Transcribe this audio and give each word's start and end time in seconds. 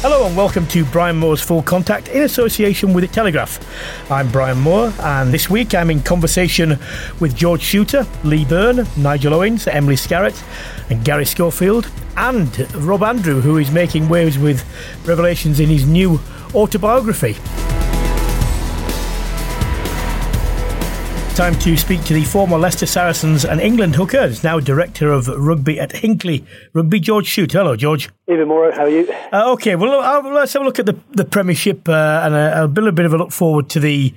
Hello 0.00 0.28
and 0.28 0.36
welcome 0.36 0.64
to 0.68 0.84
Brian 0.84 1.16
Moore's 1.16 1.40
Full 1.42 1.60
Contact 1.60 2.06
in 2.06 2.22
association 2.22 2.94
with 2.94 3.02
the 3.02 3.12
Telegraph. 3.12 3.58
I'm 4.08 4.30
Brian 4.30 4.60
Moore, 4.60 4.92
and 5.00 5.34
this 5.34 5.50
week 5.50 5.74
I'm 5.74 5.90
in 5.90 6.04
conversation 6.04 6.78
with 7.18 7.34
George 7.34 7.62
Chuter, 7.62 8.06
Lee 8.22 8.44
Byrne, 8.44 8.86
Nigel 8.96 9.34
Owens, 9.34 9.66
Emily 9.66 9.96
Scarratt, 9.96 10.40
and 10.88 11.04
Garry 11.04 11.24
Schofield, 11.24 11.90
and 12.16 12.72
Rob 12.76 13.02
Andrew, 13.02 13.40
who 13.40 13.56
is 13.56 13.72
making 13.72 14.08
waves 14.08 14.38
with 14.38 14.64
revelations 15.04 15.58
in 15.58 15.68
his 15.68 15.84
new 15.84 16.20
autobiography. 16.54 17.34
Time 21.38 21.56
to 21.60 21.76
speak 21.76 22.02
to 22.02 22.14
the 22.14 22.24
former 22.24 22.58
Leicester 22.58 22.84
Saracens 22.84 23.44
and 23.44 23.60
England 23.60 23.94
hooker, 23.94 24.24
is 24.24 24.42
now 24.42 24.58
director 24.58 25.12
of 25.12 25.28
rugby 25.28 25.78
at 25.78 25.92
Hinckley 25.92 26.44
Rugby, 26.74 26.98
George 26.98 27.28
Chuter. 27.28 27.52
Hello, 27.52 27.76
George. 27.76 28.10
Even 28.26 28.48
more, 28.48 28.72
how 28.72 28.82
are 28.82 28.88
you? 28.88 29.08
Uh, 29.32 29.52
okay, 29.52 29.76
well, 29.76 30.00
I'll, 30.00 30.34
let's 30.34 30.52
have 30.54 30.62
a 30.62 30.64
look 30.64 30.80
at 30.80 30.86
the, 30.86 30.98
the 31.12 31.24
Premiership 31.24 31.88
uh, 31.88 32.22
and 32.24 32.34
a, 32.34 32.64
a, 32.64 32.66
little 32.66 32.90
bit 32.90 33.06
of 33.06 33.12
a 33.12 33.16
look 33.16 33.30
forward 33.30 33.70
to 33.70 33.78
the 33.78 34.12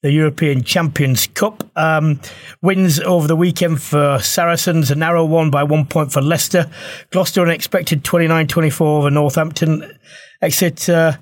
the 0.00 0.10
European 0.10 0.64
Champions 0.64 1.26
Cup. 1.26 1.62
Um, 1.76 2.22
wins 2.62 2.98
over 3.00 3.28
the 3.28 3.36
weekend 3.36 3.82
for 3.82 4.18
Saracens, 4.20 4.90
a 4.90 4.94
narrow 4.94 5.26
one 5.26 5.50
by 5.50 5.64
one 5.64 5.84
point 5.84 6.10
for 6.10 6.22
Leicester. 6.22 6.70
Gloucester 7.10 7.42
unexpected 7.42 8.02
29 8.02 8.46
24 8.46 8.98
over 8.98 9.10
Northampton. 9.10 9.98
Exeter 10.40 11.18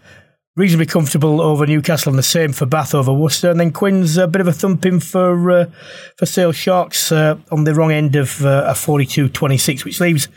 reasonably 0.56 0.86
comfortable 0.86 1.40
over 1.40 1.66
Newcastle 1.66 2.10
and 2.10 2.18
the 2.18 2.22
same 2.22 2.52
for 2.52 2.66
Bath 2.66 2.94
over 2.94 3.12
Worcester. 3.12 3.50
And 3.50 3.60
then 3.60 3.72
Quinn's 3.72 4.16
a 4.16 4.26
bit 4.26 4.40
of 4.40 4.48
a 4.48 4.52
thumping 4.52 5.00
for 5.00 5.50
uh, 5.50 5.66
for 6.16 6.26
Sale 6.26 6.52
Sharks 6.52 7.12
uh, 7.12 7.36
on 7.50 7.64
the 7.64 7.74
wrong 7.74 7.92
end 7.92 8.16
of 8.16 8.44
uh, 8.44 8.64
a 8.66 8.74
42 8.74 9.28
26, 9.28 9.84
which 9.84 10.00
leaves 10.00 10.28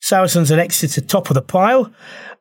Saracens 0.00 0.50
and 0.50 0.60
Exeter 0.60 1.00
top 1.00 1.30
of 1.30 1.34
the 1.34 1.42
pile. 1.42 1.92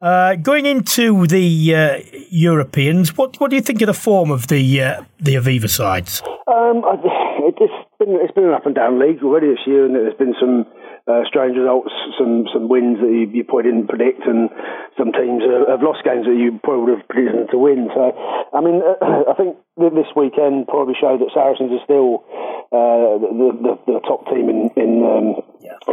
Uh, 0.01 0.35
going 0.35 0.66
into 0.66 1.28
the 1.28 1.75
uh, 1.75 2.00
Europeans, 2.29 3.16
what 3.17 3.39
what 3.39 3.50
do 3.50 3.55
you 3.55 3.61
think 3.61 3.81
of 3.81 3.88
the 3.88 3.94
form 3.94 4.31
of 4.31 4.47
the 4.47 4.81
uh, 4.81 5.03
the 5.19 5.35
Aviva 5.35 5.69
sides? 5.69 6.23
Um, 6.47 6.84
it's 7.47 7.59
been 8.00 8.17
it's 8.19 8.34
been 8.34 8.45
an 8.45 8.53
up 8.53 8.66
and 8.66 8.73
down 8.73 9.00
league 9.00 9.23
already 9.23 9.47
this 9.47 9.66
year, 9.67 9.85
and 9.85 9.94
there's 9.94 10.17
been 10.17 10.34
some 10.39 10.66
uh, 11.07 11.22
strange 11.28 11.57
results, 11.57 11.89
some 12.17 12.45
some 12.53 12.69
wins 12.69 13.00
that 13.01 13.09
you, 13.09 13.29
you, 13.31 13.44
probably 13.44 13.72
didn't 13.72 13.88
predict, 13.88 14.22
and 14.25 14.50
some 14.97 15.12
teams 15.12 15.41
have 15.41 15.81
lost 15.81 16.03
games 16.03 16.25
that 16.25 16.38
you 16.38 16.59
probably 16.63 16.94
would 16.94 16.97
have 17.00 17.07
predicted 17.09 17.50
to 17.51 17.57
win. 17.57 17.89
So, 17.94 18.13
I 18.53 18.62
mean, 18.62 18.81
uh, 18.85 19.29
I 19.31 19.34
think 19.34 19.57
this 19.78 20.09
weekend 20.16 20.67
probably 20.67 20.95
showed 21.00 21.22
that 21.22 21.34
Saracens 21.34 21.73
are 21.73 21.84
still 21.84 22.23
uh, 22.72 23.17
the, 23.17 23.29
the, 23.61 23.73
the, 23.88 24.00
top 24.06 24.25
team 24.29 24.50
in 24.50 24.69
in, 24.78 24.91
um. 25.03 25.28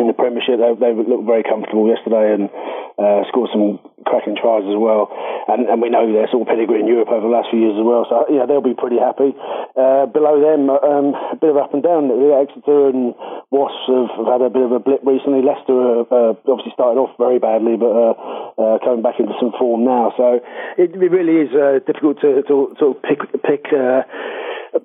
In 0.01 0.09
the 0.09 0.17
Premiership. 0.17 0.59
They, 0.59 0.73
they 0.79 0.93
looked 0.95 1.27
very 1.27 1.43
comfortable 1.43 1.87
yesterday 1.87 2.35
and 2.35 2.51
uh, 2.99 3.23
scored 3.31 3.51
some 3.55 3.79
cracking 4.07 4.35
tries 4.35 4.67
as 4.67 4.75
well. 4.75 5.11
And, 5.47 5.69
and 5.69 5.79
we 5.81 5.89
know 5.89 6.09
their 6.09 6.27
sort 6.33 6.45
of 6.45 6.51
pedigree 6.51 6.81
in 6.81 6.91
Europe 6.91 7.09
over 7.09 7.25
the 7.25 7.33
last 7.33 7.49
few 7.51 7.61
years 7.61 7.79
as 7.79 7.87
well. 7.87 8.05
So 8.11 8.27
yeah, 8.29 8.45
they'll 8.45 8.65
be 8.65 8.75
pretty 8.75 8.99
happy. 8.99 9.33
Uh, 9.79 10.11
below 10.11 10.43
them, 10.43 10.69
um, 10.69 11.15
a 11.15 11.39
bit 11.39 11.51
of 11.51 11.59
up 11.59 11.73
and 11.73 11.83
down. 11.83 12.11
Exeter 12.11 12.91
and 12.91 13.15
Wasps 13.51 13.87
have, 13.87 14.11
have 14.19 14.29
had 14.29 14.43
a 14.43 14.51
bit 14.51 14.67
of 14.67 14.73
a 14.73 14.83
blip 14.83 15.01
recently. 15.07 15.41
Leicester 15.41 16.05
uh, 16.11 16.35
obviously 16.49 16.75
started 16.75 16.99
off 16.99 17.15
very 17.17 17.39
badly, 17.39 17.79
but 17.79 17.95
uh, 17.95 18.15
uh, 18.59 18.77
coming 18.83 19.03
back 19.03 19.23
into 19.23 19.33
some 19.39 19.55
form 19.55 19.85
now. 19.85 20.13
So 20.17 20.43
it, 20.77 20.91
it 20.93 21.11
really 21.13 21.49
is 21.49 21.53
uh, 21.55 21.79
difficult 21.87 22.21
to, 22.27 22.43
to 22.45 22.75
sort 22.79 22.97
of 22.97 23.03
pick 23.03 23.21
pick. 23.47 23.71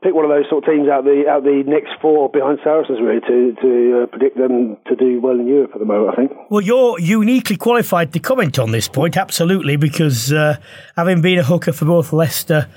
Pick 0.02 0.14
one 0.14 0.26
of 0.26 0.32
those 0.32 0.46
sort 0.50 0.64
of 0.64 0.70
teams 0.70 0.90
out 0.90 1.04
the 1.04 1.24
out 1.30 1.44
the 1.44 1.64
next 1.66 1.92
four 2.02 2.30
behind 2.30 2.60
Saracens 2.64 3.00
really 3.02 3.20
to 3.22 3.56
to 3.62 4.04
uh, 4.04 4.06
predict 4.08 4.38
them 4.38 4.78
to 4.88 4.96
do 4.96 5.20
well 5.22 5.40
in 5.40 5.48
Europe 5.48 5.72
at 5.74 5.80
the 5.80 5.86
moment. 5.86 6.14
I 6.14 6.16
think. 6.16 6.32
Well, 6.50 6.62
you're 6.62 7.00
uniquely 7.00 7.58
qualified 7.58 8.14
to 8.14 8.20
comment 8.20 8.60
on 8.60 8.72
this 8.72 8.88
point, 8.88 9.18
absolutely, 9.18 9.76
because 9.76 10.32
uh, 10.32 10.58
having 10.96 11.22
been 11.22 11.40
a 11.40 11.44
hooker 11.44 11.74
for 11.74 11.86
both 11.86 12.14
Leicester 12.14 12.70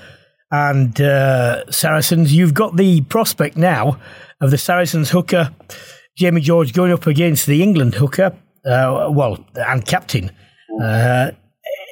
and 0.51 0.99
uh, 1.01 1.69
Saracens, 1.71 2.33
you've 2.33 2.53
got 2.53 2.77
the 2.77 3.01
prospect 3.01 3.57
now 3.57 3.99
of 4.39 4.51
the 4.51 4.57
Saracens 4.57 5.09
hooker 5.09 5.51
Jamie 6.17 6.41
George 6.41 6.73
going 6.73 6.91
up 6.91 7.05
against 7.05 7.45
the 7.45 7.61
England 7.61 7.95
hooker, 7.95 8.35
uh, 8.65 9.07
well, 9.11 9.45
and 9.55 9.85
captain, 9.85 10.31
uh, 10.81 11.31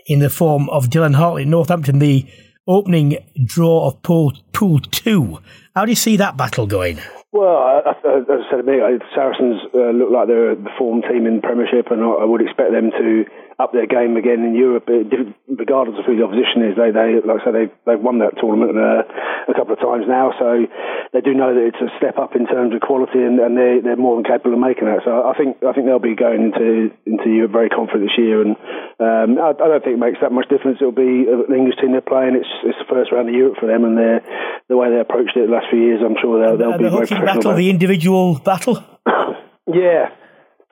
in 0.07 0.19
the 0.19 0.31
form 0.31 0.67
of 0.69 0.87
Dylan 0.87 1.15
Hartley, 1.15 1.45
Northampton, 1.45 1.99
the 1.99 2.25
opening 2.67 3.17
draw 3.43 3.87
of 3.87 4.01
Pool, 4.01 4.33
pool 4.53 4.79
2. 4.79 5.39
How 5.75 5.85
do 5.85 5.91
you 5.91 5.95
see 5.95 6.17
that 6.17 6.37
battle 6.37 6.67
going? 6.67 6.99
Well, 7.35 7.83
as 7.83 7.99
I 8.07 8.47
said 8.47 8.63
to 8.63 8.63
me, 8.63 8.79
Saracens 9.11 9.59
uh, 9.75 9.91
look 9.91 10.07
like 10.07 10.31
they're 10.31 10.55
the 10.55 10.71
form 10.79 11.03
team 11.03 11.27
in 11.27 11.43
Premiership, 11.43 11.91
and 11.91 11.99
I 11.99 12.23
would 12.23 12.39
expect 12.39 12.71
them 12.71 12.95
to 12.95 13.25
up 13.59 13.71
their 13.71 13.87
game 13.87 14.15
again 14.15 14.43
in 14.43 14.55
Europe, 14.55 14.87
uh, 14.87 15.03
regardless 15.47 15.99
of 15.99 16.05
who 16.07 16.15
the 16.15 16.23
opposition 16.23 16.63
is. 16.63 16.75
They, 16.75 16.91
they 16.91 17.19
like 17.23 17.39
I 17.39 17.43
said, 17.43 17.55
they've, 17.55 17.75
they've 17.87 17.99
won 17.99 18.19
that 18.19 18.35
tournament 18.39 18.75
uh, 18.75 19.03
a 19.51 19.55
couple 19.55 19.75
of 19.75 19.79
times 19.79 20.07
now, 20.07 20.31
so 20.39 20.67
they 21.11 21.19
do 21.23 21.35
know 21.35 21.55
that 21.55 21.63
it's 21.63 21.79
a 21.79 21.91
step 21.99 22.19
up 22.19 22.35
in 22.35 22.47
terms 22.47 22.75
of 22.75 22.79
quality, 22.79 23.19
and, 23.19 23.39
and 23.39 23.55
they're, 23.55 23.83
they're 23.83 23.99
more 23.99 24.15
than 24.15 24.27
capable 24.27 24.55
of 24.55 24.63
making 24.63 24.87
that. 24.87 25.03
So 25.03 25.27
I 25.27 25.35
think 25.35 25.59
I 25.63 25.71
think 25.71 25.87
they'll 25.87 26.03
be 26.03 26.15
going 26.15 26.51
into 26.51 26.91
into 27.03 27.27
Europe 27.31 27.51
very 27.51 27.71
confident 27.71 28.11
this 28.11 28.19
year, 28.19 28.43
and 28.43 28.59
um, 28.99 29.39
I, 29.39 29.55
I, 29.55 29.67
don't 29.71 29.83
think 29.83 29.99
it 29.99 30.03
makes 30.03 30.19
that 30.19 30.35
much 30.35 30.51
difference. 30.51 30.79
It'll 30.83 30.95
be 30.95 31.23
the 31.27 31.55
English 31.55 31.79
team 31.79 31.95
they're 31.95 32.03
playing. 32.03 32.35
It's 32.35 32.51
it's 32.63 32.79
the 32.79 32.91
first 32.91 33.11
round 33.15 33.27
of 33.27 33.35
Europe 33.35 33.55
for 33.59 33.67
them, 33.67 33.87
and 33.87 33.95
the 33.95 34.75
way 34.75 34.89
they 34.89 34.99
approached 34.99 35.37
it 35.39 35.47
the 35.47 35.53
last 35.53 35.71
few 35.71 35.79
years. 35.79 36.01
I'm 36.03 36.17
sure 36.19 36.41
they'll, 36.41 36.57
they'll 36.57 36.75
uh, 36.75 36.81
be 36.81 36.89
very 36.89 37.07
Battle, 37.25 37.55
the 37.55 37.69
individual 37.69 38.39
battle. 38.39 38.83
yeah, 39.73 40.09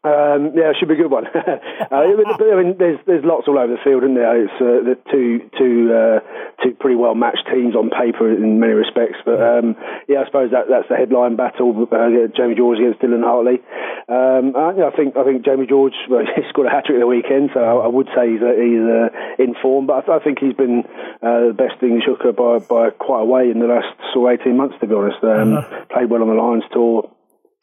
um, 0.03 0.51
yeah, 0.51 0.75
it 0.75 0.75
should 0.75 0.91
be 0.91 0.99
a 0.99 1.03
good 1.07 1.11
one. 1.11 1.23
uh, 1.31 1.39
I 1.95 2.59
mean, 2.59 2.75
there's 2.77 2.99
there's 3.07 3.23
lots 3.23 3.47
all 3.47 3.57
over 3.57 3.71
the 3.71 3.79
field, 3.87 4.03
isn't 4.03 4.19
there? 4.19 4.35
It's 4.35 4.59
uh, 4.59 4.83
the 4.83 4.99
two 5.07 5.47
two 5.55 5.95
uh, 5.95 6.19
two 6.59 6.75
pretty 6.75 6.99
well 6.99 7.15
matched 7.15 7.47
teams 7.47 7.71
on 7.71 7.87
paper 7.87 8.27
in 8.27 8.59
many 8.59 8.73
respects. 8.73 9.23
But 9.23 9.39
um, 9.39 9.79
yeah, 10.11 10.19
I 10.19 10.25
suppose 10.27 10.51
that 10.51 10.67
that's 10.67 10.91
the 10.91 10.99
headline 10.99 11.39
battle. 11.39 11.87
Uh, 11.87 12.27
Jamie 12.35 12.59
George 12.59 12.83
against 12.83 12.99
Dylan 12.99 13.23
Hartley. 13.23 13.63
Um, 14.11 14.59
I, 14.59 14.91
I 14.91 14.91
think 14.91 15.15
I 15.15 15.23
think 15.23 15.47
Jamie 15.47 15.71
George 15.71 15.95
well, 16.11 16.27
he 16.27 16.43
scored 16.51 16.67
a 16.67 16.71
hat 16.75 16.83
trick 16.83 16.99
the 16.99 17.07
weekend, 17.07 17.55
so 17.55 17.63
I, 17.63 17.87
I 17.87 17.87
would 17.87 18.11
say 18.11 18.27
he's 18.27 18.43
uh, 18.43 18.59
he's 18.59 18.83
uh, 18.83 19.07
in 19.39 19.55
form. 19.63 19.87
But 19.87 20.03
I, 20.03 20.17
I 20.17 20.19
think 20.19 20.43
he's 20.43 20.55
been 20.55 20.83
the 21.23 21.55
best 21.55 21.79
English 21.79 22.03
hooker 22.11 22.35
by 22.35 22.59
by 22.59 22.91
quite 22.91 23.23
a 23.23 23.29
way 23.29 23.47
in 23.47 23.63
the 23.63 23.71
last 23.71 23.95
sort 24.11 24.27
of 24.27 24.35
eighteen 24.35 24.59
months, 24.59 24.75
to 24.83 24.87
be 24.87 24.99
honest. 24.99 25.23
Um, 25.23 25.63
uh-huh. 25.63 25.87
Played 25.95 26.11
well 26.11 26.27
on 26.27 26.27
the 26.27 26.35
Lions 26.35 26.67
tour 26.75 27.07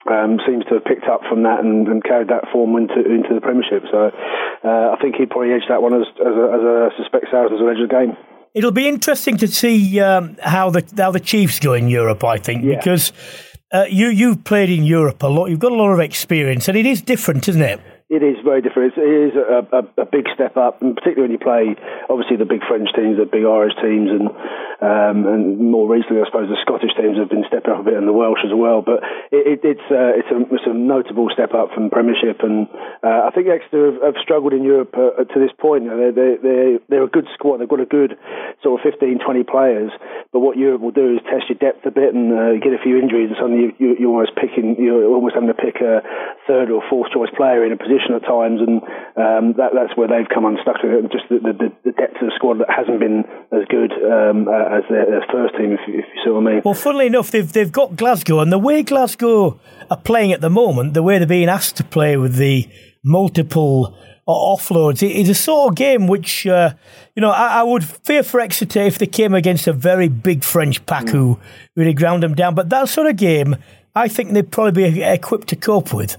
um, 0.09 0.41
seems 0.47 0.65
to 0.67 0.81
have 0.81 0.85
picked 0.85 1.05
up 1.05 1.21
from 1.29 1.43
that 1.43 1.61
and, 1.61 1.89
and 1.89 2.03
carried 2.03 2.29
that 2.29 2.45
form 2.53 2.77
into 2.77 2.97
into 2.97 3.35
the 3.35 3.41
Premiership. 3.41 3.85
So 3.91 4.11
uh, 4.65 4.95
I 4.95 4.97
think 5.01 5.17
he'd 5.17 5.31
probably 5.31 5.53
edge 5.53 5.69
that 5.69 5.83
one 5.83 5.95
as 5.95 6.07
as 6.21 6.35
a, 6.35 6.47
as 6.57 6.63
a 6.63 6.89
suspect 6.97 7.27
Saracens 7.31 7.61
will 7.61 7.71
edge 7.71 7.83
the 7.83 7.89
game. 7.89 8.17
It'll 8.55 8.73
be 8.73 8.89
interesting 8.89 9.37
to 9.39 9.49
see 9.49 10.01
um, 10.01 10.37
how 10.43 10.71
the 10.71 10.83
how 10.97 11.11
the 11.11 11.21
Chiefs 11.21 11.61
go 11.61 11.75
in 11.75 11.89
Europe. 11.89 12.25
I 12.25 12.39
think 12.39 12.65
yeah. 12.65 12.77
because 12.77 13.13
uh, 13.73 13.85
you 13.89 14.09
you've 14.09 14.45
played 14.45 14.71
in 14.71 14.85
Europe 14.85 15.23
a 15.23 15.29
lot. 15.29 15.47
You've 15.51 15.61
got 15.61 15.73
a 15.73 15.77
lot 15.77 15.93
of 15.93 16.01
experience, 16.01 16.67
and 16.69 16.77
it 16.77 16.87
is 16.87 17.03
different, 17.03 17.49
isn't 17.49 17.63
it? 17.63 17.81
It 18.11 18.27
is 18.27 18.43
very 18.43 18.59
different. 18.59 18.99
It 18.99 19.07
is 19.07 19.39
a, 19.39 19.63
a, 19.71 20.03
a, 20.03 20.07
big 20.11 20.27
step 20.35 20.59
up, 20.59 20.83
and 20.83 20.99
particularly 20.99 21.31
when 21.31 21.39
you 21.39 21.39
play, 21.39 21.79
obviously 22.11 22.35
the 22.35 22.45
big 22.45 22.67
French 22.67 22.91
teams, 22.91 23.23
the 23.23 23.31
big 23.31 23.47
Irish 23.47 23.79
teams, 23.79 24.11
and 24.11 24.27
um, 24.83 25.31
and 25.31 25.71
more 25.71 25.87
recently, 25.87 26.19
I 26.19 26.27
suppose 26.27 26.51
the 26.51 26.59
Scottish 26.59 26.91
teams 26.99 27.23
have 27.23 27.31
been 27.31 27.47
stepping 27.47 27.71
up 27.71 27.87
a 27.87 27.87
bit, 27.87 27.95
and 27.95 28.11
the 28.11 28.17
Welsh 28.17 28.43
as 28.43 28.51
well. 28.51 28.83
But 28.83 29.07
it, 29.31 29.47
it, 29.47 29.61
it's 29.63 29.87
uh, 29.95 30.19
it's, 30.19 30.27
a, 30.27 30.43
it's 30.51 30.67
a 30.67 30.75
notable 30.75 31.31
step 31.31 31.55
up 31.55 31.71
from 31.71 31.87
Premiership, 31.87 32.43
and 32.43 32.67
uh, 33.07 33.29
I 33.29 33.31
think 33.31 33.47
Exeter 33.47 33.95
have, 33.95 34.03
have 34.03 34.19
struggled 34.19 34.59
in 34.59 34.67
Europe 34.67 34.91
uh, 34.99 35.23
to 35.23 35.37
this 35.39 35.55
point. 35.55 35.87
You 35.87 35.95
know, 35.95 36.11
they're, 36.11 36.11
they're, 36.11 36.39
they're, 36.43 36.79
they're 36.91 37.07
a 37.07 37.15
good 37.15 37.31
squad. 37.39 37.63
They've 37.63 37.71
got 37.71 37.79
a 37.79 37.87
good 37.87 38.19
sort 38.67 38.75
of 38.75 38.91
15, 38.91 39.23
20 39.23 39.47
players, 39.47 39.95
but 40.35 40.43
what 40.43 40.59
Europe 40.59 40.83
will 40.83 40.91
do 40.91 41.15
is 41.15 41.23
test 41.31 41.47
your 41.47 41.63
depth 41.63 41.87
a 41.87 41.95
bit 41.95 42.11
and 42.11 42.35
uh, 42.35 42.59
get 42.59 42.75
a 42.75 42.83
few 42.83 42.99
injuries, 42.99 43.31
and 43.31 43.39
suddenly 43.39 43.71
you, 43.79 43.95
you, 44.03 44.11
are 44.11 44.19
almost 44.19 44.35
picking, 44.35 44.75
you're 44.83 45.07
almost 45.07 45.39
having 45.39 45.47
to 45.47 45.55
pick 45.55 45.79
a 45.79 46.03
third 46.51 46.75
or 46.75 46.83
fourth 46.91 47.15
choice 47.15 47.31
player 47.39 47.63
in 47.63 47.71
a 47.71 47.79
position 47.79 48.00
at 48.09 48.25
times, 48.25 48.61
and 48.61 48.81
um, 49.17 49.55
that, 49.61 49.77
that's 49.77 49.97
where 49.97 50.09
they've 50.09 50.29
come 50.33 50.45
unstuck. 50.45 50.81
Just 51.13 51.29
the, 51.29 51.39
the, 51.39 51.73
the, 51.85 51.93
depth 51.93 52.17
of 52.23 52.29
the 52.29 52.35
squad 52.37 52.61
that 52.61 52.71
hasn't 52.71 53.01
been 53.01 53.25
as 53.53 53.69
good 53.69 53.93
um, 53.93 54.49
as 54.49 54.85
their, 54.89 55.07
their, 55.07 55.27
first 55.31 55.57
team, 55.57 55.73
if, 55.73 55.81
if, 55.87 56.05
you 56.09 56.21
see 56.25 56.31
what 56.31 56.47
I 56.47 56.53
mean. 56.53 56.63
Well, 56.65 56.75
funnily 56.75 57.07
enough, 57.07 57.31
they've 57.31 57.51
they've 57.51 57.73
got 57.73 57.97
Glasgow, 57.97 58.41
and 58.41 58.53
the 58.53 58.59
way 58.59 58.83
Glasgow 58.83 59.59
are 59.91 60.01
playing 60.01 60.33
at 60.33 60.41
the 60.41 60.51
moment, 60.51 60.95
the 60.95 61.03
way 61.03 61.19
they're 61.19 61.27
being 61.27 61.49
asked 61.49 61.77
to 61.77 61.85
play 61.85 62.17
with 62.17 62.37
the 62.37 62.69
multiple 63.05 63.97
offloads. 64.29 65.03
It 65.03 65.17
is 65.17 65.29
a 65.29 65.35
sort 65.35 65.71
of 65.73 65.77
game 65.77 66.07
which, 66.07 66.47
uh, 66.47 66.75
you 67.17 67.21
know, 67.21 67.31
I, 67.31 67.61
I, 67.61 67.63
would 67.63 67.85
fear 67.85 68.23
for 68.23 68.41
Exeter 68.41 68.83
if 68.83 68.99
they 68.99 69.07
came 69.07 69.35
against 69.35 69.67
a 69.67 69.73
very 69.73 70.09
big 70.09 70.45
French 70.45 70.85
pack 70.87 71.07
mm. 71.07 71.11
who 71.11 71.41
really 71.77 71.95
ground 71.95 72.23
them 72.23 72.35
down. 72.35 72.55
But 72.55 72.69
that 72.71 72.89
sort 72.89 73.09
of 73.09 73.17
game, 73.17 73.57
I 73.95 74.09
think 74.09 74.33
they'd 74.33 74.51
probably 74.51 74.91
be 74.91 75.03
equipped 75.03 75.49
to 75.49 75.57
cope 75.57 75.93
with. 75.93 76.17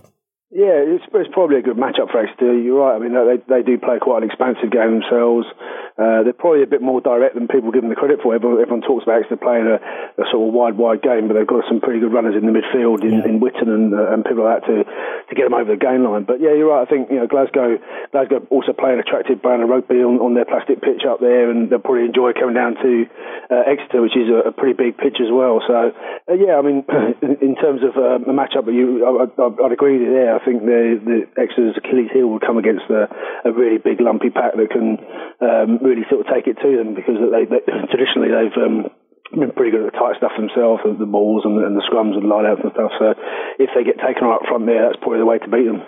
Yeah, 0.51 0.83
it's, 0.83 1.07
it's 1.15 1.31
probably 1.31 1.59
a 1.59 1.61
good 1.63 1.79
matchup 1.79 2.11
for 2.11 2.19
Exeter. 2.19 2.59
You're 2.59 2.83
right. 2.83 2.95
I 2.95 2.99
mean, 2.99 3.15
they 3.15 3.39
they 3.47 3.63
do 3.63 3.79
play 3.79 4.03
quite 4.03 4.19
an 4.19 4.27
expansive 4.27 4.67
game 4.67 4.99
themselves. 4.99 5.47
Uh, 5.95 6.27
they're 6.27 6.35
probably 6.35 6.63
a 6.63 6.67
bit 6.67 6.83
more 6.83 6.99
direct 6.99 7.39
than 7.39 7.47
people 7.47 7.71
give 7.71 7.83
them 7.83 7.89
the 7.91 7.95
credit 7.95 8.19
for. 8.19 8.35
Everyone, 8.35 8.59
everyone 8.59 8.83
talks 8.83 9.07
about 9.07 9.23
Exeter 9.23 9.39
playing 9.39 9.67
a, 9.67 9.79
a, 10.19 10.25
sort 10.27 10.43
of 10.43 10.51
wide, 10.51 10.75
wide 10.75 10.99
game, 10.99 11.31
but 11.31 11.39
they've 11.39 11.47
got 11.47 11.63
some 11.71 11.79
pretty 11.79 12.03
good 12.03 12.11
runners 12.11 12.35
in 12.35 12.43
the 12.43 12.51
midfield 12.51 12.99
in, 13.07 13.23
yeah. 13.23 13.27
in 13.31 13.39
Whitten 13.39 13.71
and, 13.71 13.95
uh, 13.95 14.11
and 14.11 14.27
people 14.27 14.43
like 14.43 14.59
that 14.59 14.67
to 14.67 14.75
to 14.83 15.33
get 15.39 15.47
them 15.47 15.55
over 15.55 15.71
the 15.71 15.79
game 15.79 16.03
line. 16.03 16.27
But 16.27 16.43
yeah, 16.43 16.51
you're 16.51 16.67
right. 16.67 16.83
I 16.83 16.89
think 16.89 17.07
you 17.07 17.23
know 17.23 17.31
Glasgow 17.31 17.79
Glasgow 18.11 18.43
also 18.51 18.75
play 18.75 18.91
an 18.91 18.99
attractive 18.99 19.39
brand 19.39 19.63
of 19.63 19.71
rugby 19.71 20.03
on, 20.03 20.19
on 20.19 20.35
their 20.35 20.43
plastic 20.43 20.83
pitch 20.83 21.07
up 21.07 21.23
there, 21.23 21.47
and 21.47 21.71
they'll 21.71 21.79
probably 21.79 22.11
enjoy 22.11 22.35
coming 22.35 22.59
down 22.59 22.75
to 22.83 23.07
uh, 23.47 23.71
Exeter, 23.71 24.03
which 24.03 24.19
is 24.19 24.27
a, 24.27 24.49
a, 24.49 24.51
pretty 24.51 24.75
big 24.75 24.99
pitch 24.99 25.23
as 25.23 25.31
well. 25.31 25.63
So 25.63 25.95
uh, 25.95 26.35
yeah, 26.35 26.59
I 26.59 26.61
mean, 26.63 26.83
in, 27.23 27.39
in 27.39 27.55
terms 27.55 27.87
of 27.87 27.95
uh, 27.95 28.19
a 28.19 28.35
matchup, 28.35 28.67
you 28.67 29.07
I, 29.07 29.31
would 29.47 29.71
agree 29.71 29.95
with 29.95 30.09
you 30.09 30.13
there. 30.13 30.40
I 30.41 30.45
think 30.45 30.65
the, 30.65 30.97
the 30.97 31.19
Exeter's 31.37 31.77
Achilles 31.77 32.09
heel 32.09 32.25
will 32.25 32.41
come 32.41 32.57
against 32.57 32.89
a, 32.89 33.05
a 33.45 33.53
really 33.53 33.77
big 33.77 34.01
lumpy 34.01 34.33
pack 34.33 34.57
that 34.57 34.73
can 34.73 34.97
um, 35.37 35.77
really 35.85 36.01
sort 36.09 36.25
of 36.25 36.33
take 36.33 36.49
it 36.49 36.57
to 36.65 36.69
them 36.73 36.97
because 36.97 37.21
they, 37.21 37.45
they 37.45 37.61
traditionally 37.93 38.33
they've 38.33 38.57
um, 38.57 38.89
been 39.37 39.53
pretty 39.53 39.69
good 39.69 39.85
at 39.85 39.93
the 39.93 39.97
tight 40.01 40.17
stuff 40.17 40.33
themselves, 40.33 40.81
the, 40.81 41.05
balls 41.05 41.45
and 41.45 41.61
the, 41.61 41.63
and 41.65 41.77
the 41.77 41.85
scrums 41.85 42.17
and 42.17 42.25
lineouts 42.25 42.65
and 42.65 42.73
stuff. 42.73 42.91
So 42.97 43.13
if 43.61 43.69
they 43.77 43.85
get 43.85 44.01
taken 44.01 44.25
on 44.25 44.33
up 44.33 44.49
front 44.49 44.65
there, 44.65 44.89
that's 44.89 44.97
probably 44.97 45.21
the 45.21 45.29
way 45.29 45.37
to 45.37 45.49
beat 45.49 45.69
them. 45.69 45.85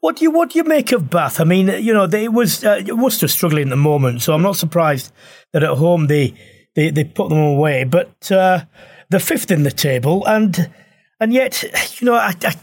What 0.00 0.16
do 0.16 0.24
you 0.24 0.30
what 0.30 0.50
do 0.50 0.58
you 0.58 0.64
make 0.64 0.92
of 0.92 1.10
Bath? 1.10 1.40
I 1.40 1.44
mean, 1.44 1.66
you 1.82 1.92
know, 1.92 2.06
they 2.06 2.28
was 2.28 2.62
uh, 2.62 2.82
Worcester 2.88 3.26
struggling 3.26 3.64
at 3.64 3.70
the 3.70 3.76
moment, 3.76 4.22
so 4.22 4.34
I'm 4.34 4.42
not 4.42 4.54
surprised 4.54 5.10
that 5.52 5.64
at 5.64 5.78
home 5.78 6.06
they 6.06 6.34
they, 6.74 6.90
they 6.90 7.02
put 7.02 7.30
them 7.30 7.38
away. 7.38 7.82
But 7.82 8.30
uh, 8.30 8.66
they're 9.08 9.18
fifth 9.18 9.50
in 9.50 9.64
the 9.64 9.70
table, 9.70 10.24
and 10.26 10.70
and 11.18 11.32
yet, 11.32 11.62
you 12.00 12.04
know, 12.04 12.14
I, 12.14 12.34
I 12.40 12.54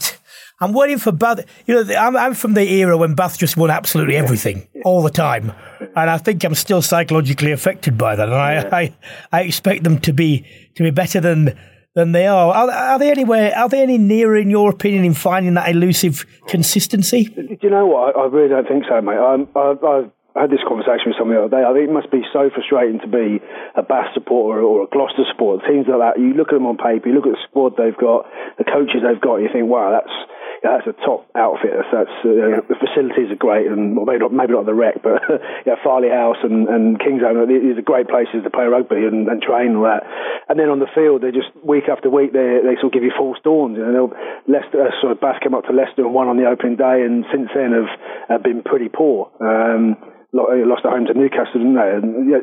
I'm 0.59 0.73
waiting 0.73 0.97
for 0.97 1.11
Bath. 1.11 1.45
You 1.65 1.83
know, 1.83 1.95
I'm, 1.95 2.15
I'm 2.15 2.33
from 2.33 2.53
the 2.53 2.61
era 2.61 2.97
when 2.97 3.15
Bath 3.15 3.37
just 3.37 3.57
won 3.57 3.69
absolutely 3.69 4.15
everything 4.15 4.67
all 4.85 5.01
the 5.01 5.09
time, 5.09 5.51
and 5.79 6.09
I 6.09 6.17
think 6.17 6.43
I'm 6.43 6.55
still 6.55 6.81
psychologically 6.81 7.51
affected 7.51 7.97
by 7.97 8.15
that. 8.15 8.29
And 8.29 8.35
I, 8.35 8.81
I, 8.81 8.93
I 9.31 9.41
expect 9.41 9.83
them 9.83 9.99
to 10.01 10.13
be 10.13 10.45
to 10.75 10.83
be 10.83 10.91
better 10.91 11.19
than 11.19 11.57
than 11.95 12.11
they 12.11 12.27
are. 12.27 12.53
Are, 12.53 12.71
are 12.71 12.99
they 12.99 13.11
anywhere? 13.11 13.53
Are 13.55 13.69
they 13.69 13.81
any 13.81 13.97
nearer, 13.97 14.37
in 14.37 14.49
your 14.49 14.69
opinion, 14.69 15.05
in 15.05 15.13
finding 15.13 15.55
that 15.55 15.69
elusive 15.69 16.25
consistency? 16.47 17.25
Do 17.25 17.57
you 17.61 17.69
know 17.69 17.85
what? 17.85 18.15
I, 18.17 18.25
really 18.25 18.49
don't 18.49 18.67
think 18.67 18.85
so, 18.89 18.99
mate. 19.01 19.13
I'm, 19.13 19.47
I, 19.55 19.75
I've 19.85 20.11
I 20.35 20.41
had 20.41 20.49
this 20.49 20.65
conversation 20.65 21.13
with 21.13 21.17
somebody 21.21 21.37
the 21.37 21.45
other 21.45 21.53
day. 21.53 21.61
I 21.61 21.69
think 21.77 21.89
it 21.89 21.93
must 21.93 22.09
be 22.09 22.25
so 22.33 22.49
frustrating 22.49 22.97
to 23.05 23.07
be 23.07 23.37
a 23.77 23.85
Bath 23.85 24.17
supporter 24.17 24.65
or 24.65 24.85
a 24.85 24.87
Gloucester 24.89 25.29
supporter. 25.29 25.61
Teams 25.69 25.85
like 25.85 26.01
that, 26.01 26.17
you 26.17 26.33
look 26.33 26.49
at 26.49 26.57
them 26.57 26.65
on 26.65 26.73
paper, 26.77 27.05
you 27.05 27.13
look 27.13 27.29
at 27.29 27.37
the 27.37 27.45
squad 27.45 27.77
they've 27.77 27.93
got, 27.93 28.25
the 28.57 28.65
coaches 28.65 29.05
they've 29.05 29.21
got, 29.21 29.37
and 29.37 29.43
you 29.45 29.53
think, 29.53 29.69
wow, 29.69 29.93
that's 29.93 30.09
yeah, 30.09 30.23
that's 30.63 30.87
a 30.87 30.95
top 31.03 31.27
outfit. 31.35 31.75
That's, 31.75 31.91
that's 31.91 32.17
uh, 32.23 32.63
the 32.71 32.79
facilities 32.79 33.29
are 33.29 33.35
great, 33.35 33.67
and 33.67 33.99
well, 33.99 34.07
maybe 34.07 34.19
not 34.23 34.31
maybe 34.31 34.53
not 34.55 34.65
the 34.65 34.73
rec, 34.73 35.03
but 35.03 35.19
yeah, 35.67 35.75
Farleigh 35.83 36.09
House 36.11 36.39
and, 36.41 36.67
and 36.71 36.99
Kingsholm. 36.99 37.35
These 37.51 37.77
are 37.77 37.83
great 37.83 38.07
places 38.07 38.47
to 38.47 38.49
play 38.49 38.63
rugby 38.65 39.03
and, 39.03 39.27
and 39.27 39.41
train 39.43 39.75
and 39.75 39.83
all 39.83 39.91
that. 39.91 40.07
And 40.47 40.55
then 40.57 40.71
on 40.71 40.79
the 40.79 40.87
field, 40.95 41.21
they 41.21 41.35
just 41.35 41.51
week 41.67 41.91
after 41.91 42.09
week 42.09 42.31
they 42.31 42.63
they 42.63 42.79
sort 42.79 42.91
of 42.91 42.95
give 42.95 43.03
you 43.03 43.11
false 43.11 43.37
dawns. 43.43 43.75
You 43.75 43.83
know, 43.83 44.15
Leicester 44.47 44.87
uh, 44.87 44.91
sort 45.03 45.11
of 45.11 45.19
Bath 45.19 45.43
came 45.43 45.53
up 45.53 45.67
to 45.67 45.75
Leicester 45.75 46.07
and 46.07 46.15
won 46.15 46.31
on 46.31 46.39
the 46.39 46.47
opening 46.47 46.79
day, 46.79 47.03
and 47.03 47.27
since 47.27 47.51
then 47.51 47.75
have, 47.75 47.91
have 48.29 48.43
been 48.43 48.63
pretty 48.63 48.87
poor. 48.87 49.27
Um, 49.43 49.99
lost 50.33 50.85
at 50.85 50.91
home 50.91 51.05
to 51.05 51.13
Newcastle, 51.13 51.61
didn't 51.61 51.75
they? 51.75 51.91
And 51.93 52.29
yeah, 52.29 52.41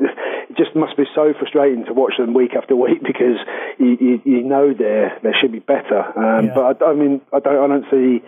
it 0.48 0.56
just 0.56 0.74
must 0.76 0.96
be 0.96 1.04
so 1.14 1.34
frustrating 1.38 1.84
to 1.86 1.92
watch 1.92 2.14
them 2.18 2.34
week 2.34 2.54
after 2.54 2.76
week 2.76 3.02
because 3.06 3.38
you, 3.78 3.98
you, 4.00 4.22
you 4.24 4.42
know 4.42 4.72
they 4.72 5.08
they 5.22 5.34
should 5.40 5.52
be 5.52 5.58
better. 5.58 6.00
Um, 6.16 6.46
yeah. 6.46 6.54
But 6.54 6.82
I, 6.82 6.90
I, 6.90 6.94
mean, 6.94 7.20
I 7.32 7.40
don't 7.40 7.58
I 7.58 7.66
don't 7.66 7.86
see. 7.90 8.24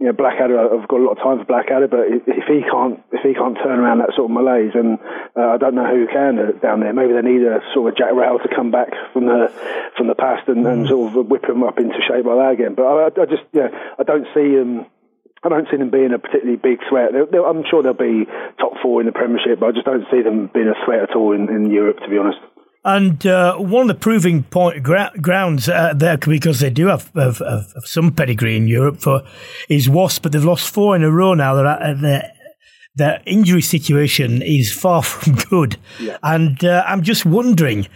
You 0.00 0.06
know, 0.10 0.12
Blackadder. 0.12 0.58
I've 0.58 0.88
got 0.88 0.98
a 0.98 1.04
lot 1.06 1.16
of 1.16 1.22
time 1.22 1.38
for 1.38 1.44
Blackadder, 1.44 1.86
but 1.86 2.10
if 2.10 2.44
he 2.50 2.66
can't, 2.68 3.00
if 3.12 3.22
he 3.22 3.32
can't 3.32 3.56
turn 3.62 3.78
around 3.78 4.00
that 4.00 4.10
sort 4.16 4.28
of 4.28 4.34
malaise, 4.34 4.74
and 4.74 4.98
uh, 5.38 5.54
I 5.54 5.56
don't 5.56 5.76
know 5.76 5.86
who 5.86 6.08
can 6.10 6.36
uh, 6.36 6.50
down 6.58 6.80
there. 6.80 6.92
Maybe 6.92 7.14
they 7.14 7.22
need 7.22 7.46
a 7.46 7.62
sort 7.72 7.92
of 7.92 7.96
Jack 7.96 8.10
Rowell 8.12 8.40
to 8.40 8.50
come 8.50 8.72
back 8.72 8.90
from 9.12 9.26
the 9.26 9.54
from 9.96 10.08
the 10.08 10.16
past 10.16 10.48
and, 10.48 10.66
mm. 10.66 10.72
and 10.72 10.88
sort 10.88 11.14
of 11.14 11.26
whip 11.30 11.48
him 11.48 11.62
up 11.62 11.78
into 11.78 11.94
shape 12.02 12.26
like 12.26 12.38
that 12.42 12.52
again. 12.58 12.74
But 12.74 12.84
I, 12.90 13.06
I 13.06 13.26
just, 13.26 13.46
yeah, 13.52 13.70
I 13.96 14.02
don't 14.02 14.26
see 14.34 14.50
him. 14.50 14.86
I 15.44 15.48
don't 15.48 15.68
see 15.70 15.76
them 15.76 15.90
being 15.90 16.12
a 16.12 16.18
particularly 16.18 16.56
big 16.56 16.78
threat. 16.88 17.12
They're, 17.12 17.26
they're, 17.26 17.46
I'm 17.46 17.64
sure 17.70 17.82
they'll 17.82 17.92
be 17.92 18.24
top 18.58 18.72
four 18.82 19.00
in 19.00 19.06
the 19.06 19.12
Premiership, 19.12 19.60
but 19.60 19.66
I 19.66 19.72
just 19.72 19.84
don't 19.84 20.04
see 20.10 20.22
them 20.22 20.50
being 20.52 20.68
a 20.68 20.84
threat 20.84 21.10
at 21.10 21.16
all 21.16 21.32
in, 21.32 21.48
in 21.48 21.70
Europe, 21.70 21.98
to 22.02 22.08
be 22.08 22.18
honest. 22.18 22.38
And 22.84 23.26
uh, 23.26 23.56
one 23.56 23.82
of 23.82 23.88
the 23.88 24.00
proving 24.00 24.42
point 24.42 24.82
gra- 24.82 25.12
grounds 25.20 25.68
uh, 25.68 25.94
there, 25.96 26.18
because 26.18 26.60
they 26.60 26.70
do 26.70 26.88
have, 26.88 27.10
have, 27.14 27.38
have, 27.38 27.66
some 27.84 28.12
pedigree 28.12 28.56
in 28.56 28.68
Europe, 28.68 28.98
for 28.98 29.22
is 29.68 29.88
Wasp, 29.88 30.22
but 30.22 30.32
they've 30.32 30.44
lost 30.44 30.72
four 30.72 30.94
in 30.94 31.02
a 31.02 31.10
row 31.10 31.32
now. 31.32 31.54
Their, 31.54 31.94
their, 31.94 32.32
their 32.94 33.22
injury 33.26 33.62
situation 33.62 34.42
is 34.42 34.72
far 34.72 35.02
from 35.02 35.34
good. 35.34 35.76
Yeah. 35.98 36.18
And 36.22 36.62
uh, 36.62 36.84
I'm 36.86 37.02
just 37.02 37.24
wondering 37.24 37.86
uh, 37.86 37.88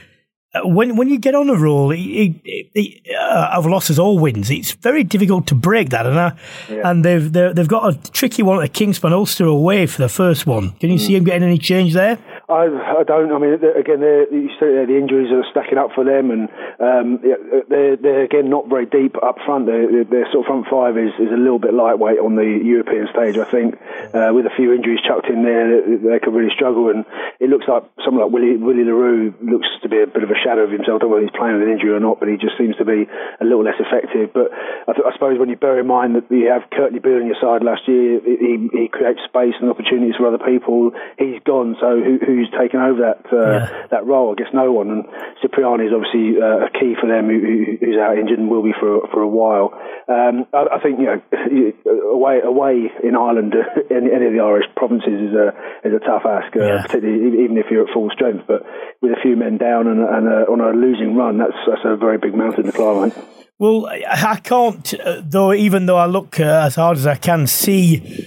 when 0.64 0.96
when 0.96 1.08
you 1.08 1.18
get 1.18 1.34
on 1.34 1.50
a 1.50 1.54
roll 1.54 1.90
it, 1.90 1.98
it, 1.98 2.70
it, 2.74 3.16
uh, 3.16 3.50
of 3.52 3.66
losses 3.66 3.98
or 3.98 4.18
wins, 4.18 4.50
it's 4.50 4.72
very 4.72 5.04
difficult 5.04 5.46
to 5.48 5.54
break 5.54 5.90
that. 5.90 6.06
And 6.06 6.16
uh, 6.16 6.34
yeah. 6.68 6.90
and 6.90 7.04
they've 7.04 7.32
they've 7.32 7.68
got 7.68 7.94
a 7.94 8.10
tricky 8.10 8.42
one 8.42 8.62
at 8.62 8.72
Kingspan 8.72 9.12
Ulster 9.12 9.44
away 9.44 9.86
for 9.86 10.02
the 10.02 10.08
first 10.08 10.46
one. 10.46 10.72
Can 10.72 10.90
you 10.90 10.96
mm. 10.96 11.06
see 11.06 11.16
him 11.16 11.24
getting 11.24 11.42
any 11.42 11.58
change 11.58 11.92
there? 11.92 12.18
I, 12.48 12.64
I 12.64 13.02
don't. 13.04 13.28
I 13.28 13.36
mean, 13.36 13.60
again, 13.60 14.00
you 14.00 14.48
see 14.56 14.72
the 14.88 14.96
injuries 14.96 15.28
are 15.28 15.44
stacking 15.52 15.76
up 15.76 15.92
for 15.92 16.00
them, 16.00 16.32
and 16.32 16.48
um, 16.80 17.20
they're 17.68 17.96
they're 17.96 18.24
again 18.24 18.48
not 18.48 18.72
very 18.72 18.86
deep 18.86 19.20
up 19.20 19.36
front. 19.44 19.66
Their, 19.66 19.84
sort 20.32 20.44
of 20.44 20.48
front 20.48 20.64
five 20.72 20.96
is, 20.96 21.12
is 21.20 21.28
a 21.28 21.36
little 21.36 21.60
bit 21.60 21.76
lightweight 21.76 22.16
on 22.16 22.40
the 22.40 22.48
European 22.48 23.04
stage. 23.12 23.36
I 23.36 23.44
think 23.44 23.76
uh, 24.16 24.32
with 24.32 24.48
a 24.48 24.54
few 24.56 24.72
injuries 24.72 25.04
chucked 25.04 25.28
in 25.28 25.44
there, 25.44 25.84
they, 25.84 25.96
they 26.00 26.18
could 26.24 26.32
really 26.32 26.48
struggle. 26.56 26.88
And 26.88 27.04
it 27.36 27.52
looks 27.52 27.68
like 27.68 27.84
someone 28.00 28.24
like 28.24 28.32
Willie 28.32 28.56
Willie 28.56 28.88
le 28.88 28.96
Roux 28.96 29.36
looks 29.44 29.68
to 29.84 29.92
be 29.92 30.00
a 30.00 30.08
bit 30.08 30.24
of 30.24 30.32
a 30.32 30.40
shadow 30.40 30.64
of 30.64 30.72
himself. 30.72 31.04
I 31.04 31.04
don't 31.04 31.12
know 31.12 31.20
whether 31.20 31.28
he's 31.28 31.36
playing 31.36 31.60
with 31.60 31.68
an 31.68 31.72
injury 31.76 31.92
or 31.92 32.00
not, 32.00 32.16
but 32.16 32.32
he 32.32 32.40
just 32.40 32.56
seems 32.56 32.80
to 32.80 32.88
be 32.88 33.04
a 33.04 33.44
little 33.44 33.60
less 33.60 33.76
effective. 33.76 34.32
But 34.32 34.56
I, 34.88 34.96
th- 34.96 35.04
I 35.04 35.12
suppose 35.12 35.36
when 35.36 35.52
you 35.52 35.60
bear 35.60 35.76
in 35.76 35.86
mind 35.86 36.16
that 36.16 36.24
you 36.32 36.48
have 36.48 36.64
Kurtley 36.72 37.04
Beale 37.04 37.20
on 37.20 37.28
your 37.28 37.36
side 37.44 37.60
last 37.60 37.84
year, 37.84 38.24
he, 38.24 38.72
he 38.72 38.88
creates 38.88 39.20
space 39.28 39.52
and 39.60 39.68
opportunities 39.68 40.16
for 40.16 40.24
other 40.32 40.40
people. 40.40 40.96
He's 41.20 41.44
gone, 41.44 41.76
so 41.76 42.00
who, 42.00 42.16
who's 42.38 42.54
taken 42.54 42.80
over 42.80 43.02
that 43.02 43.26
uh, 43.34 43.66
yeah. 43.66 43.86
that 43.90 44.06
role? 44.06 44.32
I 44.32 44.34
guess 44.38 44.54
no 44.54 44.72
one. 44.72 44.90
And 44.90 45.04
Cipriani 45.42 45.84
is 45.84 45.92
obviously 45.92 46.38
uh, 46.38 46.66
a 46.66 46.70
key 46.70 46.94
for 46.94 47.10
them, 47.10 47.26
who, 47.26 47.76
who's 47.82 47.98
out 47.98 48.18
injured 48.18 48.38
and 48.38 48.48
will 48.48 48.62
be 48.62 48.74
for 48.78 49.06
for 49.10 49.20
a 49.20 49.28
while. 49.28 49.74
Um, 50.06 50.46
I, 50.54 50.78
I, 50.78 50.82
think 50.82 51.02
you 51.02 51.10
know 51.10 51.20
away 52.14 52.40
away 52.40 52.88
in 53.02 53.16
Ireland, 53.16 53.54
any, 53.90 54.08
any, 54.14 54.26
of 54.30 54.32
the 54.32 54.40
Irish 54.40 54.70
provinces 54.76 55.18
is 55.18 55.34
a 55.34 55.50
is 55.82 55.92
a 55.92 56.02
tough 56.06 56.22
ask, 56.24 56.54
uh, 56.54 56.62
yeah. 56.62 56.82
particularly 56.86 57.44
even 57.44 57.58
if 57.58 57.66
you're 57.70 57.86
at 57.86 57.92
full 57.92 58.10
strength. 58.14 58.46
But 58.46 58.62
with 59.02 59.12
a 59.12 59.20
few 59.20 59.36
men 59.36 59.58
down 59.58 59.86
and, 59.86 60.00
and 60.00 60.24
uh, 60.30 60.46
on 60.46 60.62
a 60.62 60.70
losing 60.70 61.16
run, 61.16 61.38
that's 61.38 61.58
that's 61.66 61.84
a 61.84 61.96
very 61.96 62.18
big 62.18 62.34
mountain 62.34 62.64
to 62.64 62.72
climb. 62.72 63.12
Well, 63.58 63.86
I 63.86 64.38
can't, 64.38 64.94
uh, 64.94 65.20
though. 65.24 65.52
Even 65.52 65.86
though 65.86 65.96
I 65.96 66.06
look 66.06 66.38
uh, 66.38 66.44
as 66.66 66.76
hard 66.76 66.96
as 66.96 67.06
I 67.06 67.16
can, 67.16 67.48
see 67.48 68.26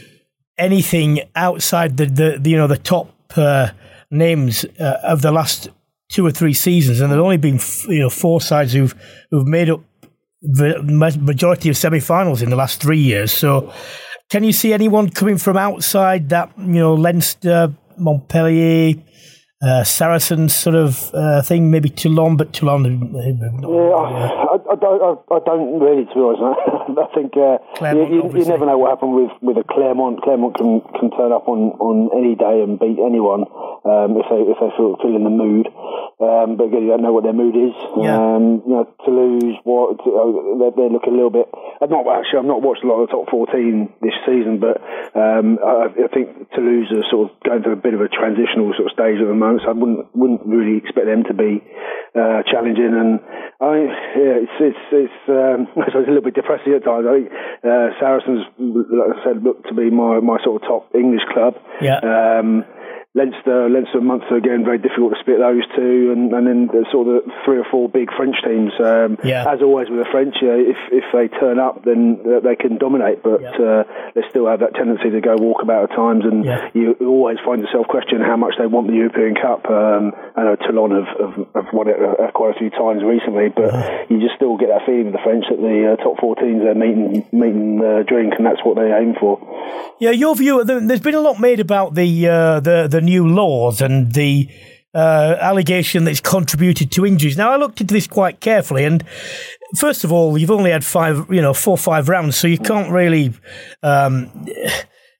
anything 0.57 1.21
outside 1.35 1.97
the, 1.97 2.05
the, 2.05 2.37
the 2.39 2.49
you 2.49 2.57
know 2.57 2.67
the 2.67 2.77
top 2.77 3.13
uh, 3.35 3.69
names 4.11 4.65
uh, 4.79 4.97
of 5.03 5.21
the 5.21 5.31
last 5.31 5.69
two 6.09 6.25
or 6.25 6.31
three 6.31 6.53
seasons, 6.53 6.99
and 6.99 7.11
there's 7.11 7.21
only 7.21 7.37
been 7.37 7.59
you 7.87 7.99
know 7.99 8.09
four 8.09 8.41
sides 8.41 8.73
who've 8.73 8.93
who've 9.31 9.47
made 9.47 9.69
up 9.69 9.81
the 10.41 10.81
majority 11.19 11.69
of 11.69 11.77
semi-finals 11.77 12.41
in 12.41 12.49
the 12.49 12.55
last 12.55 12.81
three 12.81 12.99
years. 12.99 13.31
So 13.31 13.71
can 14.29 14.43
you 14.43 14.51
see 14.51 14.73
anyone 14.73 15.09
coming 15.09 15.37
from 15.37 15.57
outside 15.57 16.29
that 16.29 16.51
you 16.57 16.65
know 16.65 16.93
Leinster, 16.93 17.73
Montpellier, 17.97 18.95
uh, 19.61 19.83
Saracens 19.83 20.55
sort 20.55 20.75
of 20.75 21.11
uh, 21.13 21.41
thing, 21.41 21.69
maybe 21.69 21.89
Toulon, 21.89 22.35
but 22.37 22.51
Toulon. 22.53 23.13
Uh, 23.15 23.19
yeah, 23.69 24.50
I, 24.71 24.73
I, 24.73 24.75
don't, 24.79 25.01
I, 25.03 25.35
I, 25.35 25.39
don't 25.43 25.79
really, 25.79 26.05
to 26.05 26.13
be 26.15 26.21
honest. 26.23 26.41
I 27.03 27.07
think 27.11 27.35
uh, 27.35 27.59
you, 27.91 28.07
you, 28.07 28.39
you, 28.39 28.45
never 28.45 28.65
know 28.65 28.77
what 28.77 28.95
happened 28.95 29.15
with, 29.15 29.31
with 29.41 29.57
a 29.57 29.67
Clermont. 29.67 30.21
Clermont 30.23 30.55
can, 30.55 30.79
can 30.95 31.11
turn 31.11 31.31
up 31.31 31.47
on, 31.47 31.75
on 31.83 32.09
any 32.15 32.35
day 32.35 32.63
and 32.63 32.79
beat 32.79 32.95
anyone 32.95 33.43
um, 33.83 34.15
if 34.15 34.25
they 34.29 34.41
if 34.45 34.57
they 34.61 34.71
feel, 34.77 34.95
feel 35.01 35.15
in 35.15 35.23
the 35.27 35.33
mood. 35.33 35.67
Um, 36.21 36.53
but 36.53 36.69
again, 36.69 36.85
you 36.85 36.93
don't 36.93 37.01
know 37.01 37.17
what 37.17 37.25
their 37.25 37.33
mood 37.33 37.57
is. 37.57 37.73
Yeah. 37.97 38.13
Um, 38.13 38.61
you 38.61 38.77
know, 38.77 38.85
Toulouse, 39.01 39.57
what 39.65 39.97
uh, 40.05 40.29
they, 40.61 40.69
they 40.77 40.87
look 40.93 41.09
a 41.09 41.13
little 41.13 41.33
bit. 41.33 41.49
I'm 41.81 41.89
not 41.89 42.05
actually. 42.05 42.45
I've 42.45 42.51
not 42.53 42.61
watched 42.61 42.85
a 42.85 42.87
lot 42.87 43.01
of 43.01 43.09
the 43.09 43.13
top 43.17 43.33
14 43.33 43.89
this 44.05 44.13
season, 44.21 44.61
but 44.61 44.77
um, 45.17 45.57
I, 45.65 45.89
I 45.89 46.07
think 46.13 46.53
Toulouse 46.53 46.93
are 46.93 47.01
sort 47.09 47.25
of 47.25 47.41
going 47.41 47.65
through 47.65 47.73
a 47.73 47.83
bit 47.83 47.97
of 47.97 48.05
a 48.05 48.09
transitional 48.09 48.69
sort 48.77 48.93
of 48.93 48.93
stage 48.93 49.17
at 49.17 49.25
the 49.25 49.33
moment 49.33 49.65
so 49.65 49.73
I 49.73 49.77
wouldn't 49.77 50.05
wouldn't 50.13 50.45
really 50.45 50.77
expect 50.77 51.09
them 51.09 51.25
to 51.25 51.33
be 51.33 51.57
uh, 52.13 52.45
challenging. 52.45 52.93
And 52.93 53.17
I 53.57 53.89
yeah, 54.13 54.45
it's 54.45 54.57
it's 54.61 54.83
it's 54.91 55.21
um, 55.27 55.67
I 55.81 55.85
suppose 55.87 56.05
a 56.05 56.11
little 56.11 56.23
bit 56.23 56.35
depressing 56.35 56.73
at 56.73 56.83
times. 56.83 57.05
I 57.09 57.13
think 57.17 57.27
uh, 57.65 57.87
Saracens, 57.99 58.45
like 58.57 59.17
I 59.17 59.23
said, 59.23 59.43
look 59.43 59.63
to 59.67 59.73
be 59.73 59.89
my 59.89 60.19
my 60.19 60.37
sort 60.43 60.61
of 60.61 60.67
top 60.67 60.95
English 60.95 61.25
club. 61.33 61.55
Yeah. 61.81 61.99
Um, 61.99 62.63
Leinster, 63.13 63.67
Leinster 63.67 63.99
and 63.99 64.07
Munster 64.07 64.37
again, 64.37 64.63
very 64.63 64.79
difficult 64.79 65.11
to 65.11 65.19
split 65.19 65.43
those 65.43 65.67
two, 65.75 66.15
and, 66.15 66.31
and 66.31 66.47
then 66.47 66.69
there's 66.71 66.87
sort 66.95 67.11
of 67.11 67.27
the 67.27 67.31
three 67.43 67.59
or 67.59 67.67
four 67.69 67.89
big 67.89 68.07
French 68.15 68.39
teams. 68.39 68.71
Um, 68.79 69.19
yeah. 69.19 69.43
As 69.51 69.59
always 69.59 69.91
with 69.91 69.99
the 69.99 70.07
French, 70.07 70.39
uh, 70.39 70.55
if 70.55 70.79
if 70.95 71.03
they 71.11 71.27
turn 71.27 71.59
up, 71.59 71.83
then 71.83 72.23
they 72.23 72.55
can 72.55 72.79
dominate, 72.79 73.19
but 73.21 73.43
yeah. 73.43 73.51
uh, 73.51 73.83
they 74.15 74.23
still 74.31 74.47
have 74.47 74.63
that 74.63 74.75
tendency 74.79 75.11
to 75.11 75.19
go 75.19 75.35
walkabout 75.35 75.91
at 75.91 75.95
times, 75.95 76.23
and 76.23 76.45
yeah. 76.45 76.71
you 76.73 76.95
always 77.03 77.35
find 77.43 77.59
yourself 77.59 77.85
questioning 77.91 78.23
how 78.23 78.37
much 78.39 78.55
they 78.55 78.65
want 78.65 78.87
the 78.87 78.95
European 78.95 79.35
Cup. 79.35 79.67
Um, 79.67 80.15
I 80.39 80.47
know 80.47 80.55
Toulon 80.55 80.95
have, 80.95 81.11
have, 81.19 81.35
have 81.51 81.73
won 81.75 81.91
it 81.91 81.99
uh, 81.99 82.31
quite 82.31 82.55
a 82.55 82.59
few 82.59 82.71
times 82.71 83.03
recently, 83.03 83.51
but 83.51 83.75
uh-huh. 83.75 84.07
you 84.07 84.23
just 84.23 84.39
still 84.39 84.55
get 84.55 84.71
that 84.71 84.87
feeling 84.87 85.11
with 85.11 85.19
the 85.19 85.23
French 85.27 85.43
that 85.51 85.59
the 85.59 85.77
uh, 85.91 85.95
top 85.99 86.15
four 86.23 86.39
teams 86.39 86.63
are 86.63 86.79
meeting 86.79 87.27
meeting 87.35 87.83
uh, 87.83 88.07
drink, 88.07 88.39
and 88.39 88.47
that's 88.47 88.63
what 88.63 88.79
they 88.79 88.87
aim 88.87 89.19
for. 89.19 89.35
Yeah, 89.99 90.15
your 90.15 90.31
view. 90.39 90.63
There's 90.63 91.03
been 91.03 91.19
a 91.19 91.19
lot 91.19 91.43
made 91.43 91.59
about 91.59 91.95
the 91.95 92.07
uh, 92.27 92.59
the 92.61 93.00
new 93.01 93.27
laws 93.27 93.81
and 93.81 94.13
the 94.13 94.49
uh, 94.93 95.37
allegation 95.39 96.03
that 96.03 96.11
it's 96.11 96.19
contributed 96.19 96.91
to 96.91 97.05
injuries. 97.05 97.37
Now, 97.37 97.51
I 97.51 97.57
looked 97.57 97.81
into 97.81 97.93
this 97.93 98.07
quite 98.07 98.39
carefully, 98.39 98.83
and 98.83 99.03
first 99.77 100.03
of 100.03 100.11
all, 100.11 100.37
you've 100.37 100.51
only 100.51 100.71
had 100.71 100.83
five, 100.83 101.29
you 101.29 101.41
know, 101.41 101.53
four 101.53 101.73
or 101.73 101.77
five 101.77 102.09
rounds, 102.09 102.35
so 102.35 102.47
you 102.47 102.57
can't 102.57 102.91
really 102.91 103.33
um, 103.83 104.47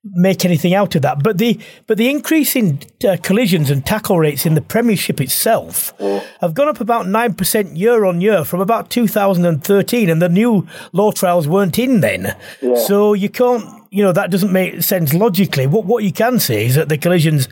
make 0.04 0.46
anything 0.46 0.74
out 0.74 0.96
of 0.96 1.02
that. 1.04 1.24
But 1.24 1.38
the 1.38 1.60
but 1.88 1.98
the 1.98 2.10
increase 2.10 2.56
in 2.56 2.80
uh, 3.08 3.18
collisions 3.22 3.70
and 3.70 3.86
tackle 3.86 4.20
rates 4.20 4.46
in 4.46 4.56
the 4.56 4.62
Premiership 4.62 5.22
itself 5.22 5.94
have 6.42 6.54
gone 6.54 6.68
up 6.68 6.82
about 6.82 7.08
nine 7.08 7.34
percent 7.34 7.76
year 7.78 8.06
on 8.06 8.22
year 8.22 8.44
from 8.44 8.62
about 8.62 8.90
2013, 8.90 10.10
and 10.10 10.22
the 10.22 10.30
new 10.30 10.68
law 10.92 11.12
trials 11.12 11.48
weren't 11.48 11.78
in 11.78 12.02
then, 12.02 12.36
yeah. 12.62 12.76
so 12.76 13.14
you 13.14 13.30
can't. 13.30 13.66
You 13.94 14.04
know 14.04 14.14
that 14.14 14.32
doesn't 14.32 14.54
make 14.54 14.82
sense 14.84 15.14
logically. 15.14 15.68
What 15.68 15.86
what 15.86 16.04
you 16.04 16.14
can 16.14 16.40
say 16.40 16.66
is 16.66 16.76
that 16.76 16.88
the 16.88 16.98
collisions 16.98 17.50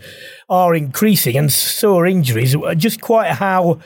are 0.49 0.73
increasing, 0.73 1.35
and 1.35 1.51
so 1.51 1.97
are 1.97 2.05
injuries. 2.05 2.55
Just 2.77 3.01
quite 3.01 3.31
how 3.31 3.79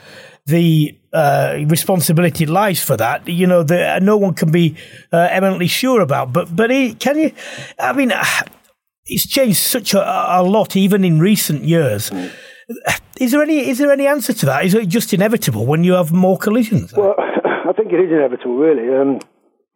the 0.46 0.96
uh, 1.12 1.64
responsibility 1.66 2.46
lies 2.46 2.82
for 2.82 2.96
that. 2.96 3.26
You 3.26 3.46
know, 3.46 3.62
the, 3.62 3.98
no 4.02 4.16
one 4.16 4.34
can 4.34 4.50
be 4.50 4.76
uh, 5.12 5.28
eminently 5.30 5.66
sure 5.66 6.00
about. 6.00 6.32
But 6.32 6.54
but 6.54 6.70
it, 6.70 7.00
can 7.00 7.18
you? 7.18 7.32
I 7.78 7.92
mean, 7.92 8.12
it's 9.06 9.26
changed 9.26 9.58
such 9.58 9.94
a, 9.94 10.00
a, 10.00 10.42
lot, 10.42 10.76
even 10.76 11.04
in 11.04 11.20
recent 11.20 11.64
years. 11.64 12.10
Is 13.20 13.32
there 13.32 13.42
any 13.42 13.68
is 13.68 13.78
there 13.78 13.92
any 13.92 14.06
answer 14.06 14.32
to 14.32 14.46
that? 14.46 14.64
Is 14.64 14.74
it 14.74 14.88
just 14.88 15.12
inevitable 15.12 15.66
when 15.66 15.84
you 15.84 15.92
have 15.92 16.12
more 16.12 16.38
collisions? 16.38 16.92
Well, 16.94 17.14
I 17.18 17.72
think 17.72 17.92
it 17.92 18.00
is 18.00 18.10
inevitable, 18.10 18.56
really. 18.56 18.94
Um, 18.94 19.20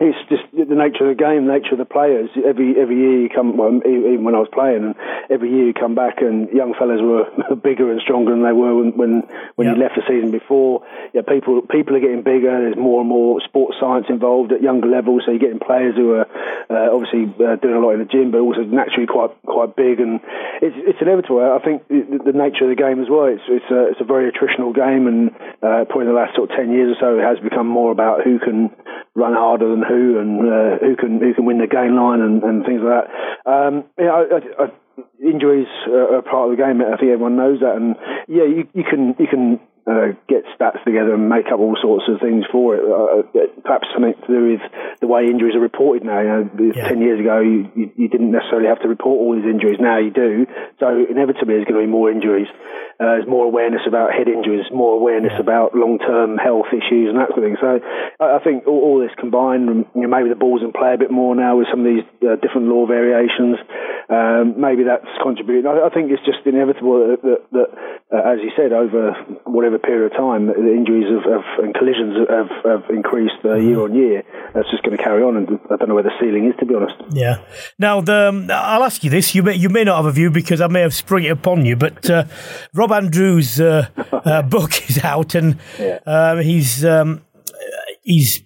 it's 0.01 0.19
just 0.31 0.47
the 0.55 0.79
nature 0.79 1.11
of 1.11 1.17
the 1.17 1.19
game, 1.19 1.51
the 1.51 1.59
nature 1.59 1.75
of 1.75 1.83
the 1.83 1.85
players. 1.85 2.31
Every 2.39 2.79
every 2.79 2.95
year 2.95 3.27
you 3.27 3.29
come, 3.29 3.59
well, 3.59 3.83
even 3.83 4.23
when 4.23 4.39
I 4.39 4.39
was 4.39 4.53
playing, 4.55 4.95
and 4.95 4.95
every 5.27 5.51
year 5.51 5.67
you 5.67 5.75
come 5.75 5.99
back, 5.99 6.23
and 6.23 6.47
young 6.55 6.71
fellas 6.79 7.03
were 7.03 7.27
bigger 7.67 7.91
and 7.91 8.01
stronger 8.01 8.31
than 8.31 8.47
they 8.47 8.55
were 8.55 8.79
when 8.79 8.95
when, 8.95 9.13
when 9.59 9.67
you 9.67 9.75
left 9.75 9.99
the 9.99 10.07
season 10.07 10.31
before. 10.31 10.87
Yeah, 11.13 11.27
people 11.27 11.67
people 11.67 11.99
are 11.99 12.01
getting 12.01 12.23
bigger. 12.23 12.47
There's 12.47 12.79
more 12.79 13.03
and 13.03 13.11
more 13.11 13.43
sports 13.43 13.75
science 13.81 14.07
involved 14.09 14.53
at 14.53 14.63
younger 14.63 14.87
levels, 14.87 15.27
so 15.27 15.35
you're 15.35 15.43
getting 15.43 15.59
players 15.59 15.99
who 15.99 16.15
are 16.15 16.31
uh, 16.71 16.95
obviously 16.95 17.27
uh, 17.43 17.59
doing 17.59 17.75
a 17.75 17.83
lot 17.83 17.99
in 17.99 17.99
the 17.99 18.07
gym, 18.07 18.31
but 18.31 18.39
also 18.39 18.63
naturally 18.63 19.11
quite 19.11 19.35
quite 19.51 19.75
big, 19.75 19.99
and 19.99 20.23
it's 20.63 20.79
it's 20.79 21.03
inevitable. 21.03 21.43
I 21.43 21.59
think 21.59 21.83
the, 21.91 22.31
the 22.31 22.39
nature 22.39 22.71
of 22.71 22.71
the 22.71 22.79
game 22.79 23.03
as 23.03 23.11
well. 23.11 23.27
It's 23.27 23.43
it's 23.51 23.67
a, 23.67 23.91
it's 23.91 24.01
a 24.01 24.07
very 24.07 24.31
attritional 24.31 24.71
game, 24.71 25.11
and 25.11 25.35
uh, 25.59 25.91
probably 25.91 26.07
in 26.07 26.15
the 26.15 26.19
last 26.23 26.39
sort 26.39 26.51
of 26.51 26.57
ten 26.57 26.71
years 26.71 26.95
or 26.95 26.99
so, 27.03 27.19
it 27.19 27.27
has 27.27 27.43
become 27.43 27.67
more 27.67 27.91
about 27.91 28.23
who 28.23 28.39
can 28.39 28.71
run 29.15 29.35
harder 29.35 29.69
than 29.69 29.83
who 29.83 30.19
and 30.19 30.41
uh, 30.41 30.79
who 30.79 30.97
can 30.97 31.19
who 31.21 31.35
can 31.35 31.45
win 31.45 31.59
the 31.59 31.67
game 31.67 31.97
line 31.97 32.21
and, 32.21 32.43
and 32.43 32.65
things 32.65 32.81
like 32.83 33.05
that. 33.05 33.51
Um, 33.51 33.85
yeah, 33.99 34.13
I, 34.13 34.23
I, 34.23 34.65
I, 34.65 34.67
injuries 35.23 35.69
are 35.87 36.23
part 36.23 36.51
of 36.51 36.57
the 36.57 36.63
game. 36.63 36.81
I 36.81 36.97
think 36.97 37.13
everyone 37.13 37.37
knows 37.37 37.61
that, 37.61 37.77
and 37.77 37.97
yeah, 38.29 38.45
you, 38.45 38.69
you 38.75 38.85
can 38.85 39.15
you 39.19 39.27
can 39.27 39.61
uh, 39.89 40.13
get 40.29 40.45
stats 40.53 40.85
together 40.85 41.15
and 41.15 41.29
make 41.29 41.47
up 41.49 41.59
all 41.59 41.77
sorts 41.81 42.05
of 42.09 42.21
things 42.21 42.45
for 42.53 42.77
it. 42.77 42.85
Uh, 42.85 43.25
uh, 43.25 43.47
perhaps 43.65 43.89
something 43.95 44.13
to 44.13 44.29
do 44.29 44.53
with 44.53 44.63
the 45.01 45.07
way 45.07 45.25
injuries 45.25 45.57
are 45.57 45.65
reported 45.65 46.05
now. 46.05 46.21
You 46.21 46.29
know, 46.29 46.73
yeah. 46.77 46.89
ten 46.89 47.01
years 47.01 47.19
ago, 47.19 47.41
you, 47.41 47.73
you, 47.75 47.91
you, 47.97 48.09
didn't 48.09 48.31
necessarily 48.31 48.69
have 48.69 48.83
to 48.83 48.89
report 48.89 49.17
all 49.17 49.35
these 49.35 49.49
injuries. 49.49 49.79
Now 49.81 49.99
you 49.99 50.11
do. 50.11 50.47
So 50.79 50.93
inevitably, 50.93 51.57
there's 51.57 51.65
going 51.65 51.81
to 51.81 51.87
be 51.87 51.91
more 51.91 52.13
injuries. 52.13 52.49
Uh, 53.01 53.17
there's 53.17 53.31
more 53.31 53.47
awareness 53.47 53.83
about 53.87 54.13
head 54.13 54.27
injuries, 54.27 54.67
more 54.75 54.99
awareness 54.99 55.33
yeah. 55.33 55.41
about 55.41 55.73
long-term 55.73 56.37
health 56.37 56.67
issues 56.75 57.09
and 57.09 57.17
that 57.17 57.31
sort 57.31 57.39
of 57.39 57.45
thing. 57.47 57.57
So 57.63 57.79
I, 58.19 58.43
think 58.43 58.67
all, 58.67 58.83
all, 58.83 58.99
this 58.99 59.15
combined, 59.15 59.87
you 59.95 60.03
know, 60.03 60.11
maybe 60.11 60.29
the 60.29 60.35
ball's 60.35 60.67
in 60.67 60.75
play 60.75 60.95
a 60.95 60.99
bit 60.99 61.11
more 61.11 61.39
now 61.39 61.57
with 61.57 61.71
some 61.71 61.87
of 61.87 61.89
these 61.89 62.03
uh, 62.27 62.35
different 62.43 62.67
law 62.67 62.91
variations. 62.91 63.55
Um, 64.11 64.59
maybe 64.59 64.83
that's 64.83 65.07
contributing. 65.23 65.71
I, 65.71 65.87
I, 65.87 65.91
think 65.95 66.11
it's 66.11 66.27
just 66.27 66.43
inevitable 66.43 67.15
that, 67.15 67.23
that, 67.23 67.41
that 67.55 67.69
uh, 68.11 68.35
as 68.35 68.43
you 68.43 68.51
said, 68.59 68.75
over 68.75 69.15
whatever 69.47 69.78
period 69.79 70.13
of 70.13 70.19
time, 70.19 70.47
the 70.47 70.73
injuries 70.73 71.07
have, 71.09 71.25
have 71.25 71.65
and 71.65 71.75
collisions 71.75 72.29
have, 72.29 72.51
have 72.65 72.91
increased 72.91 73.37
uh, 73.45 73.55
year 73.55 73.81
on 73.81 73.95
year. 73.95 74.23
That's 74.55 74.71
just 74.71 74.83
going 74.83 74.97
to 74.97 75.03
carry 75.03 75.23
on, 75.23 75.37
and 75.37 75.61
I 75.71 75.77
don't 75.77 75.89
know 75.89 75.95
where 75.95 76.03
the 76.03 76.13
ceiling 76.21 76.47
is, 76.47 76.55
to 76.61 76.67
be 76.67 76.75
honest. 76.75 76.95
Yeah. 77.11 77.43
Now, 77.79 78.01
the, 78.01 78.29
um, 78.29 78.51
I'll 78.51 78.85
ask 78.85 79.05
you 79.05 79.11
this. 79.11 79.35
You 79.35 79.43
may 79.43 79.55
you 79.55 79.69
may 79.69 79.85
not 79.85 79.97
have 79.97 80.07
a 80.07 80.13
view 80.13 80.31
because 80.31 80.61
I 80.61 80.67
may 80.67 80.81
have 80.81 80.95
sprung 80.95 81.25
it 81.25 81.31
upon 81.31 81.65
you, 81.65 81.77
but 81.77 82.09
uh, 82.11 82.25
Rob 82.75 82.93
Andrew's 82.93 83.61
uh, 83.61 83.89
uh 84.13 84.43
book 84.43 84.89
is 84.91 85.03
out, 85.05 85.35
and 85.35 85.59
yeah. 85.79 85.99
Um, 86.07 86.41
he's 86.41 86.85
um, 86.85 87.23
he's 88.03 88.43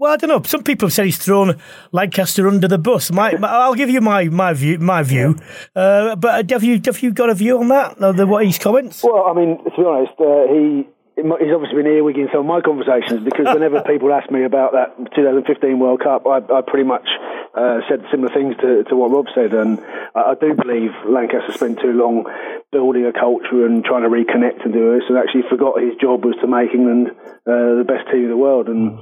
well, 0.00 0.14
I 0.14 0.16
don't 0.16 0.30
know. 0.30 0.42
Some 0.42 0.64
people 0.64 0.88
have 0.88 0.94
said 0.94 1.04
he's 1.04 1.18
thrown 1.18 1.60
Lancaster 1.92 2.48
under 2.48 2.66
the 2.66 2.78
bus. 2.78 3.12
My, 3.12 3.36
my 3.36 3.48
I'll 3.48 3.74
give 3.74 3.90
you 3.90 4.00
my, 4.00 4.24
my 4.24 4.54
view. 4.54 4.78
My 4.78 5.02
view. 5.02 5.36
Uh, 5.76 6.16
but 6.16 6.50
have 6.50 6.64
you 6.64 6.80
have 6.86 7.02
you 7.02 7.12
got 7.12 7.28
a 7.28 7.34
view 7.34 7.58
on 7.58 7.68
that? 7.68 7.98
The, 7.98 8.26
what 8.26 8.46
his 8.46 8.58
comments? 8.58 9.04
Well, 9.04 9.26
I 9.26 9.34
mean, 9.34 9.58
to 9.62 9.70
be 9.70 9.84
honest, 9.84 10.16
uh, 10.18 10.48
he 10.48 10.88
he's 11.16 11.52
obviously 11.52 11.76
been 11.76 11.92
earwigging 11.92 12.32
some 12.32 12.40
of 12.40 12.46
my 12.46 12.62
conversations 12.62 13.20
because 13.28 13.52
whenever 13.52 13.82
people 13.86 14.10
ask 14.10 14.30
me 14.30 14.44
about 14.44 14.72
that 14.72 14.96
2015 15.14 15.78
World 15.78 16.00
Cup, 16.00 16.26
I, 16.26 16.40
I 16.48 16.62
pretty 16.66 16.88
much 16.88 17.06
uh, 17.52 17.80
said 17.86 18.00
similar 18.10 18.32
things 18.32 18.56
to, 18.62 18.84
to 18.84 18.96
what 18.96 19.10
Rob 19.10 19.26
said, 19.34 19.52
and 19.52 19.78
I, 20.14 20.32
I, 20.32 20.34
do 20.40 20.54
believe 20.54 20.96
Lancaster 21.04 21.52
spent 21.52 21.78
too 21.78 21.92
long 21.92 22.24
building 22.72 23.04
a 23.04 23.12
culture 23.12 23.66
and 23.66 23.84
trying 23.84 24.04
to 24.04 24.08
reconnect 24.08 24.64
and 24.64 24.72
do 24.72 24.96
this, 24.96 25.04
and 25.10 25.18
actually 25.18 25.44
forgot 25.50 25.82
his 25.82 25.92
job 26.00 26.24
was 26.24 26.36
to 26.40 26.46
make 26.46 26.72
England 26.72 27.10
uh, 27.44 27.76
the 27.76 27.84
best 27.84 28.08
team 28.08 28.24
in 28.24 28.30
the 28.30 28.40
world, 28.40 28.68
and. 28.68 28.96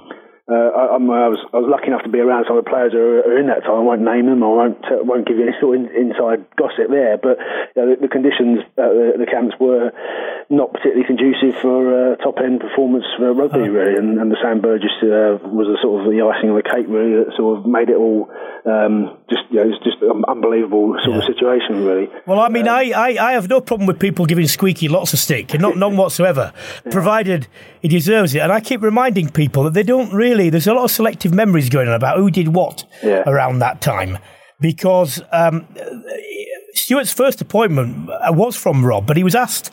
Uh, 0.49 0.73
I, 0.73 0.97
I, 0.97 1.29
was 1.29 1.45
I 1.53 1.61
was 1.61 1.69
lucky 1.69 1.93
enough 1.93 2.09
to 2.09 2.09
be 2.09 2.25
around 2.25 2.49
some 2.49 2.57
of 2.57 2.65
the 2.65 2.71
players 2.73 2.97
who 2.97 3.21
are, 3.21 3.37
in 3.37 3.53
that 3.53 3.69
time. 3.69 3.85
I 3.85 3.85
won't 3.85 4.01
name 4.01 4.33
them. 4.33 4.41
I 4.41 4.49
won't 4.49 4.81
uh, 4.89 5.05
won't 5.05 5.29
give 5.29 5.37
you 5.37 5.45
any 5.45 5.53
sort 5.61 5.77
of 5.77 5.93
inside 5.93 6.49
gossip 6.57 6.89
there. 6.89 7.21
But 7.21 7.37
you 7.77 7.77
know, 7.77 7.87
the, 7.93 8.09
the, 8.09 8.09
conditions 8.09 8.65
at 8.81 8.89
the, 8.97 9.21
the, 9.21 9.29
camps 9.29 9.61
were 9.61 9.93
not 10.49 10.73
particularly 10.73 11.05
conducive 11.05 11.53
for 11.61 11.93
uh, 11.93 12.17
top 12.25 12.41
end 12.41 12.65
performance 12.65 13.05
for 13.21 13.29
rugby, 13.37 13.69
oh. 13.69 13.69
really. 13.69 14.01
And, 14.01 14.17
and, 14.17 14.33
the 14.33 14.41
Sam 14.41 14.65
Burgess 14.65 14.97
uh, 15.05 15.37
was 15.53 15.69
a 15.69 15.77
sort 15.85 16.01
of 16.01 16.09
the 16.09 16.25
icing 16.25 16.49
on 16.49 16.57
the 16.57 16.65
cake, 16.65 16.89
really. 16.89 17.21
That 17.21 17.37
sort 17.37 17.61
of 17.61 17.69
made 17.69 17.93
it 17.93 18.01
all 18.01 18.33
um, 18.65 19.18
just 19.29 19.43
you 19.51 19.57
know, 19.57 19.69
it's 19.69 19.85
just 19.85 20.01
an 20.03 20.23
unbelievable 20.29 20.95
sort 21.03 21.17
yeah. 21.17 21.19
of 21.19 21.25
situation, 21.25 21.85
really. 21.85 22.09
Well, 22.27 22.41
I 22.41 22.49
mean, 22.49 22.69
um, 22.69 22.75
I, 22.75 22.93
I, 22.93 23.29
I 23.31 23.33
have 23.33 23.49
no 23.49 23.61
problem 23.61 23.87
with 23.87 23.99
people 23.99 24.25
giving 24.25 24.47
Squeaky 24.47 24.89
lots 24.89 25.13
of 25.13 25.19
stick, 25.19 25.59
not 25.59 25.77
none 25.77 25.97
whatsoever, 25.97 26.53
yeah. 26.85 26.93
provided 26.93 27.49
he 27.83 27.89
deserves 27.89 28.35
it. 28.35 28.41
And 28.41 28.53
I 28.53 28.61
keep 28.61 28.83
reminding 28.83 29.31
people 29.31 29.65
that 29.65 29.75
they 29.75 29.83
don't 29.83 30.13
really 30.13 30.29
really, 30.29 30.51
there's 30.51 30.67
a 30.67 30.75
lot 30.75 30.85
of 30.85 30.91
selective 30.91 31.33
memories 31.33 31.69
going 31.69 31.89
on 31.89 31.95
about 31.95 32.19
who 32.19 32.31
did 32.31 32.49
what 32.49 32.85
yeah. 33.03 33.23
around 33.27 33.59
that 33.61 33.81
time. 33.81 34.19
Because 34.61 35.23
um, 35.31 35.67
Stuart's 36.75 37.13
first 37.13 37.41
appointment 37.41 38.11
was 38.31 38.57
from 38.57 38.85
Rob, 38.85 39.07
but 39.07 39.17
he 39.17 39.23
was 39.23 39.35
asked 39.35 39.71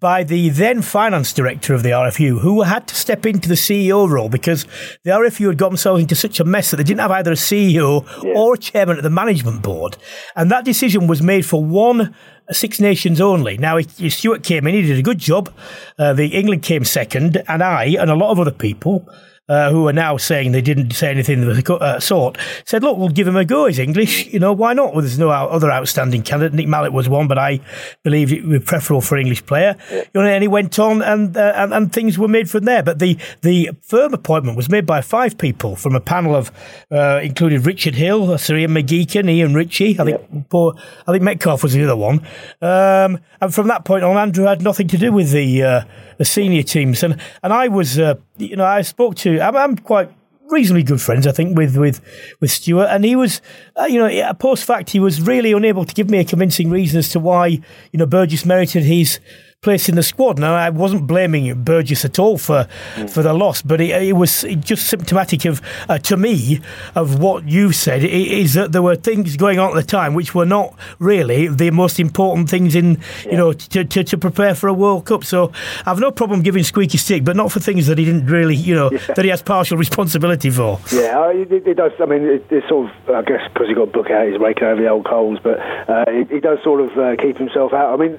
by 0.00 0.24
the 0.24 0.48
then 0.48 0.82
finance 0.82 1.32
director 1.32 1.74
of 1.74 1.82
the 1.82 1.90
RFU, 1.90 2.40
who 2.40 2.62
had 2.62 2.88
to 2.88 2.94
step 2.94 3.26
into 3.26 3.48
the 3.48 3.54
CEO 3.54 4.08
role 4.08 4.30
because 4.30 4.64
the 5.04 5.10
RFU 5.10 5.48
had 5.48 5.58
got 5.58 5.68
themselves 5.68 6.02
into 6.02 6.14
such 6.14 6.40
a 6.40 6.44
mess 6.44 6.70
that 6.70 6.78
they 6.78 6.82
didn't 6.82 7.00
have 7.00 7.10
either 7.10 7.32
a 7.32 7.36
CEO 7.36 8.04
yeah. 8.24 8.32
or 8.34 8.54
a 8.54 8.58
chairman 8.58 8.96
at 8.96 9.02
the 9.02 9.10
management 9.10 9.62
board. 9.62 9.98
And 10.34 10.50
that 10.50 10.64
decision 10.64 11.06
was 11.06 11.20
made 11.22 11.44
for 11.44 11.62
one 11.62 12.14
Six 12.52 12.80
Nations 12.80 13.20
only. 13.20 13.58
Now, 13.58 13.78
Stuart 13.80 14.42
came 14.42 14.66
in, 14.66 14.74
he 14.74 14.82
did 14.82 14.98
a 14.98 15.02
good 15.02 15.18
job. 15.18 15.52
Uh, 15.96 16.14
the 16.14 16.26
England 16.28 16.62
came 16.62 16.84
second, 16.84 17.42
and 17.46 17.62
I 17.62 17.94
and 17.98 18.10
a 18.10 18.16
lot 18.16 18.32
of 18.32 18.40
other 18.40 18.50
people 18.50 19.08
uh, 19.50 19.70
who 19.70 19.88
are 19.88 19.92
now 19.92 20.16
saying 20.16 20.52
they 20.52 20.62
didn't 20.62 20.92
say 20.92 21.10
anything 21.10 21.42
of 21.42 21.56
the 21.56 21.74
uh, 21.74 21.98
sort, 21.98 22.38
said, 22.64 22.84
look, 22.84 22.96
we'll 22.96 23.08
give 23.08 23.26
him 23.26 23.36
a 23.36 23.44
go. 23.44 23.66
He's 23.66 23.80
English. 23.80 24.28
You 24.28 24.38
know, 24.38 24.52
why 24.52 24.74
not? 24.74 24.92
Well, 24.92 25.02
there's 25.02 25.18
no 25.18 25.30
other 25.30 25.72
outstanding 25.72 26.22
candidate. 26.22 26.54
Nick 26.54 26.68
Mallett 26.68 26.92
was 26.92 27.08
one, 27.08 27.26
but 27.26 27.36
I 27.36 27.60
believed 28.04 28.30
it 28.30 28.44
was 28.44 28.62
preferable 28.64 29.00
for 29.00 29.16
an 29.16 29.22
English 29.22 29.44
player. 29.46 29.76
You 29.90 30.04
know, 30.14 30.22
and 30.22 30.42
he 30.42 30.48
went 30.48 30.78
on 30.78 31.02
and, 31.02 31.36
uh, 31.36 31.52
and, 31.56 31.74
and 31.74 31.92
things 31.92 32.16
were 32.16 32.28
made 32.28 32.48
from 32.48 32.64
there. 32.64 32.84
But 32.84 33.00
the, 33.00 33.18
the 33.42 33.70
firm 33.82 34.14
appointment 34.14 34.56
was 34.56 34.70
made 34.70 34.86
by 34.86 35.00
five 35.00 35.36
people 35.36 35.74
from 35.74 35.96
a 35.96 36.00
panel 36.00 36.36
of, 36.36 36.52
uh, 36.92 37.18
included 37.20 37.66
Richard 37.66 37.96
Hill, 37.96 38.38
Sir 38.38 38.56
Ian 38.56 38.70
McGeechan, 38.70 39.28
Ian 39.28 39.52
Ritchie. 39.52 39.98
I 39.98 40.04
think, 40.04 40.20
yeah. 40.32 40.42
poor, 40.48 40.74
I 41.08 41.12
think 41.12 41.24
Metcalfe 41.24 41.64
was 41.64 41.72
the 41.72 41.82
other 41.82 41.96
one. 41.96 42.20
Um, 42.62 43.18
and 43.40 43.52
from 43.52 43.66
that 43.66 43.84
point 43.84 44.04
on, 44.04 44.16
Andrew 44.16 44.44
had 44.44 44.62
nothing 44.62 44.86
to 44.88 44.96
do 44.96 45.10
with 45.10 45.32
the, 45.32 45.62
uh, 45.64 45.84
the 46.20 46.24
senior 46.26 46.62
teams. 46.62 47.02
And, 47.02 47.18
and 47.42 47.50
I 47.50 47.68
was, 47.68 47.98
uh, 47.98 48.16
you 48.36 48.54
know, 48.54 48.66
I 48.66 48.82
spoke 48.82 49.14
to, 49.16 49.40
I'm, 49.40 49.56
I'm 49.56 49.74
quite 49.74 50.10
reasonably 50.50 50.82
good 50.82 51.00
friends, 51.00 51.26
I 51.26 51.32
think, 51.32 51.56
with 51.56 51.78
with 51.78 52.02
with 52.40 52.50
Stuart. 52.50 52.88
And 52.90 53.06
he 53.06 53.16
was, 53.16 53.40
uh, 53.80 53.86
you 53.86 53.98
know, 53.98 54.28
a 54.28 54.34
post 54.34 54.64
fact, 54.64 54.90
he 54.90 55.00
was 55.00 55.22
really 55.22 55.52
unable 55.52 55.86
to 55.86 55.94
give 55.94 56.10
me 56.10 56.18
a 56.18 56.24
convincing 56.24 56.68
reason 56.68 56.98
as 56.98 57.08
to 57.10 57.20
why, 57.20 57.46
you 57.46 57.98
know, 57.98 58.04
Burgess 58.04 58.44
merited 58.44 58.82
his 58.82 59.18
place 59.62 59.90
in 59.90 59.94
the 59.94 60.02
squad. 60.02 60.38
Now, 60.38 60.54
I 60.54 60.70
wasn't 60.70 61.06
blaming 61.06 61.62
Burgess 61.62 62.02
at 62.06 62.18
all 62.18 62.38
for 62.38 62.66
mm. 62.94 63.10
for 63.10 63.22
the 63.22 63.34
loss, 63.34 63.60
but 63.60 63.78
it, 63.78 63.90
it 63.90 64.14
was 64.14 64.46
just 64.60 64.86
symptomatic 64.86 65.44
of, 65.44 65.60
uh, 65.86 65.98
to 65.98 66.16
me, 66.16 66.60
of 66.94 67.18
what 67.18 67.46
you 67.46 67.70
said. 67.70 68.02
Is 68.02 68.54
that 68.54 68.72
there 68.72 68.80
were 68.80 68.96
things 68.96 69.36
going 69.36 69.58
on 69.58 69.68
at 69.68 69.74
the 69.74 69.82
time 69.82 70.14
which 70.14 70.34
were 70.34 70.46
not 70.46 70.74
really 70.98 71.46
the 71.46 71.70
most 71.72 72.00
important 72.00 72.48
things 72.48 72.74
in, 72.74 73.02
yeah. 73.26 73.32
you 73.32 73.36
know, 73.36 73.52
to, 73.52 73.84
to, 73.84 74.02
to, 74.02 74.16
prepare 74.16 74.54
for 74.54 74.66
a 74.66 74.72
World 74.72 75.04
Cup. 75.04 75.24
So 75.24 75.52
I've 75.84 76.00
no 76.00 76.10
problem 76.10 76.40
giving 76.40 76.64
Squeaky 76.64 76.96
stick, 76.96 77.22
but 77.22 77.36
not 77.36 77.52
for 77.52 77.60
things 77.60 77.86
that 77.88 77.98
he 77.98 78.06
didn't 78.06 78.28
really, 78.28 78.56
you 78.56 78.74
know, 78.74 78.90
yeah. 78.90 79.12
that 79.14 79.26
he 79.26 79.30
has 79.30 79.42
partial 79.42 79.76
responsibility 79.76 80.48
for. 80.48 80.80
Yeah, 80.90 81.32
it, 81.32 81.52
it 81.52 81.74
does. 81.74 81.92
I 82.00 82.06
mean, 82.06 82.22
it, 82.22 82.46
it's 82.48 82.66
sort 82.66 82.88
of, 82.88 83.14
I 83.14 83.20
guess, 83.20 83.46
because 83.52 83.68
he 83.68 83.74
got 83.74 83.92
book 83.92 84.08
out, 84.10 84.26
he's 84.26 84.40
raking 84.40 84.64
over 84.64 84.80
the 84.80 84.88
old 84.88 85.04
coals, 85.04 85.38
but 85.42 85.58
uh, 85.60 86.06
he, 86.30 86.40
does 86.40 86.62
sort 86.64 86.80
of 86.80 86.96
uh, 86.96 87.16
keep 87.20 87.36
himself 87.36 87.74
out. 87.74 87.92
I 87.92 88.02
mean, 88.02 88.16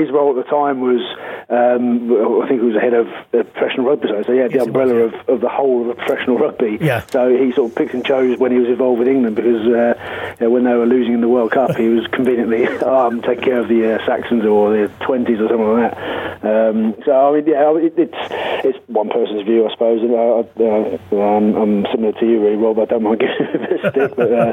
his 0.00 0.10
role 0.10 0.29
at 0.30 0.44
the 0.44 0.50
time 0.50 0.80
was, 0.80 1.00
um, 1.48 2.42
I 2.42 2.48
think 2.48 2.60
he 2.60 2.66
was 2.66 2.74
the 2.74 2.80
head 2.80 2.94
of 2.94 3.06
the 3.32 3.44
professional 3.44 3.86
rugby, 3.86 4.08
so 4.08 4.32
he 4.32 4.38
had 4.38 4.52
the 4.52 4.62
umbrella 4.62 4.94
was, 4.94 5.12
yeah. 5.12 5.20
of, 5.20 5.28
of 5.28 5.40
the 5.40 5.48
whole 5.48 5.90
of 5.90 5.96
professional 5.96 6.38
rugby. 6.38 6.78
Yeah. 6.80 7.04
So 7.10 7.28
he 7.30 7.52
sort 7.52 7.70
of 7.70 7.76
picked 7.76 7.94
and 7.94 8.04
chose 8.04 8.38
when 8.38 8.52
he 8.52 8.58
was 8.58 8.68
involved 8.68 8.98
with 8.98 9.08
England 9.08 9.36
because 9.36 9.66
uh, 9.66 10.36
you 10.40 10.46
know, 10.46 10.50
when 10.50 10.64
they 10.64 10.74
were 10.74 10.86
losing 10.86 11.14
in 11.14 11.20
the 11.20 11.28
World 11.28 11.52
Cup, 11.52 11.76
he 11.76 11.88
was 11.88 12.06
conveniently 12.08 12.66
um, 12.78 13.22
taking 13.22 13.44
care 13.44 13.60
of 13.60 13.68
the 13.68 13.94
uh, 13.94 14.06
Saxons 14.06 14.44
or 14.44 14.72
the 14.72 14.88
20s 15.00 15.40
or 15.40 15.48
something 15.48 15.80
like 15.80 15.90
that. 15.90 16.20
Um, 16.42 16.94
so 17.04 17.12
I 17.12 17.36
mean, 17.36 17.46
yeah, 17.46 17.76
it, 17.76 17.94
it's 17.98 18.16
it's 18.64 18.78
one 18.88 19.08
person's 19.08 19.42
view, 19.42 19.66
I 19.66 19.70
suppose. 19.72 20.02
And 20.02 20.14
I, 20.14 20.40
uh, 20.64 21.20
I'm, 21.20 21.54
I'm, 21.56 21.86
similar 21.92 22.12
to 22.12 22.26
you, 22.26 22.40
really, 22.40 22.56
Rob. 22.56 22.78
I 22.78 22.84
don't 22.86 23.02
mind 23.02 23.20
giving 23.20 23.36
it 23.38 23.84
a 23.84 23.90
stick, 23.90 24.16
but 24.16 24.32
uh, 24.32 24.52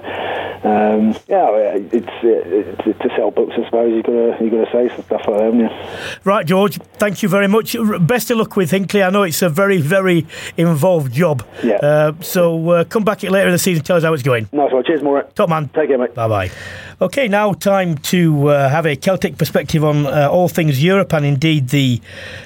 um, 0.68 1.16
yeah, 1.28 1.48
it's, 1.76 2.08
it's, 2.24 3.00
to 3.00 3.10
sell 3.16 3.32
books, 3.32 3.54
I 3.58 3.66
suppose. 3.66 3.94
You've 3.94 4.06
got 4.06 4.12
to 4.12 4.44
you've 4.44 4.52
got 4.52 4.66
to 4.66 4.72
say 4.72 5.04
stuff 5.04 5.28
like 5.28 5.40
that, 5.40 5.54
you? 5.72 6.20
Right, 6.24 6.46
George. 6.46 6.78
Thank 6.98 7.24
you 7.24 7.30
very 7.30 7.48
much. 7.48 7.76
Best 8.02 8.32
of 8.32 8.38
luck 8.38 8.56
with 8.56 8.72
Hinckley. 8.72 9.04
I 9.04 9.10
know 9.10 9.24
it's 9.24 9.42
a 9.42 9.50
very, 9.50 9.82
very 9.82 10.26
involved 10.58 11.14
job. 11.14 11.46
Yeah. 11.64 11.76
Uh, 11.76 12.14
so 12.22 12.70
uh, 12.70 12.84
come 12.84 13.04
back 13.04 13.24
later 13.24 13.48
in 13.48 13.52
the 13.54 13.60
season. 13.60 13.84
Tell 13.84 13.98
us 13.98 14.04
how 14.04 14.14
it's 14.14 14.24
going. 14.24 14.50
Nice 14.52 14.72
one. 14.72 14.84
Cheers, 14.84 15.04
Moore. 15.04 15.24
Top 15.36 15.50
man. 15.50 15.70
Take 15.70 15.90
care, 15.90 15.98
mate. 15.98 16.14
Bye 16.14 16.28
bye. 16.28 16.52
Okay, 17.00 17.28
now 17.28 17.54
time 17.54 17.96
to 18.10 18.48
uh, 18.48 18.70
have 18.70 18.88
a 18.88 18.96
Celtic 18.96 19.38
perspective 19.38 19.84
on 19.84 20.08
uh, 20.08 20.30
all 20.32 20.48
things 20.48 20.84
Europe 20.84 21.14
and 21.14 21.24
indeed 21.24 21.70
the 21.70 22.02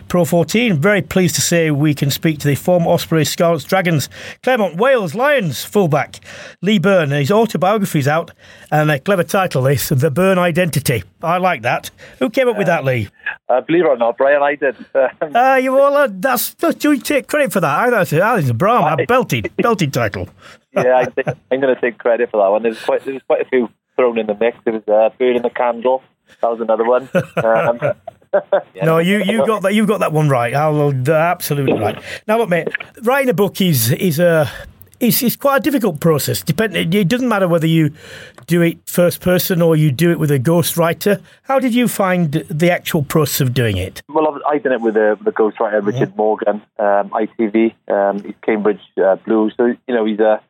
Pro 0.10 0.25
14. 0.25 0.75
Very 0.75 1.02
pleased 1.02 1.36
to 1.36 1.41
say 1.41 1.71
we 1.71 1.93
can 1.93 2.12
speak 2.12 2.38
to 2.39 2.49
the 2.49 2.56
former 2.56 2.89
Ospreys, 2.89 3.30
Scarlets, 3.30 3.63
Dragons, 3.63 4.10
Clermont, 4.43 4.75
Wales, 4.75 5.15
Lions 5.15 5.63
fullback 5.63 6.19
Lee 6.62 6.80
Byrne. 6.80 7.12
His 7.12 7.32
autobiography 7.32 7.99
is 7.99 8.10
out 8.10 8.32
and 8.69 8.91
a 8.91 8.99
clever 8.99 9.23
title 9.23 9.62
this 9.62 9.88
The 9.88 10.12
Byrne 10.12 10.38
Identity. 10.38 11.04
I 11.23 11.38
like 11.38 11.62
that. 11.62 11.89
Who 12.19 12.30
came 12.30 12.49
up 12.49 12.58
with 12.58 12.67
that, 12.67 12.84
Lee? 12.84 13.08
Uh, 13.47 13.62
believe 13.62 13.86
it 13.86 13.88
or 13.88 13.95
not, 13.95 14.17
Brian, 14.17 14.43
I 14.43 14.56
did. 14.56 14.75
Ah, 15.34 15.54
uh, 15.54 15.56
you 15.56 15.80
all 15.80 15.95
uh, 15.95 16.10
that's, 16.12 16.58
you 16.82 16.97
take 16.97 17.30
credit 17.30 17.54
for 17.54 17.62
that. 17.62 17.80
I 17.80 17.89
that's 17.89 18.10
that 18.10 18.39
is 18.39 18.49
a 18.49 18.54
bra, 18.54 18.95
a 18.95 19.06
belted, 19.06 19.49
belted 19.56 19.93
title. 19.93 20.28
yeah, 20.73 21.06
I 21.06 21.36
am 21.52 21.62
going 21.62 21.73
to 21.73 21.80
take 21.80 21.97
credit 21.97 22.30
for 22.32 22.43
that 22.43 22.49
one. 22.49 22.63
There's 22.63 22.82
quite 22.82 23.06
there's 23.06 23.21
quite 23.23 23.41
a 23.41 23.45
few 23.45 23.69
thrown 24.01 24.17
in 24.17 24.25
the 24.25 24.35
mix. 24.35 24.57
There 24.65 24.73
was 24.73 24.83
uh, 24.87 25.15
burning 25.17 25.43
the 25.43 25.49
candle. 25.51 26.01
That 26.41 26.49
was 26.49 26.59
another 26.59 26.85
one. 26.85 27.09
Um, 27.37 27.79
yeah. 27.81 27.93
No, 28.85 28.99
you 28.99 29.21
you 29.23 29.45
got 29.45 29.61
that 29.63 29.73
you 29.73 29.85
got 29.85 29.99
that 29.99 30.13
one 30.13 30.29
right. 30.29 30.53
I'll, 30.53 30.93
absolutely 31.11 31.73
right. 31.73 32.01
Now 32.29 32.37
look, 32.37 32.47
mate, 32.47 32.69
writing 33.03 33.29
a 33.29 33.33
book 33.33 33.59
is 33.59 33.91
is 33.91 34.19
a 34.19 34.49
it's, 35.01 35.21
it's 35.21 35.35
quite 35.35 35.57
a 35.57 35.59
difficult 35.59 35.99
process. 35.99 36.41
Depend, 36.41 36.77
it 36.77 37.07
doesn't 37.09 37.27
matter 37.27 37.49
whether 37.49 37.67
you 37.67 37.91
do 38.47 38.61
it 38.61 38.77
first 38.85 39.19
person 39.19 39.61
or 39.61 39.75
you 39.75 39.91
do 39.91 40.11
it 40.11 40.19
with 40.19 40.31
a 40.31 40.39
ghostwriter. 40.39 41.21
How 41.43 41.59
did 41.59 41.75
you 41.75 41.89
find 41.89 42.31
the 42.31 42.71
actual 42.71 43.03
process 43.03 43.41
of 43.41 43.53
doing 43.53 43.75
it? 43.75 44.01
Well, 44.07 44.39
I've 44.47 44.63
done 44.63 44.73
it 44.73 44.81
with 44.81 44.95
a, 44.95 45.17
with 45.17 45.27
a 45.27 45.37
ghostwriter, 45.37 45.85
Richard 45.85 46.09
yeah. 46.11 46.15
Morgan, 46.15 46.61
um, 46.79 47.09
ITV. 47.09 47.73
Um, 47.89 48.23
he's 48.23 48.35
Cambridge 48.41 48.81
uh, 49.03 49.17
Blues, 49.17 49.53
so 49.57 49.65
you 49.65 49.93
know 49.93 50.05
he's 50.05 50.19
a 50.19 50.41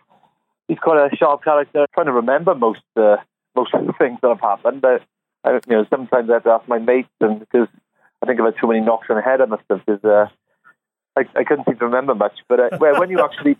he's 0.68 0.80
quite 0.80 1.12
a 1.12 1.16
sharp 1.16 1.44
character. 1.44 1.80
I'm 1.82 1.88
trying 1.96 2.06
to 2.08 2.14
remember 2.14 2.54
most 2.54 2.82
uh, 2.96 3.18
most 3.56 3.74
of 3.74 3.86
the 3.86 3.94
things 3.94 4.20
that 4.22 4.30
have 4.30 4.42
happened. 4.42 4.82
But 4.82 5.02
I, 5.44 5.54
you 5.54 5.78
know, 5.78 5.86
sometimes 5.90 6.30
I 6.30 6.34
have 6.34 6.44
to 6.44 6.52
ask 6.52 6.68
my 6.68 6.80
mates, 6.80 7.10
and 7.20 7.40
because 7.40 7.68
I 8.22 8.26
think 8.26 8.40
I've 8.40 8.54
had 8.54 8.62
too 8.62 8.68
many 8.68 8.82
knocks 8.82 9.08
on 9.10 9.18
the 9.18 9.22
head, 9.22 9.42
I 9.42 9.46
must 9.46 9.64
have. 9.70 9.86
Because 9.86 10.04
uh, 10.04 10.28
I, 11.18 11.22
I 11.40 11.44
couldn't 11.44 11.66
seem 11.66 11.78
to 11.78 11.86
remember 11.86 12.16
much. 12.16 12.40
But 12.48 12.60
uh, 12.60 12.78
when 12.78 13.10
you 13.10 13.22
actually, 13.22 13.58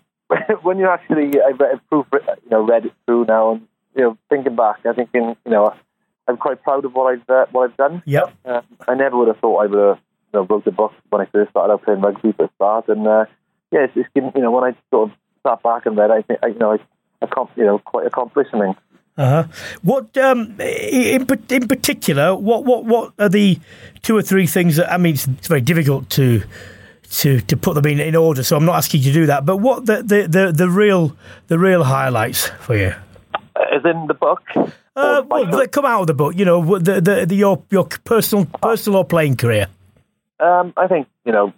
when 0.62 0.78
you 0.78 0.88
actually, 0.88 1.40
I've, 1.40 1.60
I've 1.60 1.88
proof, 1.88 2.06
you 2.12 2.50
know, 2.50 2.62
read 2.62 2.86
it 2.86 2.92
through 3.06 3.26
now, 3.26 3.52
and 3.52 3.68
you 3.96 4.02
know, 4.02 4.18
thinking 4.30 4.56
back, 4.56 4.80
I'm 4.84 4.94
thinking, 4.94 5.36
you 5.44 5.50
know, 5.50 5.74
I'm 6.28 6.36
quite 6.36 6.62
proud 6.62 6.84
of 6.84 6.94
what 6.94 7.12
I've 7.12 7.28
uh, 7.28 7.46
what 7.52 7.70
I've 7.70 7.76
done. 7.76 8.02
Yep. 8.06 8.34
Uh, 8.44 8.60
I 8.88 8.94
never 8.94 9.16
would 9.16 9.28
have 9.28 9.38
thought 9.38 9.58
I 9.58 9.66
would 9.66 9.78
have 9.78 9.98
you 10.32 10.40
know, 10.40 10.46
wrote 10.46 10.64
the 10.64 10.70
book 10.70 10.92
when 11.10 11.20
I 11.20 11.26
first 11.26 11.50
started 11.50 11.72
out 11.72 11.82
playing 11.82 12.00
rugby 12.00 12.30
at 12.30 12.38
the 12.38 12.50
start, 12.56 12.88
and 12.88 13.06
uh, 13.06 13.24
yeah, 13.70 13.84
it's, 13.84 13.92
it's 13.96 14.08
you 14.14 14.42
know 14.42 14.50
when 14.50 14.64
I 14.64 14.76
sort 14.90 15.10
of 15.10 15.16
sat 15.46 15.62
back 15.62 15.86
and 15.86 15.96
read, 15.96 16.10
I 16.10 16.22
think 16.22 16.38
I, 16.42 16.48
you 16.48 16.58
know 16.58 16.72
I, 16.72 16.78
I 17.22 17.44
you 17.56 17.64
know 17.64 17.78
quite 17.78 18.06
accomplishing. 18.06 18.74
Uh-huh. 19.16 19.44
What 19.82 20.16
um, 20.16 20.58
in 20.60 21.26
in 21.50 21.68
particular? 21.68 22.34
What 22.34 22.64
what 22.64 22.84
what 22.84 23.12
are 23.18 23.28
the 23.28 23.58
two 24.02 24.16
or 24.16 24.22
three 24.22 24.46
things 24.46 24.76
that 24.76 24.90
I 24.90 24.96
mean? 24.96 25.14
It's, 25.14 25.26
it's 25.26 25.48
very 25.48 25.60
difficult 25.60 26.08
to 26.10 26.42
to 27.12 27.40
to 27.42 27.56
put 27.56 27.74
them 27.74 27.86
in, 27.86 28.00
in 28.00 28.16
order, 28.16 28.42
so 28.42 28.56
I'm 28.56 28.64
not 28.64 28.76
asking 28.76 29.02
you 29.02 29.12
to 29.12 29.20
do 29.20 29.26
that. 29.26 29.44
But 29.44 29.58
what 29.58 29.84
the 29.84 30.02
the, 30.02 30.26
the, 30.26 30.52
the 30.52 30.68
real 30.68 31.14
the 31.48 31.58
real 31.58 31.84
highlights 31.84 32.48
for 32.60 32.76
you? 32.76 32.94
As 33.54 33.84
in 33.84 34.06
the 34.06 34.14
book. 34.14 34.42
Uh, 34.94 35.22
well, 35.26 35.46
that 35.46 35.72
come 35.72 35.84
out 35.84 36.02
of 36.02 36.06
the 36.06 36.14
book, 36.14 36.34
you 36.36 36.44
know, 36.44 36.78
the, 36.78 37.00
the, 37.00 37.26
the 37.26 37.34
your 37.34 37.62
your 37.70 37.84
personal 38.04 38.46
personal 38.62 39.00
or 39.00 39.04
playing 39.04 39.36
career. 39.36 39.66
Um, 40.40 40.72
I 40.76 40.86
think 40.86 41.06
you 41.26 41.32
know, 41.32 41.52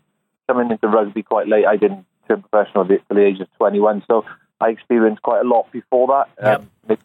coming 0.48 0.70
into 0.70 0.88
rugby 0.88 1.22
quite 1.22 1.46
late, 1.46 1.66
I 1.66 1.76
didn't 1.76 2.04
turn 2.26 2.42
professional 2.42 2.82
at 2.92 3.00
the 3.08 3.24
age 3.24 3.40
of 3.40 3.48
21, 3.58 4.04
so 4.08 4.24
I 4.60 4.70
experienced 4.70 5.22
quite 5.22 5.40
a 5.40 5.48
lot 5.48 5.70
before 5.72 6.08
that. 6.08 6.42
Yep. 6.42 6.60
Um, 6.90 6.98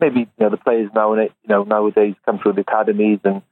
maybe, 0.00 0.20
you 0.20 0.26
know 0.40 0.50
the 0.50 0.56
players 0.56 0.90
now 0.94 1.12
and 1.12 1.22
you 1.22 1.48
know 1.48 1.64
nowadays 1.64 2.14
come 2.26 2.38
through 2.38 2.54
the 2.54 2.62
academies 2.62 3.20
and 3.24 3.42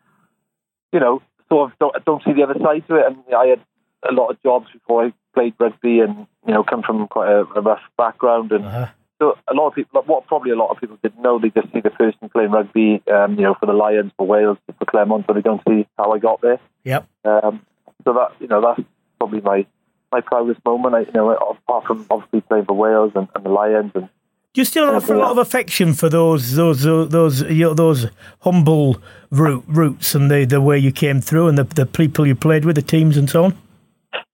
you 0.92 1.00
know 1.00 1.22
sort 1.48 1.70
of 1.70 1.78
don't, 1.78 2.05
don't 2.05 2.24
see 2.24 2.33
the 2.33 2.42
other 2.42 2.59
side 2.62 2.87
to 2.88 2.96
it. 2.96 3.07
And 3.07 3.16
I 3.35 3.46
had 3.46 3.61
a 4.09 4.12
lot 4.12 4.31
of 4.31 4.42
jobs 4.42 4.66
before 4.72 5.07
I 5.07 5.12
played 5.35 5.55
rugby, 5.59 6.00
and 6.00 6.26
you 6.46 6.55
know 6.55 6.64
come 6.64 6.83
from 6.83 7.07
quite 7.09 7.31
a, 7.31 7.40
a 7.57 7.61
rough 7.61 7.83
background, 7.96 8.52
and 8.52 8.64
uh-huh. 8.64 8.87
so 9.20 9.38
a 9.48 9.55
lot 9.55 9.68
of 9.68 9.74
people, 9.74 10.02
what 10.02 10.26
probably 10.26 10.50
a 10.50 10.57
lot 10.57 10.70
of 10.70 10.78
people 10.78 10.98
didn't 11.02 11.22
know, 11.22 11.38
they 11.38 11.50
just 11.50 11.72
see 11.72 11.81
the 11.81 11.90
person 11.90 12.28
playing 12.31 12.50
rugby, 12.50 13.02
um, 13.12 13.35
you 13.37 13.42
know, 13.42 13.55
for 13.59 13.66
the 13.66 13.72
Lions, 13.72 14.12
for 14.16 14.26
Wales, 14.26 14.59
for 14.78 14.85
Clermont, 14.85 15.26
but 15.26 15.35
they 15.35 15.42
don't 15.42 15.62
see 15.68 15.87
how 15.98 16.12
I 16.12 16.18
got 16.18 16.40
there. 16.40 16.59
Yep. 16.85 17.09
Um, 17.24 17.64
so 18.05 18.14
that 18.14 18.33
you 18.40 18.48
know 18.48 18.61
that's 18.61 18.87
probably 19.18 19.40
my 19.40 19.66
my 20.11 20.20
proudest 20.20 20.64
moment. 20.64 20.94
I, 20.94 21.00
you 21.00 21.12
know, 21.14 21.31
apart 21.31 21.87
from 21.87 22.07
obviously 22.11 22.40
playing 22.42 22.66
for 22.66 22.74
Wales 22.76 23.12
and, 23.14 23.28
and 23.35 23.44
the 23.44 23.50
Lions 23.50 23.92
and 23.94 24.09
do 24.53 24.61
you 24.61 24.65
still 24.67 24.93
have 24.93 25.09
a 25.09 25.15
lot 25.15 25.31
of 25.31 25.38
affection 25.38 25.95
for 25.95 26.09
those 26.11 26.55
those 26.55 26.83
those 26.83 27.43
you 27.43 27.65
know, 27.65 27.75
those 27.75 28.07
humble 28.41 29.01
root, 29.31 29.65
roots 29.67 30.15
and 30.15 30.31
the 30.31 30.45
the 30.45 30.61
way 30.61 30.79
you 30.79 30.93
came 30.93 31.21
through 31.21 31.49
and 31.49 31.57
the 31.57 31.65
the 31.65 31.87
people 31.87 32.27
you 32.27 32.35
played 32.35 32.65
with, 32.65 32.77
the 32.77 32.83
teams 32.83 33.17
and 33.17 33.31
so 33.31 33.45
on? 33.45 33.57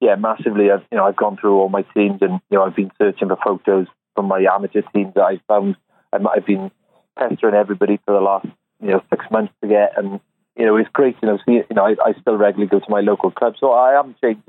Yeah, 0.01 0.17
massively. 0.17 0.71
I've, 0.71 0.85
you 0.91 0.99
know, 0.99 1.05
I've 1.05 1.17
gone 1.17 1.37
through 1.37 1.59
all 1.59 1.69
my 1.69 1.83
teams 1.95 2.19
and 2.21 2.41
you 2.51 2.59
know 2.59 2.65
I've 2.65 2.75
been 2.75 2.91
searching 2.99 3.29
for 3.29 3.39
photos 3.45 3.87
from 4.15 4.27
my 4.27 4.45
amateur 4.53 4.83
teams 4.95 5.15
that 5.15 5.23
I 5.23 5.41
found. 5.47 5.77
I've 6.13 6.47
been 6.47 6.71
pestering 7.17 7.55
everybody 7.55 8.01
for 8.05 8.15
the 8.15 8.21
last 8.21 8.49
you 8.81 8.89
know 8.89 9.03
six 9.11 9.25
months 9.31 9.53
to 9.63 9.69
get, 9.69 9.93
and 9.97 10.21
you 10.57 10.67
know, 10.67 10.77
it's 10.77 10.91
great. 10.93 11.17
You 11.23 11.29
know, 11.29 11.39
see, 11.47 11.63
you 11.71 11.77
know, 11.77 11.85
I, 11.87 11.95
I 12.05 12.13
still 12.21 12.37
regularly 12.37 12.69
go 12.69 12.81
to 12.81 12.91
my 12.91 13.01
local 13.01 13.31
club, 13.31 13.55
so 13.61 13.73
I 13.73 13.93
haven't 13.93 14.21
changed. 14.21 14.43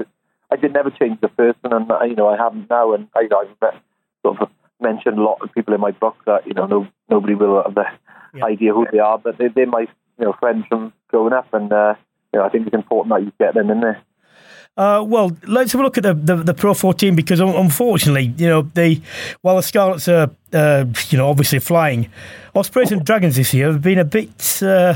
I 0.52 0.56
did 0.56 0.74
never 0.74 0.90
change 0.90 1.22
the 1.22 1.28
person, 1.28 1.72
and 1.72 1.92
you 2.10 2.16
know, 2.16 2.28
I 2.28 2.38
haven't 2.38 2.70
now, 2.72 2.94
and 2.94 3.08
I, 3.16 3.20
I've 3.20 3.62
met, 3.62 3.80
sort 4.24 4.42
of 4.42 4.50
mentioned 4.82 5.18
a 5.18 5.24
lot 5.24 5.40
of 5.42 5.52
people 5.54 5.74
in 5.74 5.82
my 5.82 5.92
book 5.92 6.16
that 6.26 6.48
you 6.48 6.54
know, 6.54 6.66
no, 6.66 6.88
nobody 7.10 7.36
will 7.36 7.64
have 7.64 7.76
the 7.76 7.86
yeah. 8.34 8.46
idea 8.46 8.74
who 8.74 8.86
they 8.92 9.00
are, 9.00 9.18
but 9.18 9.38
they, 9.38 9.48
they're 9.48 9.66
my 9.66 9.82
you 10.20 10.26
know 10.26 10.34
friends 10.40 10.66
from 10.68 10.94
growing 11.08 11.34
up, 11.34 11.48
and 11.54 11.72
uh, 11.72 11.96
you 12.34 12.40
know, 12.40 12.46
I 12.46 12.50
think 12.50 12.68
it's 12.68 12.76
important 12.76 13.14
that 13.14 13.24
you 13.24 13.32
get 13.40 13.54
them 13.54 13.70
in 13.70 13.82
there. 13.82 14.02
Uh, 14.78 15.04
well, 15.04 15.36
let's 15.46 15.74
have 15.74 15.82
a 15.82 15.84
look 15.84 15.98
at 15.98 16.04
the, 16.04 16.14
the, 16.14 16.38
the, 16.38 16.54
Pro 16.54 16.74
14 16.74 17.14
because 17.14 17.42
unfortunately, 17.42 18.34
you 18.38 18.48
know, 18.48 18.62
they 18.62 19.02
while 19.42 19.58
the 19.58 19.62
Scarlets 19.62 20.08
are, 20.08 20.30
uh, 20.54 20.86
you 21.10 21.18
know, 21.18 21.28
obviously 21.28 21.60
flying, 21.60 22.10
Ospreys 22.56 22.90
and 22.92 23.04
Dragons 23.04 23.36
this 23.36 23.54
year 23.54 23.74
have 23.74 23.82
been 23.82 24.00
a 24.00 24.06
bit. 24.06 24.64
Uh, 24.64 24.96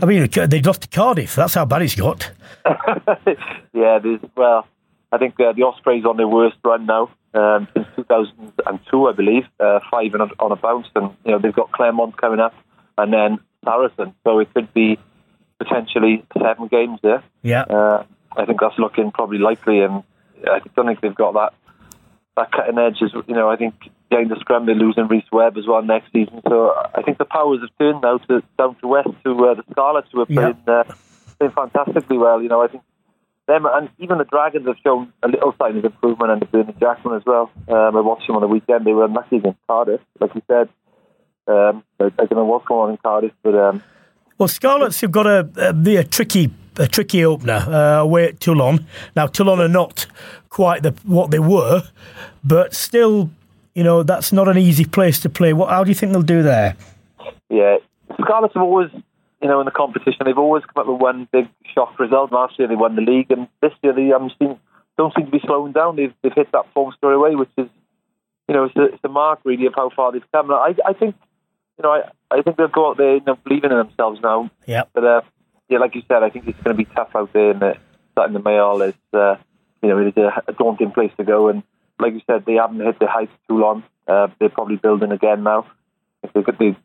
I 0.00 0.06
mean, 0.06 0.28
they 0.30 0.62
lost 0.62 0.82
to 0.82 0.88
Cardiff. 0.88 1.34
That's 1.34 1.54
how 1.54 1.64
bad 1.64 1.82
it's 1.82 1.96
got. 1.96 2.30
yeah, 3.72 3.98
there's, 3.98 4.20
well, 4.36 4.68
I 5.10 5.18
think 5.18 5.40
uh, 5.40 5.52
the 5.54 5.62
Ospreys 5.62 6.04
on 6.04 6.16
their 6.16 6.28
worst 6.28 6.58
run 6.64 6.86
now 6.86 7.10
um, 7.36 7.68
since 7.74 7.86
2002, 7.96 9.06
I 9.06 9.12
believe, 9.12 9.44
uh, 9.60 9.80
five 9.90 10.14
on 10.14 10.20
a, 10.22 10.42
on 10.42 10.52
a 10.52 10.56
bounce, 10.56 10.88
and 10.94 11.10
you 11.24 11.32
know 11.32 11.38
they've 11.38 11.54
got 11.54 11.72
Clermont 11.72 12.16
coming 12.20 12.40
up, 12.40 12.54
and 12.98 13.12
then 13.12 13.38
Saracen, 13.64 14.14
so 14.24 14.38
it 14.38 14.52
could 14.54 14.72
be 14.72 14.98
potentially 15.58 16.24
seven 16.38 16.68
games 16.68 17.00
there. 17.02 17.22
Yeah. 17.42 17.62
Uh, 17.62 18.04
I 18.36 18.44
think 18.44 18.60
that's 18.60 18.78
looking 18.78 19.12
probably 19.12 19.38
likely, 19.38 19.80
and 19.80 20.02
I 20.46 20.60
don't 20.74 20.86
think 20.86 21.00
they've 21.00 21.14
got 21.14 21.34
that 21.34 21.54
that 22.36 22.52
cutting 22.52 22.78
edge. 22.78 23.02
As 23.02 23.12
you 23.26 23.34
know, 23.34 23.50
I 23.50 23.56
think 23.56 23.74
behind 24.10 24.30
the 24.30 24.36
scrum 24.40 24.66
they're 24.66 24.74
losing 24.74 25.08
Rhys 25.08 25.24
Webb 25.32 25.56
as 25.56 25.66
well 25.66 25.82
next 25.82 26.12
season. 26.12 26.42
So 26.48 26.74
I 26.94 27.02
think 27.02 27.18
the 27.18 27.24
powers 27.24 27.60
have 27.60 27.70
turned 27.78 28.02
now 28.02 28.18
to 28.18 28.42
down 28.58 28.76
to 28.76 28.88
west 28.88 29.08
to 29.24 29.46
uh, 29.46 29.54
the 29.54 29.64
Scarlets, 29.70 30.08
who 30.12 30.20
are 30.20 30.26
playing 30.26 30.58
yeah. 30.68 30.74
uh, 30.74 30.94
playing 31.38 31.52
fantastically 31.52 32.18
well. 32.18 32.42
You 32.42 32.48
know, 32.48 32.62
I 32.62 32.68
think 32.68 32.82
them 33.46 33.66
and 33.66 33.88
even 33.98 34.18
the 34.18 34.24
Dragons 34.24 34.66
have 34.66 34.76
shown 34.82 35.12
a 35.22 35.28
little 35.28 35.54
sign 35.58 35.76
of 35.76 35.84
improvement 35.84 36.30
under 36.30 36.46
Bernard 36.46 36.78
Jackman 36.80 37.16
as 37.16 37.22
well. 37.24 37.50
Um, 37.68 37.96
I 37.96 38.00
watched 38.00 38.26
them 38.26 38.36
on 38.36 38.42
the 38.42 38.48
weekend; 38.48 38.84
they 38.84 38.92
were 38.92 39.04
unlucky 39.04 39.36
against 39.36 39.58
Cardiff, 39.66 40.00
like 40.20 40.34
you 40.34 40.42
said. 40.48 40.68
Um, 41.48 41.84
I, 42.00 42.06
I, 42.06 42.26
don't 42.26 42.34
know 42.34 42.44
what's 42.44 42.66
going 42.66 42.88
on 42.88 42.90
in 42.90 42.96
Cardiff, 42.96 43.32
but 43.42 43.54
um, 43.54 43.82
well, 44.38 44.48
Scarlets 44.48 45.00
have 45.00 45.12
got 45.12 45.26
a, 45.26 45.48
a, 45.56 45.96
a 45.96 46.04
tricky 46.04 46.50
a 46.78 46.86
tricky 46.86 47.24
opener 47.24 47.54
uh, 47.54 48.00
away 48.00 48.26
at 48.28 48.40
Toulon. 48.40 48.86
Now, 49.14 49.26
Toulon 49.26 49.60
are 49.60 49.68
not 49.68 50.06
quite 50.50 50.82
the, 50.82 50.94
what 51.04 51.30
they 51.30 51.38
were, 51.38 51.82
but 52.44 52.74
still, 52.74 53.30
you 53.74 53.82
know, 53.82 54.02
that's 54.02 54.32
not 54.32 54.48
an 54.48 54.58
easy 54.58 54.84
place 54.84 55.18
to 55.20 55.28
play. 55.28 55.52
What? 55.52 55.70
How 55.70 55.84
do 55.84 55.90
you 55.90 55.94
think 55.94 56.12
they'll 56.12 56.22
do 56.22 56.42
there? 56.42 56.76
Yeah, 57.48 57.76
Scarlets 58.20 58.54
have 58.54 58.62
always, 58.62 58.90
you 59.40 59.48
know, 59.48 59.60
in 59.60 59.66
the 59.66 59.70
competition, 59.70 60.18
they've 60.24 60.36
always 60.36 60.64
come 60.64 60.82
up 60.82 60.92
with 60.92 61.00
one 61.00 61.28
big 61.32 61.48
shock 61.76 61.98
result. 61.98 62.32
Last 62.32 62.58
year 62.58 62.68
they 62.68 62.74
won 62.74 62.96
the 62.96 63.02
league, 63.02 63.30
and 63.30 63.48
this 63.60 63.72
year 63.82 63.92
they 63.92 64.12
um, 64.12 64.30
seem, 64.38 64.58
don't 64.96 65.14
seem 65.14 65.26
to 65.26 65.32
be 65.32 65.40
slowing 65.44 65.72
down. 65.72 65.96
They've, 65.96 66.14
they've 66.22 66.32
hit 66.34 66.50
that 66.52 66.72
form 66.72 66.92
straight 66.96 67.14
away, 67.14 67.34
which 67.34 67.50
is, 67.56 67.68
you 68.48 68.54
know, 68.54 68.64
it's 68.64 68.76
a, 68.76 68.84
it's 68.94 69.04
a 69.04 69.08
mark 69.08 69.40
really 69.44 69.66
of 69.66 69.74
how 69.74 69.90
far 69.90 70.12
they've 70.12 70.32
come. 70.32 70.50
I, 70.50 70.74
I 70.86 70.92
think, 70.92 71.14
you 71.78 71.82
know, 71.82 71.90
I, 71.90 72.10
I 72.30 72.42
think 72.42 72.56
they'll 72.56 72.68
go 72.68 72.90
out 72.90 72.96
there 72.96 73.16
you 73.16 73.22
know, 73.26 73.36
believing 73.44 73.70
in 73.70 73.76
themselves 73.76 74.20
now. 74.22 74.50
Yeah. 74.66 74.84
But 74.94 75.04
uh, 75.04 75.20
yeah, 75.68 75.78
like 75.78 75.94
you 75.94 76.02
said, 76.08 76.22
I 76.22 76.30
think 76.30 76.48
it's 76.48 76.62
going 76.62 76.76
to 76.76 76.84
be 76.84 76.90
tough 76.94 77.10
out 77.14 77.32
there. 77.32 77.50
And 77.50 77.60
the, 77.60 77.76
Stade 78.12 78.32
Mayol 78.32 78.88
is, 78.88 78.94
uh, 79.12 79.36
you 79.82 79.88
know, 79.90 79.98
it 79.98 80.08
is 80.08 80.16
a, 80.16 80.42
a, 80.48 80.52
daunting 80.52 80.92
place 80.92 81.12
to 81.18 81.24
go. 81.24 81.48
And 81.48 81.62
like 81.98 82.14
you 82.14 82.22
said, 82.26 82.44
they 82.46 82.54
haven't 82.54 82.80
hit 82.80 82.98
the 82.98 83.06
heights 83.06 83.32
too 83.48 83.58
long. 83.58 83.82
Uh, 84.08 84.28
they're 84.38 84.48
probably 84.48 84.76
building 84.76 85.12
again 85.12 85.42
now. 85.42 85.66
If 86.22 86.32
they 86.32 86.42
could 86.42 86.58
be, 86.58 86.76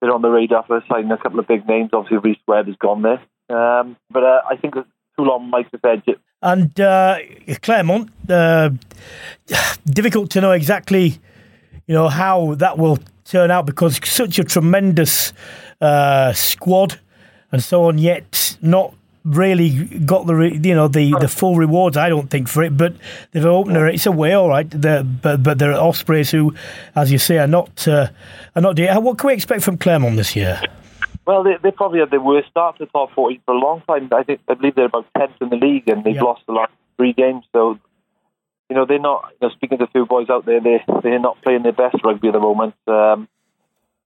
they're 0.00 0.12
on 0.12 0.22
the 0.22 0.28
radar 0.28 0.64
for 0.66 0.82
signing 0.88 1.12
a 1.12 1.18
couple 1.18 1.38
of 1.38 1.46
big 1.46 1.68
names. 1.68 1.90
Obviously, 1.92 2.18
Rhys 2.18 2.38
Webb 2.46 2.66
has 2.66 2.76
gone 2.76 3.02
there. 3.02 3.22
Um, 3.48 3.96
but 4.10 4.24
uh, 4.24 4.40
I 4.48 4.56
think 4.56 4.74
Toulon 5.16 5.50
might 5.50 5.66
have 5.72 5.84
edged 5.84 6.08
it. 6.08 6.18
And 6.42 6.78
uh, 6.80 7.18
Clermont, 7.62 8.10
uh, 8.28 8.70
difficult 9.86 10.30
to 10.30 10.40
know 10.40 10.52
exactly, 10.52 11.18
you 11.86 11.94
know, 11.94 12.08
how 12.08 12.54
that 12.56 12.78
will 12.78 12.98
turn 13.24 13.50
out 13.50 13.66
because 13.66 13.98
such 14.08 14.38
a 14.38 14.44
tremendous 14.44 15.32
uh, 15.80 16.32
squad 16.32 17.00
and 17.52 17.62
so 17.62 17.84
on, 17.84 17.98
yet 17.98 18.56
not 18.60 18.94
really 19.24 19.84
got 20.06 20.26
the 20.26 20.34
you 20.62 20.74
know 20.74 20.88
the, 20.88 21.14
the 21.20 21.28
full 21.28 21.56
rewards. 21.56 21.96
I 21.96 22.08
don't 22.08 22.28
think 22.28 22.48
for 22.48 22.62
it, 22.62 22.76
but 22.76 22.94
they've 23.32 23.44
opened 23.44 23.76
it. 23.76 23.94
It's 23.94 24.06
away, 24.06 24.32
all 24.34 24.48
right. 24.48 24.68
They're, 24.70 25.02
but 25.02 25.42
but 25.42 25.58
they're 25.58 25.72
Ospreys 25.72 26.30
who, 26.30 26.54
as 26.94 27.10
you 27.10 27.18
say, 27.18 27.38
are 27.38 27.46
not 27.46 27.86
uh, 27.88 28.08
are 28.54 28.62
not. 28.62 28.78
What 29.02 29.18
can 29.18 29.28
we 29.28 29.34
expect 29.34 29.62
from 29.62 29.78
Clermont 29.78 30.16
this 30.16 30.36
year? 30.36 30.60
Well, 31.26 31.42
they, 31.42 31.56
they 31.60 31.72
probably 31.72 31.98
had 31.98 32.10
the 32.10 32.20
worst 32.20 32.48
start 32.48 32.78
to 32.78 32.84
the 32.84 32.90
top 32.90 33.12
14 33.12 33.40
for 33.44 33.54
a 33.54 33.58
long 33.58 33.82
time. 33.86 34.08
I 34.12 34.22
think 34.22 34.40
I 34.48 34.54
believe 34.54 34.76
they're 34.76 34.86
about 34.86 35.06
10th 35.16 35.42
in 35.42 35.48
the 35.48 35.56
league, 35.56 35.88
and 35.88 36.04
they've 36.04 36.14
yep. 36.14 36.22
lost 36.22 36.42
the 36.46 36.52
last 36.52 36.72
three 36.96 37.12
games. 37.12 37.44
So, 37.52 37.78
you 38.70 38.76
know, 38.76 38.86
they're 38.86 39.00
not. 39.00 39.32
You 39.40 39.48
know, 39.48 39.54
speaking 39.54 39.78
to 39.78 39.84
a 39.84 39.88
few 39.88 40.06
boys 40.06 40.30
out 40.30 40.46
there, 40.46 40.60
they 40.60 40.84
they're 41.02 41.18
not 41.18 41.42
playing 41.42 41.64
their 41.64 41.72
best 41.72 41.96
rugby 42.04 42.28
at 42.28 42.34
the 42.34 42.40
moment. 42.40 42.74
Um, 42.86 43.28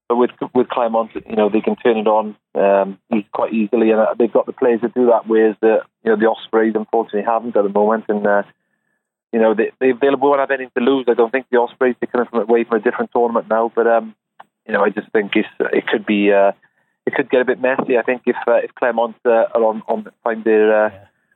but 0.09 0.17
with 0.17 0.31
with 0.53 0.67
Clermont, 0.67 1.11
you 1.13 1.35
know, 1.35 1.49
they 1.49 1.61
can 1.61 1.75
turn 1.75 1.97
it 1.97 2.07
on 2.07 2.35
um, 2.55 2.97
quite 3.31 3.53
easily, 3.53 3.91
and 3.91 4.01
uh, 4.01 4.13
they've 4.17 4.33
got 4.33 4.47
the 4.47 4.51
players 4.51 4.81
to 4.81 4.89
do 4.89 5.05
that. 5.05 5.27
Whereas 5.27 5.55
the 5.61 5.83
you 6.03 6.11
know 6.11 6.17
the 6.17 6.25
Ospreys 6.25 6.73
unfortunately 6.75 7.23
haven't 7.23 7.55
at 7.55 7.63
the 7.63 7.69
moment, 7.69 8.05
and 8.09 8.25
uh, 8.25 8.43
you 9.31 9.39
know 9.39 9.53
they 9.53 9.71
they, 9.79 9.91
they 9.93 10.09
won't 10.09 10.39
have 10.39 10.51
anything 10.51 10.71
to 10.75 10.83
lose. 10.83 11.05
I 11.07 11.13
don't 11.13 11.31
think 11.31 11.45
the 11.51 11.59
Ospreys 11.59 11.95
they're 12.01 12.07
coming 12.11 12.27
from 12.27 12.41
away 12.41 12.63
from 12.63 12.79
a 12.79 12.81
different 12.81 13.11
tournament 13.13 13.47
now, 13.47 13.71
but 13.73 13.87
um, 13.87 14.15
you 14.67 14.73
know 14.73 14.83
I 14.83 14.89
just 14.89 15.09
think 15.11 15.31
it's 15.35 15.47
it 15.59 15.87
could 15.87 16.05
be 16.05 16.33
uh, 16.33 16.51
it 17.05 17.13
could 17.15 17.29
get 17.29 17.41
a 17.41 17.45
bit 17.45 17.61
messy. 17.61 17.97
I 17.97 18.03
think 18.03 18.23
if 18.25 18.35
uh, 18.47 18.55
if 18.55 18.73
Clermont 18.75 19.15
uh, 19.25 19.47
are 19.53 19.63
on 19.63 19.83
on 19.87 20.07
find 20.23 20.43
their 20.43 20.85
uh, 20.85 20.89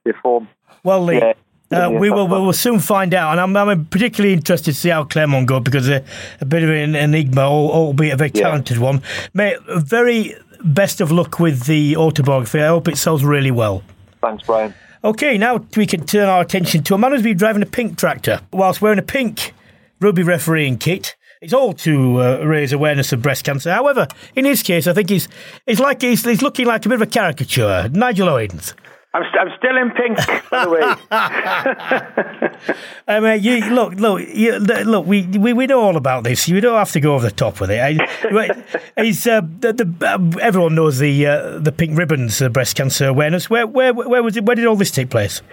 their 0.03 0.17
form. 0.21 0.47
Well, 0.83 1.03
Lee, 1.03 1.17
yeah. 1.17 1.33
Uh, 1.71 1.89
we 1.89 2.11
will 2.11 2.27
we 2.27 2.39
will 2.39 2.53
soon 2.53 2.79
find 2.79 3.13
out, 3.13 3.31
and 3.31 3.41
I'm, 3.41 3.69
I'm 3.69 3.85
particularly 3.85 4.33
interested 4.33 4.73
to 4.73 4.77
see 4.79 4.89
how 4.89 5.03
Clermont 5.03 5.47
go 5.47 5.59
because 5.59 5.87
they're 5.87 6.05
a 6.39 6.45
bit 6.45 6.63
of 6.63 6.69
an 6.69 6.95
enigma, 6.95 7.41
or 7.41 7.71
albeit 7.71 8.13
a 8.13 8.17
very 8.17 8.29
talented 8.29 8.77
yeah. 8.77 8.83
one. 8.83 9.01
Mate, 9.33 9.57
very 9.67 10.35
best 10.63 11.01
of 11.01 11.11
luck 11.11 11.39
with 11.39 11.65
the 11.65 11.97
autobiography. 11.97 12.61
I 12.61 12.67
hope 12.67 12.87
it 12.87 12.97
sells 12.97 13.23
really 13.23 13.51
well. 13.51 13.83
Thanks, 14.21 14.43
Brian. 14.43 14.73
Okay, 15.03 15.37
now 15.37 15.63
we 15.75 15.85
can 15.85 16.05
turn 16.05 16.27
our 16.27 16.41
attention 16.41 16.83
to 16.83 16.95
a 16.95 16.97
man 16.97 17.11
who's 17.11 17.21
been 17.21 17.37
driving 17.37 17.61
a 17.61 17.67
pink 17.67 17.97
tractor 17.97 18.41
whilst 18.51 18.81
wearing 18.81 18.99
a 18.99 19.03
pink 19.03 19.53
rugby 19.99 20.23
refereeing 20.23 20.77
kit. 20.77 21.15
It's 21.45 21.53
all 21.53 21.73
to 21.73 22.23
uh, 22.23 22.43
raise 22.43 22.73
awareness 22.73 23.13
of 23.13 23.21
breast 23.21 23.45
cancer. 23.45 23.71
However, 23.71 24.07
in 24.35 24.45
his 24.45 24.63
case, 24.63 24.87
I 24.87 24.93
think 24.93 25.11
he's, 25.11 25.27
he's 25.67 25.79
like 25.79 26.01
he's, 26.01 26.25
he's 26.25 26.41
looking 26.41 26.65
like 26.65 26.83
a 26.87 26.89
bit 26.89 26.95
of 26.95 27.03
a 27.03 27.05
caricature. 27.05 27.87
Nigel 27.93 28.29
Owens. 28.29 28.73
I'm, 29.13 29.21
st- 29.25 29.39
I'm 29.39 29.51
still 29.59 29.77
in 29.77 29.91
pink, 29.91 30.17
by 30.49 30.65
the 30.65 30.71
way. 30.71 30.81
I 33.07 33.19
mean, 33.19 33.43
you 33.43 33.59
look, 33.69 33.93
look, 33.93 34.27
you, 34.27 34.57
look. 34.57 35.05
We, 35.05 35.27
we 35.27 35.53
we 35.53 35.67
know 35.67 35.81
all 35.81 35.97
about 35.97 36.23
this. 36.23 36.49
You 36.49 36.59
don't 36.61 36.79
have 36.79 36.91
to 36.93 36.99
go 36.99 37.13
over 37.13 37.29
the 37.29 37.35
top 37.35 37.61
with 37.61 37.69
it. 37.69 37.79
I, 37.79 39.03
he's 39.03 39.27
uh, 39.27 39.41
the, 39.59 39.71
the 39.71 40.07
uh, 40.07 40.39
everyone 40.41 40.73
knows 40.73 40.97
the 40.97 41.27
uh, 41.27 41.59
the 41.59 41.71
pink 41.71 41.95
ribbons, 41.95 42.41
uh, 42.41 42.49
breast 42.49 42.75
cancer 42.75 43.05
awareness. 43.07 43.51
Where 43.51 43.67
where 43.67 43.93
where 43.93 44.23
was 44.23 44.35
it? 44.35 44.45
Where 44.45 44.55
did 44.55 44.65
all 44.65 44.75
this 44.75 44.89
take 44.89 45.11
place? 45.11 45.43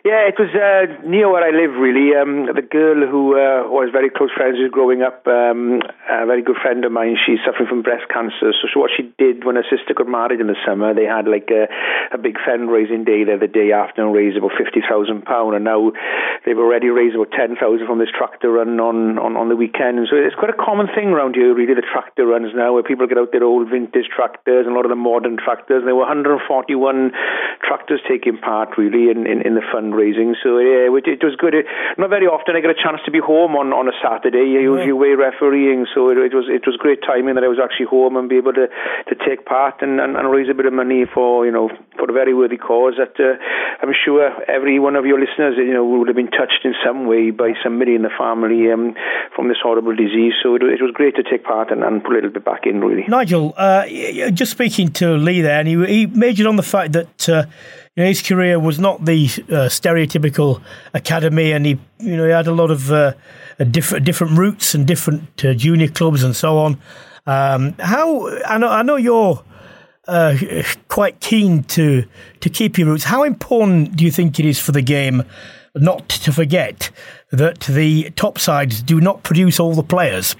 Yeah, 0.00 0.32
it 0.32 0.40
was 0.40 0.48
uh, 0.56 1.04
near 1.04 1.28
where 1.28 1.44
I 1.44 1.52
live, 1.52 1.76
really. 1.76 2.16
Um, 2.16 2.48
the 2.48 2.64
girl 2.64 3.04
who 3.04 3.36
uh, 3.36 3.68
was 3.68 3.92
very 3.92 4.08
close 4.08 4.32
friends 4.32 4.56
with 4.56 4.72
growing 4.72 5.04
up, 5.04 5.28
um, 5.28 5.84
a 6.08 6.24
very 6.24 6.40
good 6.40 6.56
friend 6.56 6.88
of 6.88 6.92
mine, 6.92 7.20
she's 7.20 7.36
suffering 7.44 7.68
from 7.68 7.84
breast 7.84 8.08
cancer. 8.08 8.56
So, 8.56 8.64
so 8.72 8.80
what 8.80 8.88
she 8.96 9.12
did 9.20 9.44
when 9.44 9.60
her 9.60 9.66
sister 9.68 9.92
got 9.92 10.08
married 10.08 10.40
in 10.40 10.48
the 10.48 10.56
summer, 10.64 10.96
they 10.96 11.04
had 11.04 11.28
like 11.28 11.52
a, 11.52 11.68
a 12.16 12.18
big 12.18 12.40
fundraising 12.40 13.04
day 13.04 13.28
there 13.28 13.36
the 13.36 13.44
day 13.44 13.76
after 13.76 14.00
and 14.00 14.16
raised 14.16 14.40
about 14.40 14.56
£50,000. 14.56 14.88
And 15.20 15.68
now 15.68 15.92
they've 16.48 16.56
already 16.56 16.88
raised 16.88 17.12
about 17.12 17.36
10000 17.36 17.60
from 17.60 18.00
this 18.00 18.08
tractor 18.08 18.48
run 18.56 18.80
on, 18.80 19.20
on, 19.20 19.36
on 19.36 19.52
the 19.52 19.58
weekend. 19.58 20.00
And 20.00 20.08
so 20.08 20.16
it's 20.16 20.32
quite 20.32 20.48
a 20.48 20.56
common 20.56 20.88
thing 20.96 21.12
around 21.12 21.36
here, 21.36 21.52
really, 21.52 21.76
the 21.76 21.84
tractor 21.84 22.24
runs 22.24 22.56
now, 22.56 22.72
where 22.72 22.88
people 22.88 23.04
get 23.04 23.20
out 23.20 23.36
their 23.36 23.44
old 23.44 23.68
vintage 23.68 24.08
tractors 24.08 24.64
and 24.64 24.72
a 24.72 24.76
lot 24.80 24.88
of 24.88 24.90
the 24.90 24.96
modern 24.96 25.36
tractors. 25.36 25.84
And 25.84 25.88
there 25.92 25.98
were 25.98 26.08
141 26.08 26.40
tractors 27.60 28.00
taking 28.08 28.40
part, 28.40 28.80
really, 28.80 29.12
in, 29.12 29.28
in, 29.28 29.44
in 29.44 29.60
the 29.60 29.66
fund 29.68 29.89
fundraising. 29.90 30.34
So 30.42 30.58
yeah, 30.58 30.86
it, 30.86 31.06
it 31.06 31.22
was 31.24 31.34
good. 31.36 31.54
It, 31.54 31.66
not 31.98 32.10
very 32.10 32.26
often 32.26 32.56
I 32.56 32.60
get 32.60 32.70
a 32.70 32.78
chance 32.78 33.00
to 33.04 33.10
be 33.10 33.18
home 33.18 33.56
on, 33.56 33.72
on 33.72 33.88
a 33.88 33.96
Saturday. 33.98 34.46
You 34.46 34.78
usually 34.78 34.90
away 34.90 35.14
refereeing, 35.18 35.86
so 35.94 36.10
it, 36.10 36.18
it, 36.18 36.34
was 36.34 36.46
it 36.48 36.62
was 36.66 36.76
great 36.78 37.00
timing 37.02 37.34
that 37.34 37.44
I 37.44 37.48
was 37.48 37.58
actually 37.58 37.86
home 37.86 38.16
and 38.16 38.28
be 38.28 38.36
able 38.36 38.52
to, 38.54 38.68
to 38.68 39.14
take 39.26 39.44
part 39.44 39.82
and, 39.82 40.00
and, 40.00 40.16
and 40.16 40.30
raise 40.30 40.48
a 40.48 40.54
bit 40.54 40.66
of 40.66 40.72
money 40.72 41.04
for 41.12 41.44
you 41.44 41.52
know 41.52 41.68
for 41.98 42.08
a 42.08 42.12
very 42.12 42.34
worthy 42.34 42.56
cause. 42.56 42.94
That 42.96 43.18
uh, 43.18 43.36
I'm 43.82 43.92
sure 43.92 44.30
every 44.46 44.78
one 44.78 44.96
of 44.96 45.04
your 45.04 45.18
listeners 45.18 45.58
you 45.58 45.74
know 45.74 45.84
would 45.84 46.08
have 46.08 46.16
been 46.16 46.30
touched 46.30 46.62
in 46.64 46.74
some 46.84 47.06
way 47.06 47.30
by 47.30 47.52
somebody 47.62 47.94
in 47.94 48.02
the 48.02 48.14
family 48.14 48.70
um, 48.70 48.94
from 49.34 49.48
this 49.48 49.58
horrible 49.62 49.94
disease. 49.94 50.34
So 50.42 50.54
it, 50.54 50.62
it 50.62 50.82
was 50.82 50.92
great 50.94 51.16
to 51.16 51.24
take 51.24 51.44
part 51.44 51.70
and, 51.70 51.82
and 51.82 52.02
put 52.02 52.12
a 52.12 52.14
little 52.14 52.30
bit 52.30 52.44
back 52.44 52.66
in 52.66 52.80
really. 52.80 53.04
Nigel, 53.08 53.54
uh, 53.56 53.86
just 54.30 54.52
speaking 54.52 54.92
to 55.00 55.16
Lee 55.16 55.40
there, 55.40 55.58
and 55.60 55.68
he, 55.68 55.76
he 55.86 56.06
majored 56.06 56.46
on 56.46 56.56
the 56.56 56.62
fact 56.62 56.92
that. 56.92 57.28
Uh, 57.28 57.44
you 58.00 58.06
know, 58.06 58.08
his 58.08 58.22
career 58.22 58.58
was 58.58 58.78
not 58.78 59.04
the 59.04 59.26
uh, 59.50 59.68
stereotypical 59.68 60.62
academy, 60.94 61.52
and 61.52 61.66
he, 61.66 61.78
you 61.98 62.16
know, 62.16 62.24
he 62.24 62.30
had 62.30 62.46
a 62.46 62.52
lot 62.52 62.70
of 62.70 62.90
uh, 62.90 63.12
different 63.70 64.06
different 64.06 64.38
routes 64.38 64.74
and 64.74 64.86
different 64.86 65.44
uh, 65.44 65.52
junior 65.52 65.88
clubs 65.88 66.22
and 66.22 66.34
so 66.34 66.56
on. 66.56 66.80
Um, 67.26 67.74
how 67.78 68.26
I 68.46 68.56
know 68.56 68.68
I 68.70 68.80
know 68.80 68.96
you're 68.96 69.44
uh, 70.08 70.34
quite 70.88 71.20
keen 71.20 71.64
to 71.64 72.06
to 72.40 72.48
keep 72.48 72.78
your 72.78 72.88
roots. 72.88 73.04
How 73.04 73.22
important 73.22 73.96
do 73.96 74.04
you 74.06 74.10
think 74.10 74.40
it 74.40 74.46
is 74.46 74.58
for 74.58 74.72
the 74.72 74.80
game 74.80 75.22
not 75.74 76.08
to 76.08 76.32
forget 76.32 76.90
that 77.30 77.60
the 77.60 78.10
top 78.16 78.38
sides 78.38 78.82
do 78.82 79.00
not 79.00 79.22
produce 79.22 79.60
all 79.60 79.74
the 79.74 79.82
players, 79.82 80.34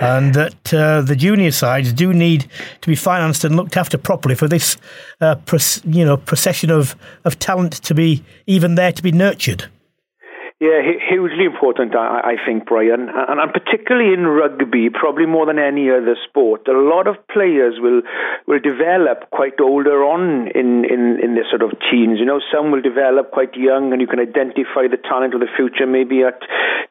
and 0.00 0.34
that 0.34 0.74
uh, 0.74 1.00
the 1.00 1.16
junior 1.16 1.50
sides 1.50 1.92
do 1.92 2.12
need 2.12 2.48
to 2.82 2.88
be 2.88 2.94
financed 2.94 3.44
and 3.44 3.56
looked 3.56 3.76
after 3.76 3.96
properly 3.96 4.34
for 4.34 4.48
this, 4.48 4.76
uh, 5.20 5.36
you 5.84 6.04
know, 6.04 6.16
procession 6.16 6.70
of 6.70 6.96
of 7.24 7.38
talent 7.38 7.72
to 7.72 7.94
be 7.94 8.22
even 8.46 8.74
there 8.74 8.92
to 8.92 9.02
be 9.02 9.12
nurtured. 9.12 9.70
Yeah, 10.64 10.80
hugely 10.96 11.44
important, 11.44 11.92
I, 11.94 12.40
think, 12.40 12.64
Brian, 12.64 13.12
and, 13.12 13.52
particularly 13.52 14.14
in 14.14 14.24
rugby, 14.24 14.88
probably 14.88 15.26
more 15.26 15.44
than 15.44 15.58
any 15.58 15.90
other 15.90 16.16
sport. 16.24 16.66
A 16.68 16.72
lot 16.72 17.06
of 17.06 17.20
players 17.28 17.76
will 17.84 18.00
will 18.48 18.60
develop 18.60 19.28
quite 19.28 19.60
older 19.60 20.00
on 20.08 20.48
in, 20.56 20.88
in, 20.88 21.20
in 21.20 21.34
their 21.36 21.44
sort 21.52 21.60
of 21.60 21.76
teens. 21.90 22.16
You 22.16 22.24
know, 22.24 22.40
some 22.48 22.72
will 22.72 22.80
develop 22.80 23.30
quite 23.30 23.52
young, 23.54 23.92
and 23.92 24.00
you 24.00 24.08
can 24.08 24.20
identify 24.20 24.88
the 24.88 24.96
talent 24.96 25.34
of 25.34 25.40
the 25.44 25.52
future 25.52 25.84
maybe 25.84 26.24
at 26.24 26.40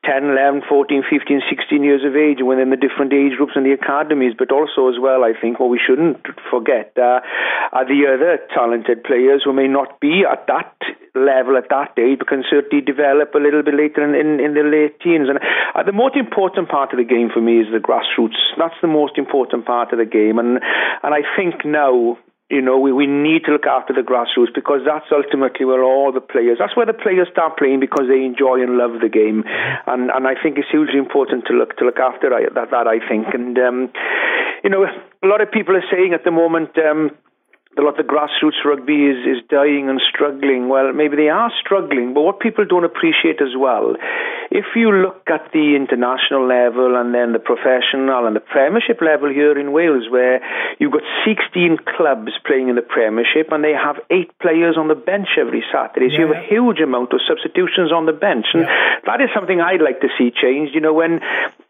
10, 0.06 0.38
11, 0.38 0.70
14, 0.70 1.02
15, 1.10 1.42
16 1.50 1.84
years 1.84 2.06
of 2.06 2.14
age 2.14 2.46
within 2.46 2.70
the 2.70 2.78
different 2.78 3.10
age 3.10 3.42
groups 3.42 3.58
and 3.58 3.66
the 3.66 3.74
academies. 3.74 4.38
But 4.38 4.54
also, 4.54 4.86
as 4.86 5.02
well, 5.02 5.26
I 5.26 5.34
think 5.34 5.58
what 5.58 5.74
we 5.74 5.82
shouldn't 5.82 6.22
forget 6.54 6.94
uh, 6.94 7.26
are 7.74 7.90
the 7.90 8.06
other 8.06 8.38
talented 8.54 9.02
players 9.04 9.42
who 9.42 9.54
may 9.54 9.66
not 9.66 9.98
be 9.98 10.22
at 10.30 10.46
that 10.46 10.78
level 11.16 11.58
at 11.58 11.70
that 11.70 11.98
age, 11.98 12.20
but 12.20 12.28
can 12.28 12.44
certainly 12.50 12.84
develop 12.84 13.34
a 13.34 13.42
little 13.42 13.63
bit 13.64 13.76
later 13.76 14.04
in, 14.04 14.14
in, 14.14 14.40
in 14.40 14.54
the 14.54 14.64
late 14.64 15.00
teens. 15.00 15.28
And 15.30 15.40
uh, 15.40 15.84
the 15.84 15.96
most 15.96 16.16
important 16.16 16.70
part 16.70 16.92
of 16.94 16.98
the 16.98 17.08
game 17.08 17.30
for 17.34 17.42
me 17.42 17.60
is 17.60 17.68
the 17.72 17.80
grassroots. 17.80 18.38
That's 18.58 18.78
the 18.82 18.92
most 18.92 19.18
important 19.18 19.66
part 19.66 19.92
of 19.92 20.00
the 20.00 20.06
game. 20.06 20.38
And, 20.38 20.60
and 21.04 21.12
I 21.14 21.24
think 21.36 21.66
now, 21.66 22.18
you 22.50 22.62
know, 22.62 22.78
we, 22.78 22.92
we 22.92 23.08
need 23.08 23.46
to 23.46 23.52
look 23.52 23.66
after 23.66 23.94
the 23.94 24.06
grassroots 24.06 24.54
because 24.54 24.82
that's 24.86 25.10
ultimately 25.10 25.66
where 25.66 25.84
all 25.84 26.12
the 26.12 26.22
players, 26.22 26.58
that's 26.60 26.76
where 26.76 26.86
the 26.86 26.94
players 26.94 27.28
start 27.32 27.58
playing 27.58 27.80
because 27.80 28.06
they 28.06 28.22
enjoy 28.22 28.62
and 28.62 28.78
love 28.78 29.02
the 29.02 29.10
game. 29.10 29.44
And, 29.88 30.12
and 30.12 30.28
I 30.28 30.36
think 30.38 30.58
it's 30.58 30.70
hugely 30.70 31.00
important 31.00 31.48
to 31.48 31.54
look, 31.54 31.76
to 31.78 31.86
look 31.86 31.98
after 31.98 32.30
that, 32.30 32.54
that 32.54 32.88
I 32.88 33.00
think. 33.02 33.34
And, 33.34 33.58
um, 33.58 33.90
you 34.64 34.70
know, 34.70 34.86
a 34.86 35.28
lot 35.28 35.42
of 35.42 35.52
people 35.52 35.76
are 35.76 35.88
saying 35.90 36.14
at 36.14 36.24
the 36.24 36.32
moment, 36.32 36.78
um, 36.78 37.12
a 37.78 37.82
lot 37.82 37.98
of 37.98 38.06
the 38.06 38.10
grassroots 38.10 38.64
rugby 38.64 39.10
is, 39.10 39.26
is 39.26 39.42
dying 39.50 39.90
and 39.90 40.00
struggling. 40.14 40.70
Well, 40.70 40.94
maybe 40.94 41.16
they 41.16 41.30
are 41.30 41.52
struggling, 41.60 42.14
but 42.14 42.22
what 42.22 42.40
people 42.40 42.66
don't 42.66 42.86
appreciate 42.86 43.42
as 43.42 43.58
well, 43.58 43.96
if 44.52 44.66
you 44.76 44.92
look 44.92 45.26
at 45.26 45.50
the 45.54 45.74
international 45.74 46.46
level 46.46 46.96
and 46.96 47.14
then 47.14 47.34
the 47.34 47.42
professional 47.42 48.28
and 48.28 48.36
the 48.36 48.46
Premiership 48.46 49.02
level 49.02 49.30
here 49.30 49.58
in 49.58 49.72
Wales, 49.72 50.06
where 50.10 50.42
you've 50.78 50.92
got 50.92 51.02
16 51.26 51.80
clubs 51.98 52.32
playing 52.46 52.70
in 52.70 52.76
the 52.76 52.86
Premiership 52.86 53.50
and 53.52 53.64
they 53.64 53.74
have 53.74 53.98
eight 54.12 54.30
players 54.38 54.78
on 54.78 54.88
the 54.88 54.96
bench 54.96 55.30
every 55.40 55.64
Saturday, 55.74 56.10
so 56.10 56.14
yeah. 56.14 56.20
you 56.20 56.28
have 56.30 56.38
a 56.38 56.46
huge 56.46 56.80
amount 56.80 57.14
of 57.14 57.22
substitutions 57.26 57.92
on 57.92 58.06
the 58.06 58.14
bench, 58.14 58.46
and 58.54 58.64
yeah. 58.70 59.02
that 59.06 59.22
is 59.22 59.30
something 59.34 59.60
I'd 59.60 59.82
like 59.82 60.02
to 60.02 60.10
see 60.18 60.30
changed. 60.30 60.76
You 60.76 60.82
know, 60.82 60.94
when 60.94 61.22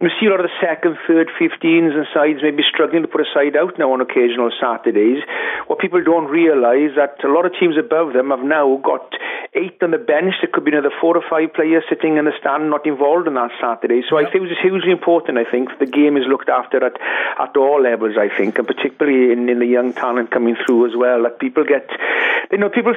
you 0.02 0.10
see 0.20 0.28
a 0.28 0.30
lot 0.30 0.44
of 0.44 0.50
the 0.52 0.58
second, 0.60 0.98
third, 1.08 1.32
15s 1.40 1.96
and 1.96 2.08
sides 2.14 2.40
maybe 2.44 2.64
struggling 2.68 3.04
to 3.04 3.08
put 3.08 3.22
a 3.22 3.30
side 3.34 3.56
out 3.56 3.80
now 3.80 3.94
on 3.94 4.02
occasional 4.02 4.52
Saturdays, 4.60 5.24
what 5.68 5.80
people 5.80 5.93
people 5.94 6.14
don't 6.14 6.32
realise 6.32 6.96
that 6.96 7.24
a 7.24 7.32
lot 7.32 7.46
of 7.46 7.54
teams 7.60 7.78
above 7.78 8.14
them 8.14 8.32
have 8.32 8.42
now 8.42 8.82
got 8.84 9.14
eight 9.54 9.78
on 9.84 9.92
the 9.92 9.98
bench. 9.98 10.34
There 10.42 10.50
could 10.52 10.66
be 10.66 10.72
another 10.72 10.92
four 11.00 11.16
or 11.16 11.24
five 11.30 11.54
players 11.54 11.84
sitting 11.88 12.18
in 12.18 12.26
the 12.26 12.32
stand 12.40 12.70
not 12.70 12.88
involved 12.88 13.28
on 13.28 13.36
that 13.36 13.52
Saturday. 13.62 14.02
So. 14.10 14.18
I 14.18 14.24
think 14.24 14.46
it 14.46 14.50
was 14.50 14.58
hugely 14.62 14.92
important. 14.92 15.38
I 15.38 15.46
think 15.50 15.70
the 15.78 15.86
game 15.86 16.18
is 16.18 16.24
looked 16.28 16.50
after 16.50 16.84
at 16.84 16.98
at 17.40 17.56
all 17.58 17.82
levels. 17.82 18.18
I 18.18 18.30
think, 18.30 18.58
and 18.58 18.66
particularly 18.66 19.32
in, 19.32 19.50
in 19.50 19.60
the 19.60 19.68
young 19.68 19.94
talent 19.94 20.32
coming 20.32 20.56
through 20.66 20.90
as 20.90 20.96
well. 20.98 21.24
That 21.24 21.40
people 21.40 21.64
get, 21.64 21.90
you 22.52 22.58
know, 22.58 22.70
people 22.70 22.96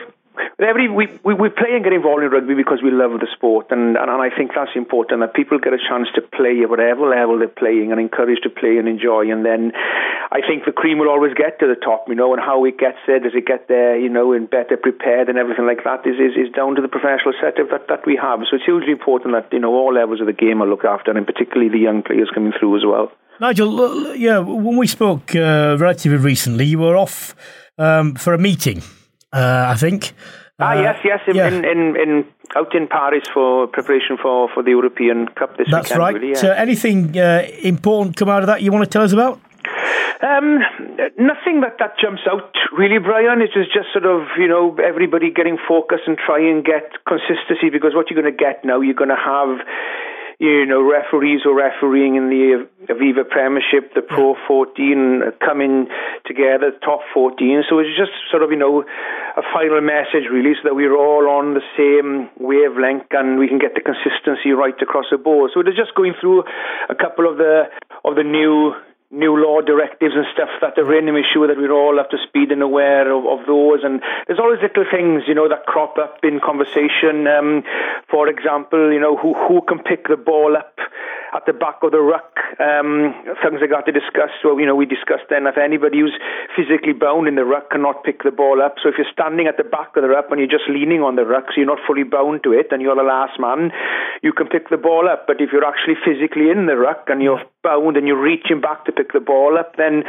Every, 0.58 0.88
we, 0.88 1.08
we, 1.24 1.34
we 1.34 1.48
play 1.48 1.76
and 1.76 1.84
get 1.84 1.92
involved 1.92 2.24
in 2.24 2.30
rugby 2.30 2.54
because 2.54 2.80
we 2.82 2.90
love 2.90 3.12
the 3.20 3.28
sport, 3.34 3.68
and, 3.70 3.96
and, 3.96 4.08
and 4.10 4.20
I 4.22 4.34
think 4.34 4.52
that's 4.54 4.72
important 4.74 5.20
that 5.20 5.34
people 5.34 5.58
get 5.58 5.72
a 5.72 5.78
chance 5.78 6.08
to 6.14 6.22
play 6.22 6.62
at 6.62 6.70
whatever 6.70 7.08
level 7.08 7.38
they're 7.38 7.48
playing 7.48 7.92
and 7.92 8.00
encouraged 8.00 8.42
to 8.44 8.50
play 8.50 8.78
and 8.78 8.88
enjoy. 8.88 9.30
And 9.30 9.44
then 9.44 9.72
I 10.32 10.40
think 10.40 10.64
the 10.64 10.72
cream 10.72 10.98
will 10.98 11.08
always 11.08 11.34
get 11.34 11.60
to 11.60 11.66
the 11.66 11.76
top, 11.76 12.08
you 12.08 12.14
know, 12.14 12.32
and 12.32 12.42
how 12.42 12.64
it 12.64 12.78
gets 12.78 12.98
there, 13.06 13.20
does 13.20 13.34
it 13.34 13.46
get 13.46 13.68
there, 13.68 13.98
you 13.98 14.08
know, 14.08 14.32
and 14.32 14.48
better 14.48 14.76
prepared 14.76 15.28
and 15.28 15.38
everything 15.38 15.66
like 15.66 15.84
that 15.84 16.06
is, 16.06 16.16
is, 16.16 16.48
is 16.48 16.52
down 16.52 16.74
to 16.76 16.82
the 16.82 16.88
professional 16.88 17.34
setup 17.40 17.70
that, 17.70 17.88
that 17.88 18.06
we 18.06 18.16
have. 18.16 18.40
So 18.50 18.56
it's 18.56 18.64
hugely 18.64 18.92
important 18.92 19.34
that, 19.34 19.52
you 19.52 19.60
know, 19.60 19.72
all 19.72 19.92
levels 19.94 20.20
of 20.20 20.26
the 20.26 20.32
game 20.32 20.62
are 20.62 20.68
looked 20.68 20.84
after, 20.84 21.12
and 21.12 21.26
particularly 21.26 21.68
the 21.68 21.78
young 21.78 22.02
players 22.02 22.30
coming 22.34 22.52
through 22.58 22.76
as 22.76 22.84
well. 22.84 23.12
Nigel, 23.40 24.16
yeah, 24.16 24.38
when 24.38 24.78
we 24.78 24.86
spoke 24.86 25.34
uh, 25.36 25.76
relatively 25.78 26.18
recently, 26.18 26.64
you 26.64 26.78
were 26.78 26.96
off 26.96 27.36
um, 27.78 28.14
for 28.14 28.32
a 28.32 28.38
meeting 28.38 28.82
I 29.38 29.74
think. 29.76 30.12
Ah, 30.58 30.70
uh, 30.70 30.80
yes, 30.80 30.96
yes, 31.04 31.20
in, 31.26 31.36
yeah. 31.36 31.48
in, 31.48 31.64
in, 31.64 31.96
in, 31.96 32.24
out 32.56 32.74
in 32.74 32.88
Paris 32.88 33.24
for 33.34 33.66
preparation 33.66 34.16
for, 34.16 34.48
for 34.54 34.62
the 34.62 34.70
European 34.70 35.28
Cup 35.28 35.58
this 35.58 35.68
That's 35.70 35.90
weekend. 35.90 35.98
right. 35.98 36.14
Really, 36.14 36.28
yeah. 36.30 36.40
So, 36.40 36.52
anything 36.52 37.18
uh, 37.18 37.46
important 37.62 38.16
come 38.16 38.30
out 38.30 38.42
of 38.42 38.46
that 38.46 38.62
you 38.62 38.72
want 38.72 38.84
to 38.84 38.90
tell 38.90 39.02
us 39.02 39.12
about? 39.12 39.38
Um, 40.22 40.60
nothing 41.18 41.60
that, 41.60 41.76
that 41.78 41.98
jumps 42.00 42.22
out 42.30 42.54
really, 42.72 42.98
Brian. 42.98 43.42
It 43.42 43.50
was 43.54 43.68
just 43.68 43.92
sort 43.92 44.06
of, 44.06 44.28
you 44.38 44.48
know, 44.48 44.74
everybody 44.82 45.30
getting 45.30 45.58
focused 45.68 46.04
and 46.06 46.16
try 46.16 46.40
and 46.40 46.64
get 46.64 47.04
consistency 47.04 47.68
because 47.68 47.92
what 47.94 48.08
you're 48.08 48.20
going 48.20 48.32
to 48.32 48.36
get 48.36 48.64
now, 48.64 48.80
you're 48.80 48.96
going 48.96 49.12
to 49.12 49.20
have 49.20 49.60
you 50.38 50.66
know, 50.66 50.82
referees 50.82 51.40
who 51.44 51.50
are 51.50 51.56
refereeing 51.56 52.16
in 52.16 52.28
the 52.28 52.68
Aviva 52.92 53.28
Premiership, 53.28 53.94
the 53.94 54.02
Pro 54.02 54.36
14 54.46 55.22
uh, 55.22 55.30
coming 55.44 55.88
together, 56.26 56.72
top 56.84 57.00
14. 57.14 57.64
So 57.70 57.78
it's 57.78 57.96
just 57.96 58.12
sort 58.30 58.42
of, 58.42 58.50
you 58.50 58.58
know, 58.58 58.84
a 59.36 59.42
final 59.54 59.80
message 59.80 60.28
really 60.30 60.52
so 60.60 60.68
that 60.68 60.74
we're 60.74 60.96
all 60.96 61.28
on 61.28 61.54
the 61.54 61.64
same 61.72 62.28
wavelength 62.36 63.08
and 63.12 63.38
we 63.38 63.48
can 63.48 63.58
get 63.58 63.72
the 63.74 63.80
consistency 63.80 64.50
right 64.52 64.76
across 64.80 65.06
the 65.10 65.16
board. 65.16 65.52
So 65.54 65.60
it 65.60 65.68
is 65.68 65.74
just 65.76 65.94
going 65.94 66.12
through 66.20 66.44
a 66.90 66.94
couple 66.94 67.28
of 67.28 67.38
the 67.38 67.72
of 68.04 68.14
the 68.14 68.22
new 68.22 68.72
new 69.10 69.36
law 69.36 69.60
directives 69.60 70.14
and 70.14 70.26
stuff 70.34 70.48
that 70.60 70.78
are 70.78 70.98
in 70.98 71.06
to 71.06 71.12
make 71.12 71.24
sure 71.32 71.46
that 71.46 71.56
we're 71.56 71.72
all 71.72 71.98
up 72.00 72.10
to 72.10 72.18
speed 72.26 72.50
and 72.50 72.62
aware 72.62 73.10
of, 73.10 73.24
of 73.26 73.46
those. 73.46 73.80
And 73.82 74.02
there's 74.26 74.38
always 74.38 74.60
little 74.60 74.84
things, 74.90 75.22
you 75.26 75.34
know, 75.34 75.48
that 75.48 75.66
crop 75.66 75.98
up 75.98 76.18
in 76.22 76.40
conversation. 76.40 77.26
Um, 77.26 77.62
for 78.10 78.28
example, 78.28 78.92
you 78.92 79.00
know, 79.00 79.16
who, 79.16 79.34
who 79.34 79.62
can 79.62 79.78
pick 79.78 80.08
the 80.08 80.16
ball 80.16 80.56
up 80.56 80.78
at 81.34 81.44
the 81.46 81.52
back 81.52 81.82
of 81.82 81.92
the 81.92 82.00
ruck. 82.00 82.38
Um, 82.58 83.12
things 83.42 83.60
I 83.62 83.66
got 83.66 83.86
to 83.86 83.92
discuss. 83.92 84.30
Well, 84.42 84.58
you 84.58 84.66
know, 84.66 84.74
we 84.74 84.86
discussed 84.86 85.28
then 85.28 85.46
if 85.46 85.58
anybody 85.58 86.00
who's 86.00 86.16
physically 86.56 86.92
bound 86.92 87.28
in 87.28 87.34
the 87.34 87.44
ruck 87.44 87.70
cannot 87.70 88.04
pick 88.04 88.22
the 88.22 88.30
ball 88.30 88.62
up. 88.62 88.76
So 88.82 88.88
if 88.88 88.96
you're 88.96 89.10
standing 89.12 89.46
at 89.46 89.56
the 89.56 89.64
back 89.64 89.96
of 89.96 90.02
the 90.02 90.08
ruck 90.08 90.26
and 90.30 90.40
you're 90.40 90.50
just 90.50 90.68
leaning 90.70 91.02
on 91.02 91.16
the 91.16 91.24
ruck, 91.24 91.52
so 91.52 91.60
you're 91.60 91.66
not 91.66 91.84
fully 91.86 92.04
bound 92.04 92.42
to 92.44 92.52
it, 92.52 92.68
and 92.70 92.80
you're 92.80 92.96
the 92.96 93.02
last 93.02 93.38
man, 93.38 93.70
you 94.22 94.32
can 94.32 94.48
pick 94.48 94.70
the 94.70 94.80
ball 94.80 95.08
up. 95.08 95.26
But 95.26 95.40
if 95.40 95.50
you're 95.52 95.66
actually 95.66 96.00
physically 96.00 96.50
in 96.50 96.66
the 96.66 96.76
ruck 96.76 97.06
and 97.08 97.22
you're 97.22 97.42
bound 97.66 97.98
and 97.98 98.06
you're 98.06 98.20
reaching 98.20 98.62
back 98.62 98.86
to 98.86 98.92
pick 98.94 99.10
the 99.12 99.18
ball 99.18 99.58
up, 99.58 99.74
then 99.74 100.06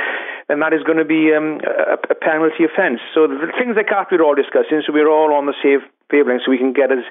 then 0.48 0.62
that 0.62 0.72
is 0.72 0.86
going 0.86 1.02
to 1.02 1.10
be 1.10 1.34
um, 1.34 1.60
a, 1.66 1.98
a 2.14 2.16
penalty 2.16 2.64
offence. 2.64 3.02
So 3.18 3.26
the 3.26 3.50
things 3.58 3.74
like 3.76 3.90
that 3.90 4.14
we're 4.14 4.22
all 4.22 4.38
discussing, 4.38 4.86
so 4.86 4.94
we're 4.94 5.10
all 5.10 5.34
on 5.34 5.50
the 5.50 5.58
same 5.66 5.82
wavelength, 6.14 6.46
so 6.46 6.54
we 6.54 6.62
can 6.62 6.72
get 6.72 6.94
as 6.94 7.04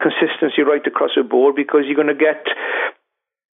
consistency 0.00 0.64
right 0.64 0.82
across 0.82 1.12
the 1.14 1.22
board 1.22 1.54
because 1.54 1.84
you're 1.84 2.00
going 2.00 2.10
to 2.10 2.18
get 2.18 2.48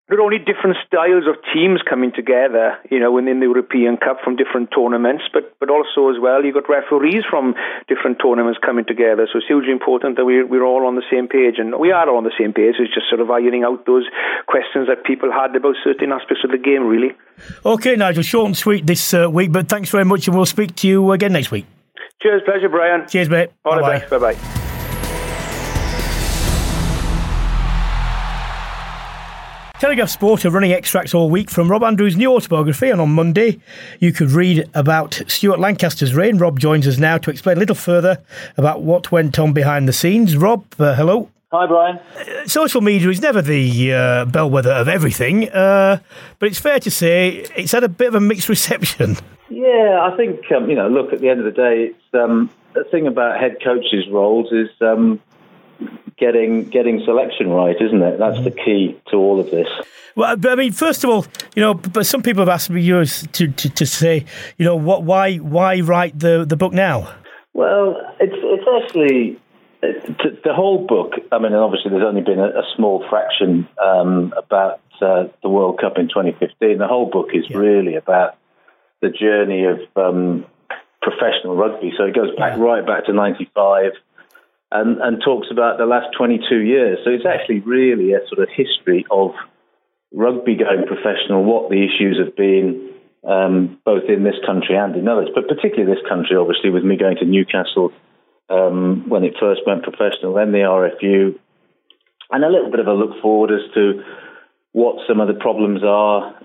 there 0.07 0.19
are 0.19 0.21
only 0.21 0.37
different 0.37 0.77
styles 0.85 1.25
of 1.25 1.33
teams 1.49 1.81
coming 1.81 2.11
together, 2.13 2.77
you 2.91 2.99
know, 2.99 3.11
within 3.11 3.39
the 3.39 3.49
European 3.49 3.97
Cup 3.97 4.21
from 4.23 4.35
different 4.35 4.69
tournaments, 4.69 5.23
but, 5.33 5.57
but 5.59 5.69
also 5.73 6.13
as 6.13 6.21
well, 6.21 6.45
you've 6.45 6.53
got 6.53 6.69
referees 6.69 7.25
from 7.27 7.55
different 7.89 8.21
tournaments 8.21 8.59
coming 8.63 8.85
together. 8.85 9.25
So 9.33 9.39
it's 9.41 9.47
hugely 9.47 9.71
important 9.71 10.17
that 10.17 10.25
we're, 10.25 10.45
we're 10.45 10.63
all 10.63 10.85
on 10.85 10.93
the 10.93 11.07
same 11.09 11.27
page, 11.27 11.55
and 11.57 11.73
we 11.79 11.91
are 11.91 12.07
all 12.07 12.17
on 12.17 12.23
the 12.23 12.37
same 12.37 12.53
page. 12.53 12.75
It's 12.77 12.93
just 12.93 13.09
sort 13.09 13.19
of 13.19 13.31
ironing 13.31 13.63
out 13.63 13.85
those 13.87 14.05
questions 14.45 14.87
that 14.93 15.05
people 15.05 15.31
had 15.33 15.55
about 15.55 15.73
certain 15.83 16.11
aspects 16.11 16.45
of 16.45 16.51
the 16.51 16.61
game, 16.61 16.85
really. 16.85 17.17
Okay, 17.65 17.95
Nigel, 17.95 18.21
short 18.21 18.45
and 18.45 18.57
sweet 18.57 18.85
this 18.85 19.11
uh, 19.13 19.27
week, 19.27 19.51
but 19.51 19.67
thanks 19.67 19.89
very 19.89 20.05
much, 20.05 20.27
and 20.27 20.37
we'll 20.37 20.45
speak 20.45 20.75
to 20.77 20.87
you 20.87 21.11
again 21.13 21.33
next 21.33 21.49
week. 21.49 21.65
Cheers, 22.21 22.43
pleasure, 22.45 22.69
Brian. 22.69 23.07
Cheers, 23.09 23.29
mate. 23.29 23.49
All 23.65 23.81
Bye-bye. 23.81 23.93
the 23.93 23.99
best. 23.99 24.11
Bye 24.11 24.33
bye. 24.33 24.64
Telegraph 29.79 30.09
Sport 30.09 30.45
are 30.45 30.51
running 30.51 30.71
extracts 30.71 31.13
all 31.13 31.29
week 31.29 31.49
from 31.49 31.69
Rob 31.69 31.83
Andrew's 31.83 32.15
new 32.15 32.33
autobiography, 32.33 32.89
and 32.89 33.01
on 33.01 33.09
Monday 33.09 33.59
you 33.99 34.13
could 34.13 34.31
read 34.31 34.69
about 34.73 35.21
Stuart 35.27 35.59
Lancaster's 35.59 36.15
reign. 36.15 36.37
Rob 36.37 36.59
joins 36.59 36.87
us 36.87 36.97
now 36.97 37.17
to 37.17 37.29
explain 37.29 37.57
a 37.57 37.59
little 37.59 37.75
further 37.75 38.23
about 38.55 38.83
what 38.83 39.11
went 39.11 39.37
on 39.37 39.51
behind 39.51 39.85
the 39.85 39.93
scenes. 39.93 40.37
Rob, 40.37 40.63
uh, 40.79 40.95
hello. 40.95 41.29
Hi, 41.51 41.67
Brian. 41.67 41.97
Uh, 41.97 42.47
social 42.47 42.79
media 42.79 43.09
is 43.09 43.21
never 43.21 43.41
the 43.41 43.93
uh, 43.93 44.25
bellwether 44.25 44.71
of 44.71 44.87
everything, 44.87 45.49
uh, 45.49 45.99
but 46.39 46.47
it's 46.47 46.59
fair 46.59 46.79
to 46.79 46.89
say 46.89 47.45
it's 47.57 47.73
had 47.73 47.83
a 47.83 47.89
bit 47.89 48.07
of 48.07 48.15
a 48.15 48.21
mixed 48.21 48.47
reception. 48.55 49.17
Yeah, 49.49 50.09
I 50.09 50.15
think, 50.15 50.39
um, 50.55 50.69
you 50.69 50.75
know, 50.75 50.87
look, 50.87 51.11
at 51.11 51.19
the 51.19 51.27
end 51.27 51.39
of 51.39 51.45
the 51.45 51.51
day, 51.51 51.91
it's 51.91 52.13
um, 52.13 52.49
the 52.73 52.85
thing 52.85 53.07
about 53.07 53.41
head 53.41 53.57
coaches' 53.61 54.07
roles 54.09 54.53
is 54.53 54.69
um, 54.79 55.19
getting 56.17 56.65
getting 56.69 57.01
selection 57.05 57.49
right, 57.49 57.75
isn't 57.79 58.01
it? 58.01 58.19
That's 58.19 58.43
the 58.43 58.51
key 58.51 58.99
to 59.09 59.17
all 59.17 59.39
of 59.39 59.51
this. 59.51 59.67
Well, 60.15 60.37
I 60.47 60.55
mean, 60.55 60.71
first 60.71 61.03
of 61.03 61.09
all, 61.09 61.25
you 61.55 61.61
know, 61.61 61.73
but 61.73 62.05
some 62.05 62.21
people 62.21 62.41
have 62.41 62.49
asked 62.49 62.69
me 62.69 62.81
yours 62.81 63.27
to, 63.33 63.49
to, 63.49 63.69
to 63.69 63.85
say, 63.85 64.25
you 64.57 64.63
know, 64.63 64.75
what, 64.75 65.03
why, 65.03 65.35
why 65.37 65.81
write 65.81 66.17
the, 66.17 66.45
the 66.47 66.55
book 66.55 66.71
now? 66.71 67.13
Well, 67.53 67.97
it's 68.19 68.33
it's 68.33 68.83
actually 68.83 69.39
the 70.43 70.53
whole 70.53 70.85
book. 70.85 71.13
I 71.31 71.39
mean, 71.39 71.53
obviously, 71.53 71.91
there's 71.91 72.05
only 72.05 72.21
been 72.21 72.39
a, 72.39 72.47
a 72.47 72.63
small 72.75 73.05
fraction 73.09 73.67
um, 73.83 74.33
about 74.37 74.81
uh, 75.01 75.25
the 75.41 75.49
World 75.49 75.79
Cup 75.79 75.97
in 75.97 76.07
2015. 76.07 76.77
The 76.77 76.87
whole 76.87 77.09
book 77.09 77.29
is 77.33 77.45
yeah. 77.49 77.57
really 77.57 77.95
about 77.95 78.37
the 79.01 79.09
journey 79.09 79.65
of 79.65 79.79
um, 79.95 80.45
professional 81.01 81.55
rugby. 81.55 81.93
So 81.97 82.05
it 82.05 82.15
goes 82.15 82.35
back 82.35 82.57
yeah. 82.57 82.63
right 82.63 82.85
back 82.85 83.05
to 83.05 83.13
'95 83.13 83.91
and, 84.81 85.01
and 85.01 85.21
talks 85.23 85.47
about 85.51 85.77
the 85.77 85.85
last 85.85 86.07
22 86.17 86.59
years. 86.61 86.99
So 87.03 87.11
it's 87.11 87.25
actually 87.25 87.59
really 87.59 88.13
a 88.13 88.19
sort 88.27 88.39
of 88.39 88.49
history 88.49 89.05
of 89.09 89.31
rugby 90.13 90.55
going 90.55 90.85
professional, 90.87 91.43
what 91.43 91.69
the 91.69 91.83
issues 91.83 92.19
have 92.23 92.35
been, 92.35 92.91
um, 93.27 93.79
both 93.83 94.03
in 94.09 94.23
this 94.23 94.35
country 94.45 94.75
and 94.75 94.95
in 94.95 95.07
others, 95.07 95.29
but 95.33 95.47
particularly 95.47 95.91
this 95.91 96.03
country, 96.07 96.35
obviously, 96.35 96.69
with 96.69 96.83
me 96.83 96.97
going 96.97 97.17
to 97.17 97.25
Newcastle 97.25 97.91
um, 98.49 99.09
when 99.09 99.23
it 99.23 99.33
first 99.39 99.61
went 99.65 99.83
professional, 99.83 100.35
then 100.35 100.51
the 100.51 100.59
RFU, 100.59 101.37
and 102.31 102.43
a 102.43 102.49
little 102.49 102.69
bit 102.69 102.79
of 102.79 102.87
a 102.87 102.93
look 102.93 103.21
forward 103.21 103.51
as 103.51 103.73
to 103.73 104.03
what 104.71 105.07
some 105.07 105.19
of 105.19 105.27
the 105.27 105.33
problems 105.33 105.83
are 105.83 106.35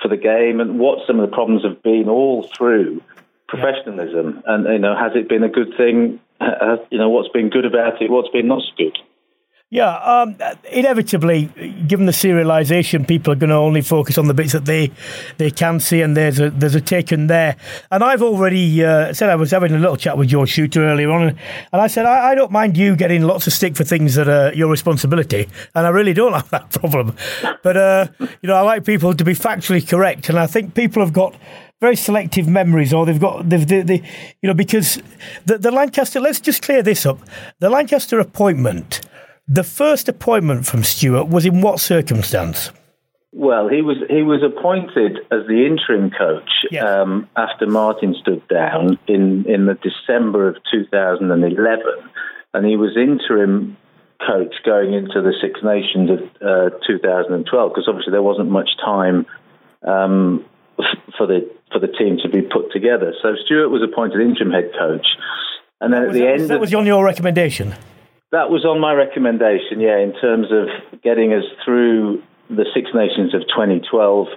for 0.00 0.08
the 0.08 0.16
game 0.16 0.60
and 0.60 0.78
what 0.78 1.06
some 1.06 1.20
of 1.20 1.28
the 1.28 1.34
problems 1.34 1.62
have 1.64 1.82
been 1.82 2.08
all 2.08 2.48
through 2.56 3.02
professionalism. 3.48 4.42
And 4.46 4.64
you 4.64 4.78
know, 4.78 4.96
has 4.96 5.12
it 5.14 5.28
been 5.28 5.42
a 5.42 5.48
good 5.48 5.74
thing? 5.76 6.20
Uh, 6.40 6.76
you 6.90 6.98
know, 6.98 7.08
what's 7.10 7.28
been 7.28 7.50
good 7.50 7.64
about 7.64 8.00
it? 8.00 8.10
What's 8.10 8.30
been 8.30 8.48
not 8.48 8.62
so 8.62 8.72
good? 8.76 8.98
Yeah, 9.72 9.94
um, 9.98 10.36
inevitably, 10.72 11.44
given 11.86 12.06
the 12.06 12.12
serialisation, 12.12 13.06
people 13.06 13.32
are 13.32 13.36
going 13.36 13.50
to 13.50 13.56
only 13.56 13.82
focus 13.82 14.18
on 14.18 14.26
the 14.26 14.34
bits 14.34 14.52
that 14.52 14.64
they 14.64 14.90
they 15.36 15.52
can 15.52 15.78
see, 15.78 16.00
and 16.00 16.16
there's 16.16 16.40
a 16.40 16.50
there's 16.50 16.74
a 16.74 16.80
taken 16.80 17.28
there. 17.28 17.54
And 17.92 18.02
I've 18.02 18.20
already 18.20 18.84
uh, 18.84 19.12
said 19.12 19.30
I 19.30 19.36
was 19.36 19.52
having 19.52 19.70
a 19.72 19.78
little 19.78 19.96
chat 19.96 20.18
with 20.18 20.30
George 20.30 20.50
Chuter 20.50 20.78
earlier 20.78 21.12
on, 21.12 21.22
and 21.22 21.80
I 21.80 21.86
said 21.86 22.04
I, 22.04 22.32
I, 22.32 22.34
don't 22.34 22.50
mind 22.50 22.76
you 22.76 22.96
getting 22.96 23.22
lots 23.22 23.46
of 23.46 23.52
stick 23.52 23.76
for 23.76 23.84
things 23.84 24.16
that 24.16 24.28
are 24.28 24.52
your 24.54 24.68
responsibility, 24.68 25.48
and 25.76 25.86
I 25.86 25.90
really 25.90 26.14
don't 26.14 26.32
have 26.40 26.50
that 26.50 26.70
problem. 26.70 27.14
But 27.62 27.76
uh, 27.76 28.06
you 28.18 28.48
know, 28.48 28.56
I 28.56 28.62
like 28.62 28.84
people 28.84 29.14
to 29.14 29.24
be 29.24 29.34
factually 29.34 29.88
correct, 29.88 30.28
and 30.28 30.36
I 30.36 30.48
think 30.48 30.74
people 30.74 31.00
have 31.00 31.12
got 31.12 31.36
very 31.80 31.96
selective 31.96 32.46
memories, 32.46 32.92
or 32.92 33.06
they've 33.06 33.20
got 33.20 33.48
they've, 33.48 33.66
they, 33.66 33.82
they, 33.82 34.02
you 34.42 34.48
know 34.48 34.54
because 34.54 35.02
the, 35.46 35.58
the 35.58 35.70
Lancaster. 35.70 36.20
Let's 36.20 36.40
just 36.40 36.62
clear 36.62 36.82
this 36.82 37.06
up. 37.06 37.18
The 37.58 37.70
Lancaster 37.70 38.18
appointment 38.20 39.00
the 39.50 39.64
first 39.64 40.08
appointment 40.08 40.64
from 40.64 40.84
Stuart 40.84 41.24
was 41.24 41.44
in 41.44 41.60
what 41.60 41.80
circumstance? 41.80 42.70
Well, 43.32 43.68
he 43.68 43.82
was 43.82 43.96
he 44.08 44.22
was 44.22 44.42
appointed 44.42 45.18
as 45.30 45.46
the 45.46 45.66
interim 45.66 46.10
coach 46.10 46.50
yes. 46.70 46.84
um, 46.84 47.28
after 47.36 47.66
Martin 47.66 48.14
stood 48.20 48.46
down 48.48 48.98
in 49.08 49.44
in 49.46 49.66
the 49.66 49.74
December 49.74 50.48
of 50.48 50.56
2011, 50.72 51.82
and 52.54 52.66
he 52.66 52.76
was 52.76 52.96
interim 52.96 53.76
coach 54.24 54.54
going 54.64 54.94
into 54.94 55.20
the 55.22 55.32
Six 55.40 55.60
Nations 55.62 56.10
of 56.10 56.18
uh, 56.42 56.76
2012 56.86 57.70
because 57.72 57.88
obviously 57.88 58.10
there 58.12 58.22
wasn't 58.22 58.50
much 58.50 58.70
time 58.84 59.26
um, 59.86 60.44
for 61.16 61.26
the 61.26 61.50
for 61.72 61.78
the 61.78 61.88
team 61.88 62.18
to 62.22 62.28
be 62.28 62.42
put 62.42 62.72
together. 62.72 63.14
So 63.22 63.34
Stuart 63.44 63.68
was 63.68 63.82
appointed 63.82 64.20
interim 64.20 64.50
head 64.50 64.72
coach, 64.78 65.06
and 65.80 65.92
then 65.92 66.04
at 66.04 66.12
the 66.12 66.20
that, 66.20 66.40
end 66.40 66.50
that 66.50 66.54
of, 66.56 66.60
was 66.60 66.74
on 66.74 66.86
your 66.86 67.04
recommendation. 67.04 67.74
That 68.32 68.48
was 68.48 68.64
on 68.64 68.80
my 68.80 68.92
recommendation, 68.92 69.80
yeah, 69.80 69.98
in 69.98 70.14
terms 70.20 70.46
of 70.52 71.02
getting 71.02 71.32
us 71.32 71.44
through 71.64 72.22
the 72.48 72.64
Six 72.74 72.90
Nations 72.94 73.34
of 73.34 73.42
2012, 73.42 74.28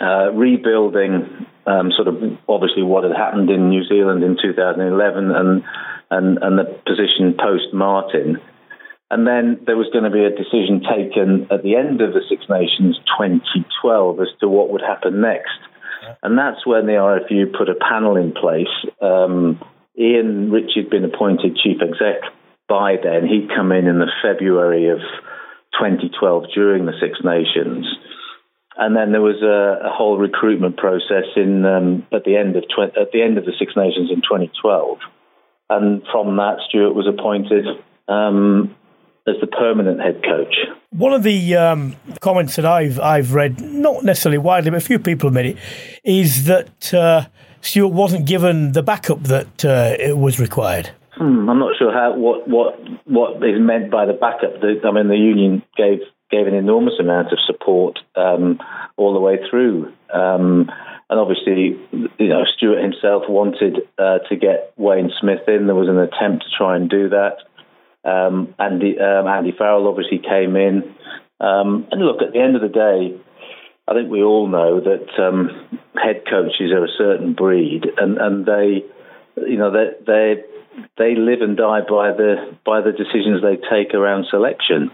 uh, 0.00 0.32
rebuilding 0.32 1.46
um, 1.66 1.90
sort 1.92 2.08
of 2.08 2.16
obviously 2.48 2.82
what 2.82 3.04
had 3.04 3.12
happened 3.16 3.50
in 3.50 3.68
New 3.68 3.84
Zealand 3.84 4.22
in 4.22 4.36
2011 4.40 5.30
and, 5.30 5.64
and, 6.10 6.38
and 6.40 6.58
the 6.58 6.64
position 6.86 7.34
post 7.38 7.74
Martin. 7.74 8.40
And 9.10 9.26
then 9.26 9.60
there 9.66 9.76
was 9.76 9.88
going 9.92 10.04
to 10.04 10.10
be 10.10 10.24
a 10.24 10.30
decision 10.30 10.82
taken 10.82 11.46
at 11.50 11.62
the 11.62 11.76
end 11.76 12.00
of 12.00 12.12
the 12.12 12.22
Six 12.28 12.44
Nations 12.50 12.98
2012 13.18 14.20
as 14.20 14.28
to 14.40 14.48
what 14.48 14.70
would 14.70 14.82
happen 14.82 15.20
next. 15.20 15.58
And 16.22 16.38
that's 16.38 16.64
when 16.66 16.86
the 16.86 16.92
RFU 16.92 17.56
put 17.56 17.68
a 17.68 17.74
panel 17.74 18.16
in 18.16 18.32
place. 18.32 18.70
Um, 19.00 19.60
Ian 19.98 20.50
Ritchie 20.50 20.82
had 20.82 20.90
been 20.90 21.04
appointed 21.04 21.56
chief 21.56 21.78
exec 21.82 22.22
by 22.68 22.96
then, 23.02 23.26
he'd 23.26 23.54
come 23.54 23.72
in 23.72 23.86
in 23.86 23.98
the 23.98 24.10
February 24.22 24.88
of 24.88 24.98
2012 25.78 26.44
during 26.54 26.86
the 26.86 26.98
Six 27.00 27.18
Nations. 27.22 27.86
And 28.76 28.94
then 28.94 29.12
there 29.12 29.22
was 29.22 29.40
a, 29.42 29.86
a 29.86 29.90
whole 29.90 30.18
recruitment 30.18 30.76
process 30.76 31.24
in 31.36 31.64
um, 31.64 32.06
at 32.12 32.24
the 32.24 32.36
end 32.36 32.56
of 32.56 32.64
tw- 32.64 32.96
at 32.98 33.12
the 33.12 33.22
end 33.22 33.38
of 33.38 33.44
the 33.44 33.54
Six 33.58 33.72
Nations 33.76 34.10
in 34.10 34.16
2012, 34.16 34.98
and 35.70 36.02
from 36.12 36.36
that, 36.36 36.58
Stuart 36.68 36.94
was 36.94 37.06
appointed 37.06 37.64
um, 38.08 38.74
as 39.26 39.34
the 39.40 39.46
permanent 39.46 40.00
head 40.00 40.22
coach. 40.22 40.54
One 40.90 41.12
of 41.12 41.22
the 41.22 41.56
um, 41.56 41.96
comments 42.20 42.56
that 42.56 42.64
I've 42.64 42.98
I've 43.00 43.34
read, 43.34 43.60
not 43.60 44.04
necessarily 44.04 44.38
widely, 44.38 44.70
but 44.70 44.78
a 44.78 44.80
few 44.80 44.98
people 44.98 45.28
have 45.28 45.34
made 45.34 45.46
it, 45.46 45.58
is 46.04 46.44
that 46.44 46.94
uh, 46.94 47.26
Stuart 47.60 47.92
wasn't 47.92 48.26
given 48.26 48.72
the 48.72 48.82
backup 48.82 49.24
that 49.24 49.64
uh, 49.64 49.96
it 49.98 50.16
was 50.16 50.38
required. 50.38 50.90
Hmm, 51.12 51.48
I'm 51.48 51.58
not 51.58 51.76
sure 51.78 51.92
how 51.92 52.14
what 52.14 52.46
what 52.46 52.78
what 53.06 53.36
is 53.42 53.58
meant 53.58 53.90
by 53.90 54.06
the 54.06 54.12
backup. 54.12 54.60
The, 54.60 54.80
I 54.84 54.92
mean, 54.92 55.08
the 55.08 55.16
union 55.16 55.62
gave 55.76 56.00
gave 56.30 56.46
an 56.46 56.54
enormous 56.54 56.94
amount 57.00 57.32
of 57.32 57.38
support 57.46 57.98
um, 58.14 58.60
all 58.96 59.14
the 59.14 59.20
way 59.20 59.38
through, 59.50 59.92
um, 60.12 60.70
and 61.08 61.20
obviously, 61.20 61.78
you 62.18 62.28
know, 62.28 62.44
Stuart 62.56 62.82
himself 62.82 63.24
wanted 63.28 63.78
uh, 63.98 64.18
to 64.28 64.36
get 64.36 64.72
Wayne 64.76 65.10
Smith 65.20 65.48
in. 65.48 65.66
There 65.66 65.74
was 65.74 65.88
an 65.88 65.98
attempt 65.98 66.44
to 66.44 66.50
try 66.56 66.76
and 66.76 66.90
do 66.90 67.08
that. 67.10 67.38
Um, 68.06 68.54
Andy 68.58 68.98
um, 68.98 69.26
Andy 69.26 69.52
Farrell 69.56 69.88
obviously 69.88 70.18
came 70.18 70.54
in, 70.56 70.94
um, 71.40 71.88
and 71.90 72.00
look, 72.00 72.22
at 72.22 72.32
the 72.32 72.40
end 72.40 72.54
of 72.56 72.62
the 72.62 72.68
day. 72.68 73.20
I 73.88 73.94
think 73.94 74.10
we 74.10 74.22
all 74.22 74.48
know 74.48 74.80
that 74.80 75.22
um, 75.22 75.48
head 75.94 76.22
coaches 76.28 76.72
are 76.72 76.84
a 76.84 76.96
certain 76.98 77.34
breed, 77.34 77.86
and, 77.96 78.18
and 78.18 78.44
they, 78.44 78.84
you 79.36 79.56
know, 79.58 79.70
they 79.70 79.90
they 80.04 80.44
they 80.98 81.14
live 81.14 81.40
and 81.40 81.56
die 81.56 81.80
by 81.80 82.12
the 82.12 82.56
by 82.64 82.80
the 82.80 82.92
decisions 82.92 83.42
they 83.42 83.56
take 83.70 83.94
around 83.94 84.26
selection, 84.30 84.90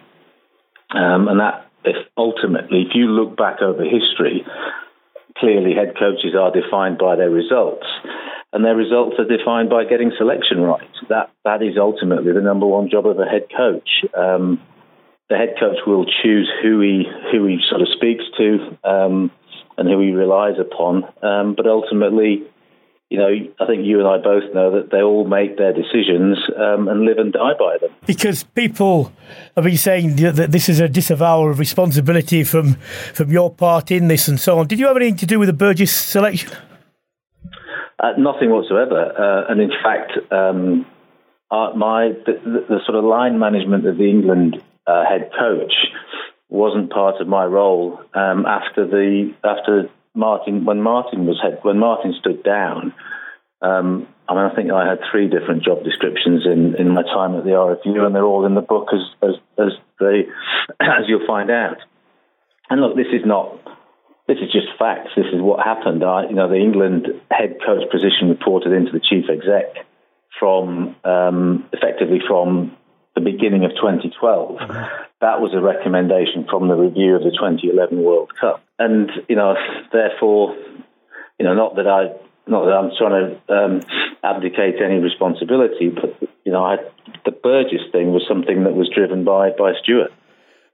um, 0.91 1.29
and 1.29 1.41
that 1.41 1.67
if 1.85 1.97
ultimately, 2.17 2.83
if 2.83 2.95
you 2.95 3.07
look 3.07 3.37
back 3.37 3.61
over 3.63 3.83
history, 3.83 4.45
clearly 5.39 5.75
head 5.75 5.95
coaches 5.99 6.35
are 6.39 6.53
defined 6.53 6.99
by 6.99 7.17
their 7.17 7.31
results, 7.31 7.87
and 8.53 8.65
their 8.65 8.77
results 8.77 9.17
are 9.19 9.25
defined 9.25 9.71
by 9.71 9.85
getting 9.85 10.13
selection 10.17 10.61
right. 10.61 10.89
That 11.09 11.31
that 11.45 11.63
is 11.63 11.77
ultimately 11.79 12.33
the 12.33 12.41
number 12.41 12.67
one 12.67 12.91
job 12.91 13.07
of 13.07 13.19
a 13.19 13.25
head 13.25 13.47
coach. 13.57 13.89
Um, 14.17 14.61
the 15.29 15.37
head 15.37 15.55
coach 15.59 15.79
will 15.87 16.05
choose 16.05 16.51
who 16.63 16.81
he 16.81 17.05
who 17.31 17.47
he 17.47 17.59
sort 17.69 17.81
of 17.81 17.89
speaks 17.97 18.25
to 18.39 18.77
um, 18.85 19.31
and 19.79 19.89
who 19.89 20.01
he 20.01 20.13
relies 20.13 20.59
upon, 20.59 21.05
um, 21.23 21.55
but 21.55 21.67
ultimately 21.67 22.45
you 23.13 23.19
know, 23.19 23.29
I 23.61 23.67
think 23.67 23.85
you 23.85 23.99
and 23.99 24.09
I 24.09 24.17
both 24.17 24.55
know 24.55 24.71
that 24.71 24.91
they 24.91 25.03
all 25.03 25.27
make 25.27 25.59
their 25.59 25.75
decisions 25.75 26.39
um, 26.57 26.89
and 26.89 27.03
live 27.03 27.19
and 27.19 27.31
die 27.31 27.53
by 27.59 27.77
them. 27.79 27.91
Because 28.07 28.43
people 28.43 29.13
have 29.55 29.65
been 29.65 29.77
saying 29.77 30.17
that 30.17 30.51
this 30.51 30.71
is 30.71 30.81
a 30.81 30.89
disavowal 30.89 31.51
of 31.51 31.59
responsibility 31.59 32.43
from 32.43 32.77
from 33.13 33.31
your 33.31 33.53
part 33.53 33.91
in 33.91 34.09
this 34.09 34.29
and 34.29 34.41
so 34.41 34.59
on. 34.59 34.67
Did 34.67 34.79
you 34.79 34.87
have 34.87 34.97
anything 34.97 35.17
to 35.17 35.27
do 35.27 35.39
with 35.39 35.49
the 35.49 35.53
Burgess 35.53 35.95
selection? 35.95 36.53
Uh, 38.03 38.15
nothing 38.19 38.51
whatsoever. 38.51 39.01
Uh, 39.17 39.53
and 39.53 39.61
in 39.61 39.71
fact, 39.83 40.11
um, 40.33 40.85
uh, 41.53 41.71
my 41.77 42.09
the, 42.27 42.67
the, 42.69 42.81
sort 42.85 42.99
of 42.99 43.05
line 43.05 43.39
management 43.39 43.87
of 43.87 43.97
the 43.97 44.11
England 44.11 44.61
uh, 44.87 45.05
head 45.05 45.31
coach 45.39 45.73
wasn't 46.49 46.91
part 46.91 47.21
of 47.21 47.29
my 47.29 47.45
role 47.45 48.01
um, 48.13 48.45
after 48.45 48.87
the 48.87 49.33
after 49.45 49.89
Martin, 50.15 50.65
when 50.65 50.83
Martin 50.83 51.27
was 51.27 51.41
head, 51.41 51.61
when 51.63 51.79
Martin 51.79 52.15
stood 52.19 52.43
down, 52.43 52.93
um, 53.63 54.09
I 54.29 54.35
mean, 54.35 54.45
I 54.51 54.55
think 54.55 54.71
I 54.73 54.89
had 54.89 54.99
three 55.11 55.29
different 55.29 55.63
job 55.63 55.85
descriptions 55.85 56.45
in, 56.45 56.75
in 56.75 56.89
my 56.95 57.03
time 57.03 57.37
at 57.37 57.45
the 57.45 57.51
RFU, 57.51 58.05
and 58.05 58.15
they're 58.15 58.25
all 58.25 58.47
in 58.47 58.55
the 58.55 58.61
book 58.61 58.89
as 58.93 59.01
as 59.23 59.35
as 59.59 59.73
they 60.01 60.27
as 60.81 61.07
you'll 61.07 61.27
find 61.27 61.51
out. 61.51 61.79
And 62.69 62.81
look, 62.81 62.97
this 62.97 63.13
is 63.13 63.25
not 63.25 63.61
this 64.29 64.39
is 64.39 64.53
just 64.53 64.69
facts. 64.79 65.11
This 65.17 65.27
is 65.33 65.41
what 65.41 65.65
happened. 65.65 66.05
I, 66.05 66.29
you 66.29 66.35
know, 66.35 66.49
the 66.49 66.57
England 66.57 67.09
head 67.31 67.57
coach 67.65 67.91
position 67.91 68.29
reported 68.29 68.73
into 68.73 68.93
the 68.93 69.01
chief 69.01 69.27
exec 69.29 69.85
from 70.39 70.97
um, 71.05 71.69
effectively 71.73 72.21
from 72.27 72.77
the 73.15 73.21
beginning 73.21 73.65
of 73.65 73.73
2012. 73.73 74.57
Mm-hmm. 74.57 74.73
That 75.21 75.41
was 75.41 75.53
a 75.55 75.61
recommendation 75.61 76.47
from 76.49 76.69
the 76.69 76.75
review 76.75 77.17
of 77.17 77.23
the 77.23 77.31
2011 77.31 78.03
World 78.03 78.33
Cup, 78.41 78.63
and 78.79 79.11
you 79.29 79.37
know, 79.37 79.55
therefore, 79.93 80.57
you 81.39 81.45
know, 81.45 81.55
not 81.55 81.77
that 81.77 81.87
I, 81.87 82.15
not 82.47 82.65
that 82.65 82.73
I'm 82.73 82.91
trying 82.99 83.39
to 83.47 83.53
um, 83.53 83.81
abdicate 84.23 84.81
any 84.83 84.99
responsibility, 84.99 85.91
but 85.91 86.17
you 86.45 86.53
know, 86.53 86.65
I 86.65 86.77
the 87.25 87.33
Burgess 87.33 87.83
thing 87.93 88.13
was 88.13 88.25
something 88.27 88.65
that 88.65 88.75
was 88.75 88.89
driven 88.89 89.25
by 89.25 89.51
by 89.51 89.73
Stuart. 89.83 90.13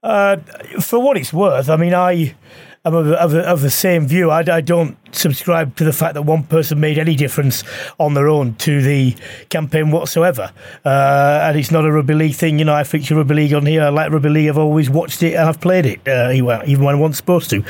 Uh, 0.02 0.36
for 0.80 1.00
what 1.00 1.16
it's 1.16 1.32
worth, 1.32 1.68
I 1.68 1.76
mean, 1.76 1.92
I 1.92 2.36
am 2.84 2.94
of, 2.94 3.08
of, 3.08 3.34
of 3.34 3.62
the 3.62 3.70
same 3.70 4.06
view. 4.06 4.30
I, 4.30 4.44
I, 4.48 4.60
don't 4.60 4.96
subscribe 5.10 5.74
to 5.74 5.84
the 5.84 5.92
fact 5.92 6.14
that 6.14 6.22
one 6.22 6.44
person 6.44 6.78
made 6.78 6.98
any 6.98 7.16
difference 7.16 7.64
on 7.98 8.14
their 8.14 8.28
own 8.28 8.54
to 8.56 8.80
the 8.80 9.16
campaign 9.48 9.90
whatsoever. 9.90 10.52
Uh, 10.84 11.40
and 11.42 11.58
it's 11.58 11.72
not 11.72 11.84
a 11.84 11.90
rugby 11.90 12.14
league 12.14 12.36
thing. 12.36 12.60
You 12.60 12.64
know, 12.64 12.74
I 12.74 12.84
feature 12.84 13.16
rugby 13.16 13.34
league 13.34 13.54
on 13.54 13.66
here. 13.66 13.82
I 13.82 13.88
like 13.88 14.12
rugby 14.12 14.28
league. 14.28 14.48
I've 14.48 14.58
always 14.58 14.88
watched 14.88 15.20
it 15.24 15.34
and 15.34 15.48
I've 15.48 15.60
played 15.60 15.84
it, 15.84 16.06
uh, 16.06 16.30
even 16.32 16.84
when 16.84 16.94
I 16.94 16.98
wasn't 16.98 17.16
supposed 17.16 17.50
to. 17.50 17.64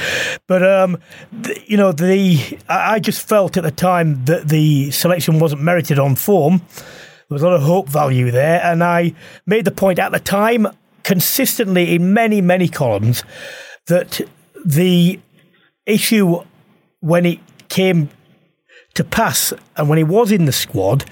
But, 0.47 0.63
um, 0.63 0.99
the, 1.33 1.59
you 1.67 1.79
know, 1.79 1.93
the 1.93 2.59
I 2.69 3.01
just 3.01 3.27
felt 3.27 3.57
at 3.57 3.63
the 3.63 3.71
time 3.71 4.27
that 4.27 4.49
the 4.49 4.91
selection 4.91 5.39
wasn't 5.39 5.63
merited 5.63 5.99
on 5.99 6.15
form. 6.15 6.59
There 6.59 7.35
was 7.35 7.43
a 7.43 7.49
lot 7.49 7.57
of 7.57 7.63
hope 7.63 7.89
value 7.89 8.31
there. 8.31 8.61
And 8.63 8.85
I 8.85 9.15
made 9.47 9.65
the 9.65 9.71
point 9.71 9.99
at 9.99 10.13
the 10.13 10.21
time 10.21 10.67
consistently 11.03 11.95
in 11.95 12.13
many, 12.13 12.41
many 12.41 12.69
columns 12.69 13.25
that 13.87 14.21
the 14.65 15.21
issue 15.87 16.43
when 17.01 17.25
it 17.25 17.39
came 17.69 18.11
to 18.95 19.05
pass 19.05 19.53
and 19.77 19.89
when 19.89 19.99
he 19.99 20.05
was 20.05 20.33
in 20.33 20.45
the 20.45 20.53
squad 20.53 21.05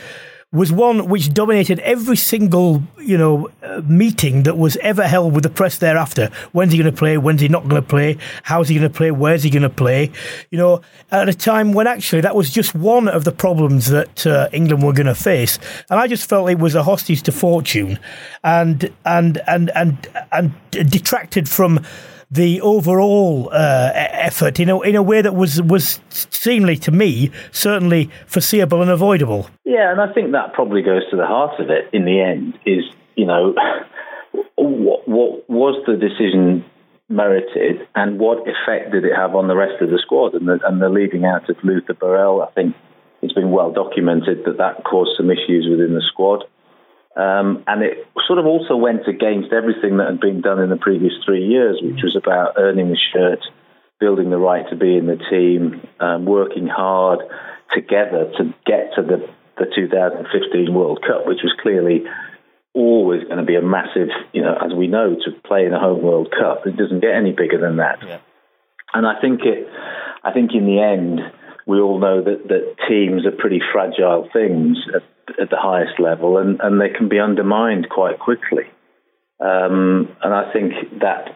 was 0.52 0.70
one 0.70 1.08
which 1.08 1.34
dominated 1.34 1.80
every 1.80 2.16
single 2.16 2.82
you 2.98 3.18
know 3.18 3.48
uh, 3.62 3.82
meeting 3.84 4.44
that 4.44 4.56
was 4.56 4.76
ever 4.78 5.06
held 5.06 5.34
with 5.34 5.42
the 5.42 5.50
press 5.50 5.78
thereafter. 5.78 6.30
When's 6.52 6.72
he 6.72 6.78
going 6.78 6.90
to 6.90 6.96
play? 6.96 7.18
When's 7.18 7.40
he 7.40 7.48
not 7.48 7.68
going 7.68 7.82
to 7.82 7.88
play? 7.88 8.16
How's 8.44 8.68
he 8.68 8.76
going 8.78 8.90
to 8.90 8.96
play? 8.96 9.10
Where's 9.10 9.42
he 9.42 9.50
going 9.50 9.64
to 9.64 9.70
play? 9.70 10.12
You 10.50 10.58
know, 10.58 10.80
at 11.10 11.28
a 11.28 11.34
time 11.34 11.72
when 11.72 11.86
actually 11.86 12.20
that 12.22 12.36
was 12.36 12.50
just 12.50 12.74
one 12.74 13.08
of 13.08 13.24
the 13.24 13.32
problems 13.32 13.88
that 13.90 14.26
uh, 14.26 14.48
England 14.52 14.84
were 14.84 14.92
going 14.92 15.06
to 15.06 15.14
face, 15.14 15.58
and 15.90 15.98
I 15.98 16.06
just 16.06 16.28
felt 16.28 16.48
it 16.48 16.58
was 16.58 16.74
a 16.74 16.84
hostage 16.84 17.22
to 17.22 17.32
fortune, 17.32 17.98
and 18.44 18.92
and 19.04 19.42
and 19.48 19.70
and 19.74 20.08
and 20.30 20.54
detracted 20.70 21.48
from 21.48 21.84
the 22.30 22.60
overall 22.60 23.48
uh, 23.52 23.92
effort 23.94 24.58
in 24.58 24.68
a, 24.68 24.80
in 24.80 24.96
a 24.96 25.02
way 25.02 25.22
that 25.22 25.34
was 25.34 25.62
was 25.62 26.00
seemingly 26.10 26.76
to 26.76 26.90
me 26.90 27.30
certainly 27.52 28.10
foreseeable 28.26 28.82
and 28.82 28.90
avoidable. 28.90 29.48
Yeah, 29.64 29.92
and 29.92 30.00
I 30.00 30.12
think 30.12 30.32
that 30.32 30.52
probably 30.52 30.82
goes 30.82 31.02
to 31.10 31.16
the 31.16 31.26
heart 31.26 31.60
of 31.60 31.70
it. 31.70 31.88
In 31.92 32.04
the 32.04 32.20
end, 32.20 32.58
is 32.66 32.84
you 33.14 33.26
know 33.26 33.54
what, 34.56 35.08
what 35.08 35.48
was 35.48 35.82
the 35.86 35.96
decision 35.96 36.64
merited, 37.08 37.86
and 37.94 38.18
what 38.18 38.46
effect 38.48 38.90
did 38.90 39.04
it 39.04 39.14
have 39.14 39.34
on 39.36 39.46
the 39.46 39.56
rest 39.56 39.80
of 39.80 39.90
the 39.90 39.98
squad 39.98 40.34
and 40.34 40.48
the, 40.48 40.58
and 40.66 40.82
the 40.82 40.88
leaving 40.88 41.24
out 41.24 41.48
of 41.48 41.56
Luther 41.62 41.94
Burrell? 41.94 42.42
I 42.42 42.50
think 42.52 42.74
it's 43.22 43.32
been 43.32 43.52
well 43.52 43.72
documented 43.72 44.44
that 44.46 44.58
that 44.58 44.84
caused 44.84 45.16
some 45.16 45.30
issues 45.30 45.68
within 45.70 45.94
the 45.94 46.02
squad. 46.12 46.44
Um, 47.16 47.64
and 47.66 47.82
it 47.82 48.06
sort 48.26 48.38
of 48.38 48.44
also 48.44 48.76
went 48.76 49.08
against 49.08 49.52
everything 49.52 49.96
that 49.96 50.06
had 50.06 50.20
been 50.20 50.42
done 50.42 50.60
in 50.60 50.68
the 50.68 50.76
previous 50.76 51.14
three 51.24 51.46
years, 51.46 51.80
which 51.82 52.02
was 52.02 52.14
about 52.14 52.54
earning 52.58 52.90
the 52.90 52.98
shirt, 53.12 53.40
building 53.98 54.28
the 54.28 54.38
right 54.38 54.68
to 54.68 54.76
be 54.76 54.96
in 54.96 55.06
the 55.06 55.16
team, 55.30 55.80
um, 55.98 56.26
working 56.26 56.66
hard 56.66 57.20
together 57.74 58.30
to 58.36 58.54
get 58.66 58.92
to 58.96 59.02
the, 59.02 59.26
the 59.56 59.64
2015 59.74 60.74
World 60.74 61.02
Cup, 61.06 61.26
which 61.26 61.40
was 61.42 61.54
clearly 61.62 62.04
always 62.74 63.24
going 63.24 63.38
to 63.38 63.44
be 63.44 63.56
a 63.56 63.62
massive, 63.62 64.08
you 64.34 64.42
know, 64.42 64.54
as 64.62 64.74
we 64.76 64.86
know, 64.86 65.16
to 65.16 65.30
play 65.48 65.64
in 65.64 65.72
a 65.72 65.80
home 65.80 66.02
World 66.02 66.30
Cup. 66.38 66.66
It 66.66 66.76
doesn't 66.76 67.00
get 67.00 67.14
any 67.14 67.32
bigger 67.32 67.58
than 67.58 67.78
that. 67.78 67.98
Yeah. 68.06 68.18
And 68.92 69.06
I 69.06 69.18
think 69.20 69.40
it, 69.44 69.66
I 70.22 70.32
think 70.32 70.50
in 70.52 70.66
the 70.66 70.80
end, 70.80 71.20
we 71.66 71.80
all 71.80 71.98
know 71.98 72.22
that, 72.22 72.48
that 72.48 72.76
teams 72.86 73.24
are 73.24 73.32
pretty 73.32 73.60
fragile 73.72 74.28
things 74.32 74.76
at 75.40 75.50
the 75.50 75.58
highest 75.58 75.98
level, 75.98 76.38
and, 76.38 76.60
and 76.60 76.80
they 76.80 76.88
can 76.88 77.08
be 77.08 77.18
undermined 77.18 77.88
quite 77.88 78.18
quickly. 78.18 78.64
Um, 79.40 80.16
and 80.22 80.32
I 80.32 80.52
think 80.52 80.72
that 81.00 81.28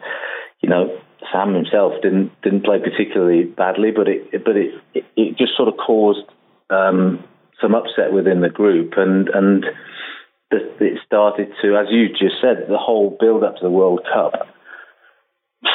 you 0.61 0.69
know 0.69 0.97
Sam 1.31 1.53
himself 1.53 1.93
didn't 2.01 2.31
didn't 2.41 2.65
play 2.65 2.79
particularly 2.79 3.43
badly, 3.43 3.91
but 3.91 4.07
it 4.07 4.43
but 4.43 4.55
it 4.57 4.73
it, 4.93 5.37
just 5.37 5.55
sort 5.55 5.69
of 5.69 5.75
caused 5.77 6.25
um, 6.69 7.23
some 7.61 7.75
upset 7.75 8.11
within 8.11 8.41
the 8.41 8.49
group, 8.49 8.93
and 8.97 9.29
and 9.29 9.65
the, 10.49 10.57
it 10.79 10.99
started 11.05 11.49
to, 11.61 11.77
as 11.77 11.87
you 11.89 12.09
just 12.09 12.41
said, 12.41 12.65
the 12.67 12.77
whole 12.77 13.15
build 13.19 13.43
up 13.43 13.57
to 13.57 13.63
the 13.63 13.69
World 13.69 14.01
Cup. 14.11 14.47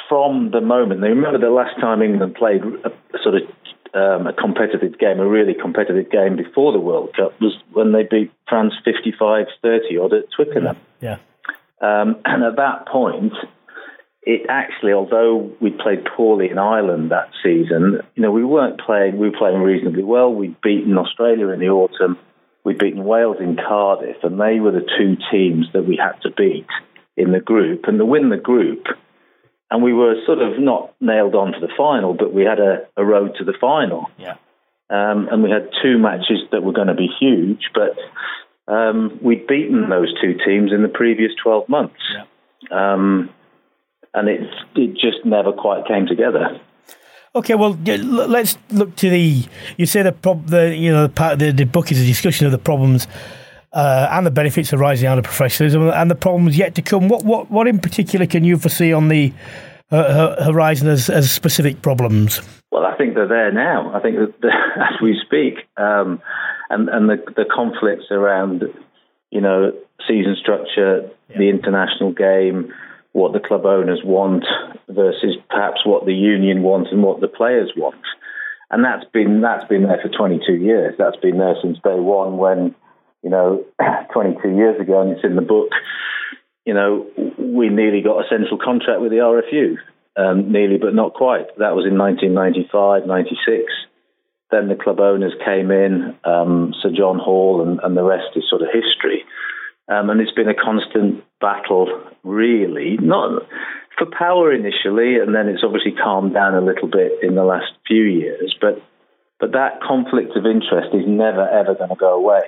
From 0.08 0.50
the 0.52 0.60
moment, 0.60 1.00
they 1.00 1.08
remember 1.08 1.38
the 1.38 1.50
last 1.50 1.78
time 1.80 2.02
England 2.02 2.34
played 2.34 2.62
a, 2.62 2.88
a 2.88 3.18
sort 3.22 3.36
of 3.36 3.42
um, 3.95 4.26
a 4.26 4.32
competitive 4.32 4.99
game, 4.99 5.20
a 5.20 5.28
really 5.28 5.55
competitive 5.55 6.11
game 6.11 6.37
before 6.37 6.72
the 6.72 6.80
World 6.80 7.14
Cup 7.16 7.41
was 7.41 7.57
when 7.72 7.93
they 7.93 8.03
beat 8.03 8.32
France 8.49 8.74
55 8.84 9.47
30 9.62 9.99
odd 9.99 10.12
at 10.12 10.24
Twickenham. 10.34 10.76
Yeah. 11.01 11.18
Um, 11.80 12.16
and 12.24 12.43
at 12.43 12.57
that 12.57 12.87
point, 12.89 13.32
it 14.22 14.47
actually, 14.49 14.93
although 14.93 15.53
we 15.61 15.70
played 15.70 16.05
poorly 16.16 16.51
in 16.51 16.59
Ireland 16.59 17.12
that 17.12 17.30
season, 17.43 18.01
you 18.14 18.22
know, 18.22 18.32
we 18.32 18.45
weren't 18.45 18.80
playing, 18.80 19.18
we 19.18 19.30
were 19.30 19.39
playing 19.39 19.61
reasonably 19.61 20.03
well. 20.03 20.32
We'd 20.32 20.61
beaten 20.61 20.99
Australia 20.99 21.49
in 21.51 21.61
the 21.61 21.68
autumn, 21.68 22.18
we'd 22.64 22.78
beaten 22.78 23.05
Wales 23.05 23.37
in 23.41 23.57
Cardiff, 23.57 24.16
and 24.24 24.41
they 24.41 24.59
were 24.59 24.72
the 24.72 24.87
two 24.99 25.16
teams 25.30 25.66
that 25.72 25.87
we 25.87 25.97
had 25.97 26.20
to 26.22 26.30
beat 26.30 26.66
in 27.16 27.30
the 27.30 27.41
group. 27.41 27.84
And 27.84 27.99
to 27.99 28.05
win 28.05 28.30
the 28.30 28.37
group, 28.37 28.87
and 29.70 29.82
we 29.82 29.92
were 29.92 30.14
sort 30.26 30.38
of 30.38 30.58
not 30.58 30.94
nailed 31.00 31.34
on 31.34 31.52
to 31.52 31.60
the 31.60 31.72
final, 31.76 32.14
but 32.14 32.32
we 32.32 32.44
had 32.44 32.60
a, 32.60 32.86
a 32.96 33.04
road 33.04 33.34
to 33.38 33.44
the 33.44 33.54
final. 33.60 34.06
Yeah. 34.18 34.36
Um, 34.88 35.28
and 35.30 35.42
we 35.42 35.50
had 35.50 35.70
two 35.82 35.98
matches 35.98 36.38
that 36.52 36.62
were 36.62 36.72
going 36.72 36.86
to 36.86 36.94
be 36.94 37.08
huge, 37.18 37.70
but 37.74 37.96
um, 38.72 39.18
we'd 39.20 39.46
beaten 39.46 39.88
those 39.88 40.14
two 40.20 40.34
teams 40.46 40.72
in 40.72 40.82
the 40.82 40.88
previous 40.88 41.32
12 41.42 41.68
months. 41.68 42.00
Yeah. 42.12 42.24
Um, 42.70 43.30
and 44.14 44.28
it, 44.28 44.48
it 44.76 44.94
just 44.94 45.24
never 45.24 45.52
quite 45.52 45.86
came 45.86 46.06
together. 46.06 46.60
Okay, 47.34 47.54
well, 47.54 47.78
let's 47.84 48.56
look 48.70 48.96
to 48.96 49.10
the. 49.10 49.44
You 49.76 49.84
say 49.84 50.02
the 50.02 50.12
prob, 50.12 50.46
the 50.46 50.74
you 50.74 50.90
know 50.90 51.02
the 51.02 51.12
part 51.12 51.38
the, 51.38 51.52
the 51.52 51.64
book 51.64 51.92
is 51.92 52.00
a 52.00 52.06
discussion 52.06 52.46
of 52.46 52.52
the 52.52 52.58
problems 52.58 53.06
uh, 53.77 54.09
and 54.11 54.24
the 54.24 54.31
benefits 54.31 54.72
arising 54.72 55.07
out 55.07 55.18
of 55.18 55.24
professionalism 55.24 55.91
and 55.91 56.11
the 56.11 56.14
problems 56.14 56.57
yet 56.57 56.74
to 56.77 56.83
come. 56.83 57.09
What 57.09 57.24
what 57.24 57.51
what 57.51 57.68
in 57.68 57.79
particular 57.79 58.27
can 58.27 58.43
you 58.43 58.57
foresee 58.57 58.91
on 58.91 59.09
the 59.09 59.35
uh, 59.91 60.43
horizon 60.45 60.89
as, 60.89 61.11
as 61.11 61.31
specific 61.31 61.83
problems? 61.83 62.41
Well, 62.72 62.87
I 62.87 62.97
think 62.97 63.14
they're 63.14 63.29
there 63.29 63.53
now. 63.53 63.95
I 63.95 64.01
think 64.01 64.16
that 64.16 64.45
as 64.77 65.01
we 65.03 65.20
speak, 65.24 65.59
um, 65.77 66.22
and 66.70 66.89
and 66.89 67.11
the 67.11 67.18
the 67.37 67.45
conflicts 67.55 68.07
around 68.11 68.64
you 69.31 69.43
know 69.43 69.72
season 70.09 70.37
structure, 70.41 71.11
yeah. 71.29 71.37
the 71.37 71.51
international 71.51 72.12
game, 72.12 72.72
what 73.12 73.35
the 73.35 73.41
club 73.41 73.66
owners 73.66 74.01
want 74.03 74.47
versus 74.89 75.37
perhaps 75.51 75.85
what 75.85 76.07
the 76.07 76.14
union 76.14 76.62
wants 76.62 76.89
and 76.93 77.03
what 77.03 77.20
the 77.20 77.29
players 77.29 77.70
want. 77.77 78.01
And 78.70 78.83
that's 78.83 79.05
been 79.12 79.43
that's 79.43 79.68
been 79.68 79.83
there 79.83 80.01
for 80.03 80.09
22 80.09 80.55
years. 80.55 80.95
That's 80.97 81.16
been 81.18 81.37
there 81.37 81.57
since 81.61 81.77
day 81.85 82.01
one 82.01 82.39
when 82.39 82.74
you 83.22 83.30
know, 83.30 83.64
22 84.12 84.48
years 84.50 84.80
ago, 84.80 85.02
and 85.02 85.12
it's 85.12 85.24
in 85.24 85.36
the 85.36 85.42
book, 85.42 85.70
you 86.64 86.74
know, 86.74 87.06
we 87.38 87.68
nearly 87.68 88.02
got 88.02 88.24
a 88.24 88.28
central 88.28 88.58
contract 88.58 89.00
with 89.00 89.10
the 89.10 89.18
RFU. 89.18 89.76
Um, 90.18 90.50
nearly, 90.50 90.78
but 90.78 90.94
not 90.94 91.12
quite. 91.12 91.44
That 91.58 91.76
was 91.76 91.84
in 91.84 91.98
1995, 91.98 93.06
96. 93.06 93.68
Then 94.50 94.68
the 94.68 94.74
club 94.74 94.98
owners 94.98 95.34
came 95.44 95.70
in, 95.70 96.16
um, 96.24 96.72
Sir 96.80 96.88
John 96.96 97.18
Hall, 97.18 97.60
and, 97.60 97.80
and, 97.82 97.94
the 97.94 98.02
rest 98.02 98.32
is 98.34 98.48
sort 98.48 98.62
of 98.62 98.68
history. 98.72 99.24
Um, 99.88 100.08
and 100.08 100.22
it's 100.22 100.32
been 100.32 100.48
a 100.48 100.54
constant 100.54 101.22
battle, 101.38 102.00
really, 102.24 102.96
not 102.98 103.42
for 103.98 104.06
power 104.06 104.52
initially, 104.52 105.16
and 105.18 105.34
then 105.34 105.48
it's 105.48 105.62
obviously 105.64 105.92
calmed 105.92 106.34
down 106.34 106.54
a 106.54 106.64
little 106.64 106.88
bit 106.88 107.12
in 107.22 107.34
the 107.34 107.44
last 107.44 107.72
few 107.86 108.04
years. 108.04 108.54
But 108.60 108.82
but 109.38 109.52
that 109.52 109.80
conflict 109.86 110.36
of 110.36 110.46
interest 110.46 110.94
is 110.94 111.04
never 111.06 111.46
ever 111.46 111.74
going 111.74 111.90
to 111.90 111.96
go 111.96 112.14
away. 112.14 112.40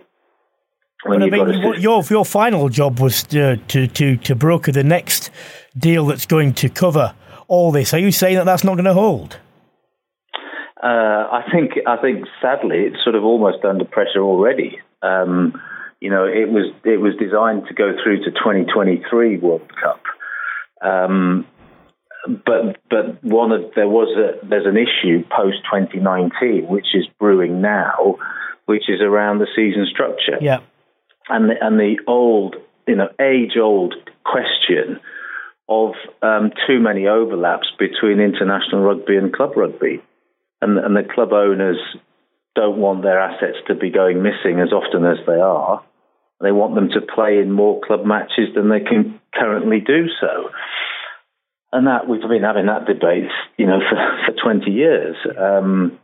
When 1.04 1.22
I 1.22 1.30
mean, 1.30 1.80
your 1.80 2.02
your 2.02 2.24
final 2.24 2.68
job 2.68 2.98
was 2.98 3.22
to, 3.24 3.56
to, 3.56 3.86
to 3.86 4.16
to 4.16 4.34
broker 4.34 4.72
the 4.72 4.82
next 4.82 5.30
deal 5.76 6.06
that's 6.06 6.26
going 6.26 6.54
to 6.54 6.68
cover 6.68 7.14
all 7.46 7.70
this. 7.70 7.94
Are 7.94 7.98
you 7.98 8.10
saying 8.10 8.36
that 8.36 8.44
that's 8.44 8.64
not 8.64 8.74
going 8.74 8.84
to 8.84 8.94
hold? 8.94 9.38
Uh, 10.82 10.86
I 10.86 11.44
think 11.52 11.72
I 11.86 11.96
think 11.98 12.26
sadly 12.42 12.78
it's 12.78 13.02
sort 13.04 13.14
of 13.14 13.22
almost 13.22 13.64
under 13.64 13.84
pressure 13.84 14.22
already. 14.22 14.80
Um, 15.02 15.60
you 16.00 16.10
know, 16.10 16.24
it 16.24 16.48
was 16.48 16.72
it 16.84 17.00
was 17.00 17.14
designed 17.16 17.68
to 17.68 17.74
go 17.74 17.92
through 18.02 18.24
to 18.24 18.30
2023 18.32 19.38
World 19.38 19.70
Cup, 19.80 20.02
um, 20.82 21.46
but 22.26 22.76
but 22.90 23.22
one 23.22 23.52
of 23.52 23.72
there 23.76 23.88
was 23.88 24.08
a 24.16 24.44
there's 24.44 24.66
an 24.66 24.76
issue 24.76 25.24
post 25.30 25.58
2019 25.72 26.66
which 26.66 26.88
is 26.94 27.06
brewing 27.20 27.60
now, 27.60 28.16
which 28.66 28.88
is 28.88 29.00
around 29.00 29.38
the 29.38 29.48
season 29.54 29.86
structure. 29.88 30.38
Yeah 30.40 30.60
and 31.28 31.50
the, 31.50 31.54
and 31.60 31.78
the 31.78 31.96
old, 32.06 32.56
you 32.86 32.96
know, 32.96 33.08
age 33.20 33.56
old 33.60 33.94
question 34.24 35.00
of 35.68 35.92
um, 36.22 36.50
too 36.66 36.80
many 36.80 37.06
overlaps 37.06 37.68
between 37.78 38.20
international 38.20 38.82
rugby 38.82 39.16
and 39.16 39.34
club 39.34 39.56
rugby. 39.56 40.02
And, 40.60 40.78
and 40.78 40.96
the 40.96 41.02
club 41.02 41.32
owners 41.32 41.78
don't 42.54 42.78
want 42.78 43.02
their 43.02 43.20
assets 43.20 43.58
to 43.68 43.74
be 43.74 43.90
going 43.90 44.22
missing 44.22 44.60
as 44.60 44.72
often 44.72 45.04
as 45.04 45.18
they 45.26 45.38
are. 45.38 45.84
They 46.40 46.52
want 46.52 46.74
them 46.74 46.88
to 46.90 47.00
play 47.00 47.38
in 47.38 47.52
more 47.52 47.80
club 47.80 48.04
matches 48.04 48.54
than 48.54 48.70
they 48.70 48.80
can 48.80 49.20
currently 49.34 49.80
do 49.80 50.06
so. 50.20 50.50
And 51.72 51.86
that 51.86 52.08
we've 52.08 52.20
been 52.22 52.42
having 52.42 52.66
that 52.66 52.86
debate, 52.86 53.30
you 53.58 53.66
know, 53.66 53.80
for, 53.80 53.96
for 54.26 54.42
20 54.42 54.70
years. 54.70 55.16
Um, 55.36 55.98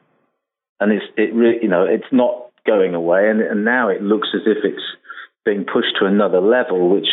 and 0.80 0.92
it's 0.92 1.06
it 1.16 1.34
really, 1.34 1.58
you 1.62 1.68
know, 1.68 1.84
it's 1.84 2.12
not 2.12 2.50
going 2.66 2.94
away. 2.94 3.30
And, 3.30 3.40
and 3.40 3.64
now 3.64 3.88
it 3.88 4.02
looks 4.02 4.28
as 4.34 4.42
if 4.44 4.58
it's 4.64 4.82
being 5.44 5.64
pushed 5.64 5.96
to 6.00 6.06
another 6.06 6.40
level, 6.40 6.88
which 6.88 7.08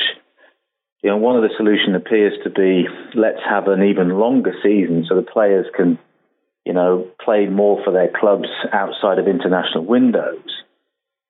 you 1.04 1.10
know, 1.10 1.18
one 1.18 1.36
of 1.36 1.42
the 1.42 1.56
solutions 1.58 1.96
appears 1.96 2.34
to 2.44 2.50
be 2.50 2.86
let's 3.16 3.42
have 3.48 3.68
an 3.68 3.84
even 3.84 4.10
longer 4.20 4.54
season 4.62 5.06
so 5.08 5.16
the 5.16 5.24
players 5.24 5.66
can, 5.76 5.98
you 6.66 6.74
know, 6.74 7.08
play 7.24 7.48
more 7.48 7.84
for 7.84 7.92
their 7.92 8.12
clubs 8.20 8.48
outside 8.72 9.18
of 9.18 9.28
international 9.28 9.86
windows. 9.86 10.46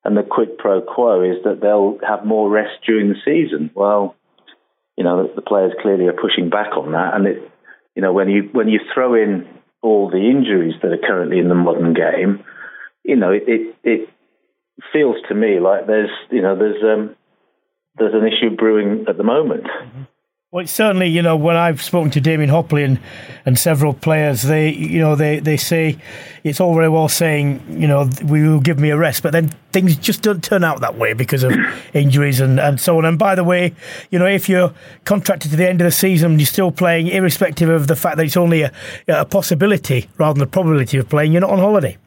And 0.04 0.18
the 0.18 0.24
quid 0.24 0.58
pro 0.58 0.82
quo 0.82 1.24
is 1.24 1.44
that 1.44 1.62
they'll 1.62 2.00
have 2.06 2.26
more 2.26 2.50
rest 2.50 2.84
during 2.86 3.10
the 3.10 3.22
season. 3.24 3.72
Well, 3.74 4.16
you 4.98 5.04
know, 5.04 5.30
the 5.34 5.42
players 5.42 5.74
clearly 5.82 6.08
are 6.08 6.14
pushing 6.14 6.50
back 6.50 6.76
on 6.76 6.92
that. 6.92 7.14
And 7.14 7.28
it, 7.28 7.52
you 7.96 8.02
know, 8.02 8.12
when 8.12 8.30
you 8.30 8.50
when 8.52 8.68
you 8.68 8.80
throw 8.94 9.14
in 9.14 9.48
all 9.82 10.10
the 10.10 10.30
injuries 10.30 10.76
that 10.82 10.92
are 10.92 11.08
currently 11.08 11.40
in 11.40 11.48
the 11.48 11.56
modern 11.56 11.94
game, 11.94 12.44
you 13.04 13.16
know, 13.16 13.32
it 13.32 13.44
it, 13.48 13.76
it 13.84 14.10
feels 14.94 15.18
to 15.30 15.36
me 15.36 15.60
like 15.60 15.88
there's 15.88 16.10
you 16.30 16.42
know 16.42 16.58
there's 16.58 16.82
um, 16.84 17.16
there's 17.98 18.14
an 18.14 18.28
issue 18.28 18.56
brewing 18.56 19.06
at 19.08 19.18
the 19.18 19.24
moment. 19.24 19.64
Mm-hmm. 19.64 20.04
Well, 20.54 20.68
certainly, 20.68 21.08
you 21.08 21.22
know, 21.22 21.38
when 21.38 21.56
I've 21.56 21.82
spoken 21.82 22.12
to 22.12 22.20
Damian 22.20 22.50
Hopley 22.50 22.84
and, 22.84 23.00
and 23.46 23.58
several 23.58 23.94
players, 23.94 24.42
they, 24.42 24.70
you 24.74 25.00
know, 25.00 25.16
they, 25.16 25.40
they 25.40 25.56
say 25.56 25.98
it's 26.44 26.60
all 26.60 26.76
very 26.76 26.90
well 26.90 27.08
saying, 27.08 27.64
you 27.82 27.88
know, 27.88 28.10
we 28.26 28.46
will 28.46 28.60
give 28.60 28.78
me 28.78 28.90
a 28.90 28.98
rest, 28.98 29.24
but 29.24 29.32
then 29.32 29.48
things 29.72 29.96
just 29.96 30.24
don't 30.24 30.44
turn 30.44 30.66
out 30.66 30.82
that 30.82 30.96
way 30.96 31.14
because 31.14 31.44
of 31.44 31.54
injuries 31.94 32.42
and, 32.42 32.60
and 32.60 32.82
so 32.82 32.98
on. 32.98 33.06
And 33.06 33.18
by 33.18 33.34
the 33.34 33.46
way, 33.46 33.74
you 34.10 34.20
know, 34.20 34.26
if 34.26 34.50
you're 34.50 34.74
contracted 35.06 35.52
to 35.52 35.56
the 35.56 35.70
end 35.70 35.80
of 35.80 35.86
the 35.86 35.92
season, 35.92 36.32
and 36.32 36.42
you're 36.42 36.46
still 36.46 36.74
playing, 36.74 37.08
irrespective 37.08 37.70
of 37.70 37.88
the 37.88 37.96
fact 37.96 38.18
that 38.18 38.26
it's 38.26 38.36
only 38.36 38.64
a, 38.64 38.74
a 39.08 39.24
possibility 39.24 40.10
rather 40.18 40.34
than 40.34 40.44
a 40.50 40.52
probability 40.52 40.98
of 40.98 41.08
playing, 41.08 41.32
you're 41.32 41.40
not 41.40 41.52
on 41.52 41.60
holiday. 41.60 41.98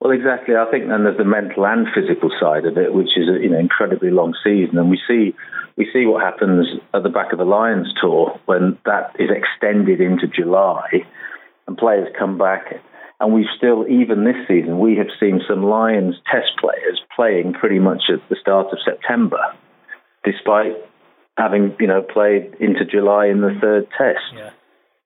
Well, 0.00 0.12
exactly. 0.12 0.54
I 0.54 0.70
think 0.70 0.88
then 0.88 1.04
there's 1.04 1.16
the 1.16 1.24
mental 1.24 1.66
and 1.66 1.86
physical 1.94 2.30
side 2.38 2.66
of 2.66 2.76
it, 2.76 2.92
which 2.92 3.16
is 3.16 3.28
you 3.40 3.48
know 3.48 3.58
incredibly 3.58 4.10
long 4.10 4.34
season, 4.44 4.78
and 4.78 4.90
we 4.90 5.00
see 5.08 5.34
we 5.76 5.88
see 5.92 6.04
what 6.04 6.22
happens 6.22 6.66
at 6.92 7.02
the 7.02 7.08
back 7.08 7.32
of 7.32 7.38
the 7.38 7.44
Lions 7.44 7.92
tour 8.00 8.38
when 8.44 8.78
that 8.84 9.16
is 9.18 9.30
extended 9.30 10.00
into 10.00 10.26
July, 10.26 11.04
and 11.66 11.78
players 11.78 12.08
come 12.18 12.36
back, 12.36 12.74
and 13.20 13.32
we've 13.32 13.50
still 13.56 13.86
even 13.88 14.24
this 14.24 14.36
season 14.46 14.78
we 14.78 14.96
have 14.96 15.08
seen 15.18 15.40
some 15.48 15.62
Lions 15.62 16.16
test 16.30 16.52
players 16.60 17.00
playing 17.14 17.54
pretty 17.54 17.78
much 17.78 18.04
at 18.12 18.20
the 18.28 18.36
start 18.38 18.66
of 18.72 18.78
September, 18.84 19.40
despite 20.24 20.76
having 21.38 21.74
you 21.80 21.86
know 21.86 22.02
played 22.02 22.54
into 22.60 22.84
July 22.84 23.28
in 23.28 23.40
the 23.40 23.56
third 23.62 23.88
test. 23.96 24.20
Yeah. 24.34 24.50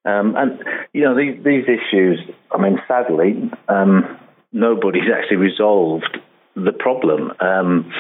Um, 0.05 0.35
and 0.37 0.65
you 0.93 1.05
know 1.05 1.15
these 1.17 1.45
these 1.45 1.65
issues. 1.65 2.19
I 2.51 2.61
mean, 2.61 2.81
sadly. 2.89 3.51
Um, 3.69 4.19
nobody's 4.53 5.11
actually 5.15 5.39
resolved 5.39 6.19
the 6.55 6.73
problem, 6.73 7.33
um, 7.41 7.93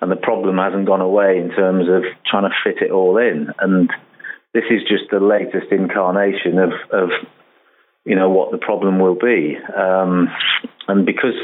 and 0.00 0.10
the 0.10 0.16
problem 0.16 0.56
hasn't 0.56 0.86
gone 0.86 1.00
away 1.00 1.38
in 1.38 1.50
terms 1.50 1.88
of 1.88 2.02
trying 2.26 2.48
to 2.48 2.56
fit 2.64 2.82
it 2.82 2.90
all 2.90 3.18
in. 3.18 3.48
And 3.60 3.90
this 4.54 4.64
is 4.70 4.80
just 4.82 5.10
the 5.10 5.20
latest 5.20 5.70
incarnation 5.70 6.58
of, 6.58 6.72
of 6.90 7.10
you 8.04 8.16
know 8.16 8.30
what 8.30 8.50
the 8.50 8.58
problem 8.58 8.98
will 8.98 9.14
be. 9.14 9.56
Um, 9.76 10.28
and 10.88 11.04
because 11.04 11.36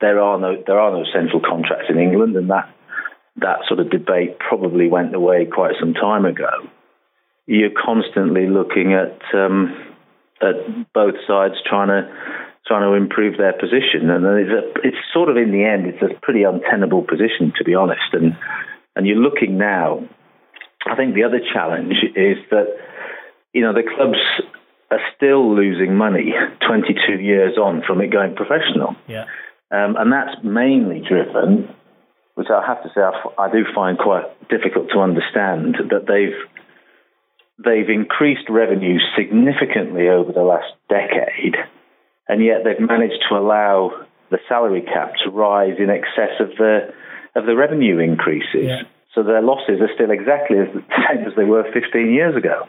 there 0.00 0.20
are 0.20 0.38
no 0.38 0.62
there 0.66 0.78
are 0.78 0.92
no 0.92 1.04
central 1.12 1.40
contracts 1.40 1.86
in 1.88 1.98
England, 1.98 2.36
and 2.36 2.50
that 2.50 2.70
that 3.36 3.58
sort 3.66 3.80
of 3.80 3.90
debate 3.90 4.38
probably 4.38 4.88
went 4.88 5.14
away 5.14 5.46
quite 5.46 5.74
some 5.80 5.94
time 5.94 6.24
ago. 6.24 6.68
You're 7.46 7.70
constantly 7.84 8.46
looking 8.46 8.94
at 8.94 9.18
um, 9.34 9.74
at 10.40 10.92
both 10.92 11.14
sides 11.26 11.54
trying 11.68 11.88
to 11.88 12.08
trying 12.66 12.82
to 12.82 12.96
improve 12.96 13.36
their 13.36 13.52
position. 13.52 14.08
And 14.10 14.24
it's, 14.24 14.50
a, 14.50 14.88
it's 14.88 14.96
sort 15.12 15.28
of 15.28 15.36
in 15.36 15.52
the 15.52 15.64
end, 15.64 15.86
it's 15.86 16.02
a 16.02 16.18
pretty 16.20 16.44
untenable 16.44 17.02
position, 17.02 17.52
to 17.58 17.64
be 17.64 17.74
honest. 17.74 18.12
And 18.12 18.36
and 18.96 19.06
you're 19.06 19.16
looking 19.16 19.58
now. 19.58 20.08
I 20.86 20.96
think 20.96 21.14
the 21.14 21.24
other 21.24 21.40
challenge 21.52 21.96
is 22.14 22.38
that 22.50 22.66
you 23.52 23.62
know 23.62 23.72
the 23.72 23.82
clubs 23.82 24.18
are 24.90 25.00
still 25.16 25.54
losing 25.54 25.96
money 25.96 26.32
22 26.66 27.22
years 27.22 27.56
on 27.58 27.82
from 27.86 28.00
it 28.00 28.12
going 28.12 28.36
professional. 28.36 28.96
Yeah. 29.08 29.24
Um, 29.70 29.96
and 29.98 30.12
that's 30.12 30.36
mainly 30.44 31.02
driven, 31.06 31.74
which 32.34 32.48
I 32.50 32.64
have 32.64 32.82
to 32.82 32.90
say 32.94 33.00
I, 33.00 33.44
I 33.46 33.50
do 33.50 33.64
find 33.74 33.98
quite 33.98 34.24
difficult 34.48 34.90
to 34.92 35.00
understand, 35.00 35.76
that 35.90 36.06
they've 36.06 36.38
they've 37.64 37.88
increased 37.88 38.48
revenue 38.48 38.98
significantly 39.16 40.08
over 40.08 40.32
the 40.32 40.42
last 40.42 40.72
decade 40.88 41.56
and 42.28 42.44
yet 42.44 42.64
they've 42.64 42.80
managed 42.80 43.22
to 43.28 43.36
allow 43.36 44.04
the 44.30 44.38
salary 44.48 44.82
cap 44.82 45.12
to 45.24 45.30
rise 45.30 45.76
in 45.78 45.90
excess 45.90 46.40
of 46.40 46.48
the 46.58 46.92
of 47.36 47.46
the 47.46 47.56
revenue 47.56 47.98
increases. 47.98 48.64
Yeah. 48.64 48.82
So 49.14 49.22
their 49.22 49.42
losses 49.42 49.80
are 49.80 49.90
still 49.94 50.10
exactly 50.10 50.58
as 50.58 50.68
the 50.74 50.82
same 51.08 51.26
as 51.26 51.32
they 51.36 51.44
were 51.44 51.64
15 51.72 52.12
years 52.12 52.36
ago, 52.36 52.66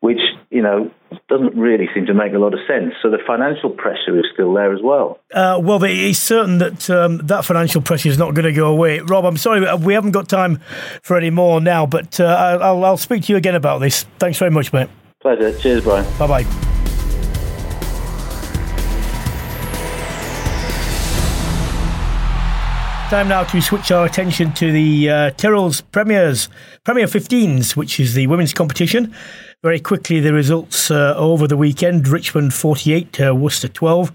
which 0.00 0.20
you 0.50 0.62
know 0.62 0.90
doesn't 1.28 1.56
really 1.56 1.88
seem 1.94 2.06
to 2.06 2.14
make 2.14 2.32
a 2.32 2.38
lot 2.38 2.54
of 2.54 2.60
sense. 2.68 2.94
So 3.02 3.10
the 3.10 3.18
financial 3.26 3.70
pressure 3.70 4.18
is 4.18 4.26
still 4.32 4.52
there 4.54 4.72
as 4.72 4.80
well. 4.82 5.18
Uh, 5.32 5.58
well, 5.62 5.82
it's 5.82 6.18
certain 6.18 6.58
that 6.58 6.88
um, 6.90 7.18
that 7.26 7.44
financial 7.44 7.82
pressure 7.82 8.08
is 8.08 8.18
not 8.18 8.34
going 8.34 8.44
to 8.44 8.52
go 8.52 8.68
away. 8.68 9.00
Rob, 9.00 9.24
I'm 9.24 9.36
sorry 9.36 9.60
we 9.76 9.94
haven't 9.94 10.12
got 10.12 10.28
time 10.28 10.60
for 11.02 11.16
any 11.16 11.30
more 11.30 11.60
now, 11.60 11.86
but 11.86 12.20
uh, 12.20 12.58
I'll, 12.60 12.84
I'll 12.84 12.96
speak 12.96 13.24
to 13.24 13.32
you 13.32 13.36
again 13.36 13.54
about 13.54 13.78
this. 13.78 14.04
Thanks 14.18 14.38
very 14.38 14.50
much, 14.50 14.72
mate. 14.72 14.88
Pleasure. 15.20 15.58
Cheers, 15.58 15.82
Brian. 15.82 16.06
Bye 16.18 16.44
bye. 16.44 16.77
Time 23.08 23.28
now 23.28 23.42
to 23.42 23.62
switch 23.62 23.90
our 23.90 24.04
attention 24.04 24.52
to 24.52 24.70
the 24.70 25.08
uh, 25.08 25.30
Tyrrell's 25.30 25.80
Premiers, 25.80 26.50
Premier 26.84 27.06
15s, 27.06 27.74
which 27.74 27.98
is 27.98 28.12
the 28.12 28.26
women's 28.26 28.52
competition. 28.52 29.14
Very 29.62 29.80
quickly, 29.80 30.20
the 30.20 30.34
results 30.34 30.90
uh, 30.90 31.14
over 31.16 31.48
the 31.48 31.56
weekend. 31.56 32.06
Richmond 32.06 32.52
48, 32.52 33.18
uh, 33.18 33.34
Worcester 33.34 33.68
12, 33.68 34.12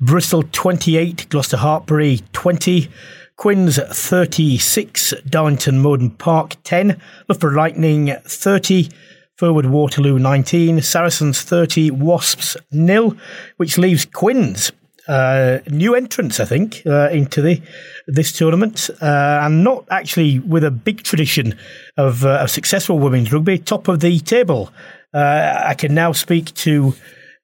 Bristol 0.00 0.44
28, 0.52 1.28
Gloucester 1.30 1.56
Hartpury 1.56 2.22
20, 2.30 2.88
Quins 3.34 3.76
36, 3.76 5.14
Darlington 5.28 5.80
Mowden 5.80 6.10
Park 6.10 6.54
10, 6.62 6.96
Loughborough 7.28 7.56
Lightning 7.56 8.14
30, 8.24 8.88
Firwood 9.36 9.66
Waterloo 9.66 10.16
19, 10.16 10.80
Saracens 10.80 11.42
30, 11.42 11.90
Wasps 11.90 12.56
nil, 12.70 13.16
which 13.56 13.78
leaves 13.78 14.04
Quins 14.04 14.70
uh, 15.08 15.58
new 15.70 15.94
entrants, 15.94 16.38
I 16.38 16.44
think, 16.44 16.82
uh, 16.86 17.08
into 17.10 17.40
the 17.40 17.60
this 18.06 18.32
tournament, 18.32 18.90
uh, 19.00 19.40
and 19.42 19.64
not 19.64 19.86
actually 19.90 20.38
with 20.38 20.64
a 20.64 20.70
big 20.70 21.02
tradition 21.02 21.58
of, 21.96 22.24
uh, 22.24 22.38
of 22.42 22.50
successful 22.50 22.98
women's 22.98 23.32
rugby. 23.32 23.58
Top 23.58 23.88
of 23.88 24.00
the 24.00 24.20
table. 24.20 24.70
Uh, 25.12 25.62
I 25.64 25.74
can 25.74 25.94
now 25.94 26.12
speak 26.12 26.54
to 26.54 26.94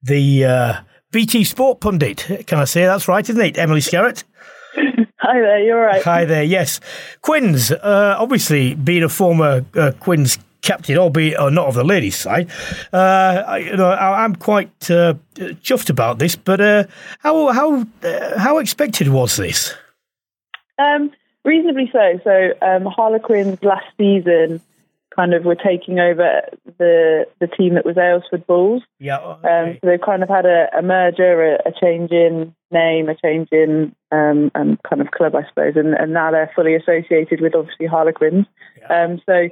the 0.03 0.45
uh, 0.45 0.75
BT 1.11 1.45
Sport 1.45 1.81
pundit. 1.81 2.45
Can 2.47 2.59
I 2.59 2.65
say 2.65 2.85
that's 2.85 3.09
right, 3.09 3.29
isn't 3.29 3.43
it, 3.43 3.59
Emily 3.59 3.81
Scarratt? 3.81 4.25
Hi 4.77 5.41
there, 5.41 5.65
you're 5.65 5.81
right. 5.81 6.03
Hi 6.03 6.27
there, 6.27 6.45
yes. 6.45 6.81
Quins, 7.23 7.73
obviously 7.83 8.75
being 8.75 9.03
a 9.03 9.09
former 9.09 9.63
Quins 10.01 10.39
captain, 10.65 10.99
albeit 10.99 11.39
uh, 11.39 11.51
not 11.51 11.67
of 11.69 11.75
the 11.75 11.85
ladies' 11.85 12.17
side. 12.17 12.51
Uh, 12.93 13.45
I, 13.47 13.59
you 13.59 13.77
know, 13.77 13.91
I, 13.91 14.25
am 14.25 14.35
quite 14.35 14.91
uh, 14.91 15.15
chuffed 15.63 15.91
about 15.91 16.19
this. 16.19 16.35
But 16.35 16.61
uh, 16.61 16.85
how 17.21 17.53
how 17.53 17.87
uh, 18.03 18.39
how 18.39 18.59
expected 18.59 19.09
was 19.09 19.37
this? 19.37 19.75
Um, 20.79 21.13
reasonably 21.45 21.91
so. 21.93 22.21
So 22.25 22.53
um, 22.63 22.87
Harlequins 22.87 23.63
last 23.63 23.87
season 23.97 24.61
kind 25.15 25.33
of 25.33 25.45
were 25.45 25.55
taking 25.55 26.01
over 26.01 26.43
the 26.79 27.27
the 27.41 27.47
team 27.47 27.75
that 27.75 27.85
was 27.85 27.97
Aylesford 27.97 28.47
Bulls. 28.47 28.83
Yeah. 28.99 29.19
Um, 29.19 29.39
okay. 29.45 29.71
Um, 29.71 29.79
so 29.81 29.87
they've 29.87 30.01
kind 30.01 30.23
of 30.23 30.29
had 30.29 30.47
a, 30.47 30.67
a 30.77 30.83
merger, 30.83 31.55
a, 31.55 31.69
a, 31.69 31.73
change 31.81 32.11
in 32.11 32.55
name, 32.71 33.09
a 33.09 33.15
change 33.15 33.49
in 33.53 33.95
um, 34.11 34.51
and 34.55 34.83
kind 34.83 35.01
of 35.01 35.11
club, 35.13 35.35
I 35.37 35.47
suppose, 35.49 35.77
and, 35.77 35.95
and 35.95 36.13
now 36.13 36.31
they're 36.31 36.51
fully 36.57 36.75
associated 36.75 37.41
with 37.41 37.55
obviously 37.55 37.87
Harlequins. 37.87 38.47
Yeah. 38.81 39.05
Um, 39.05 39.21
so 39.27 39.49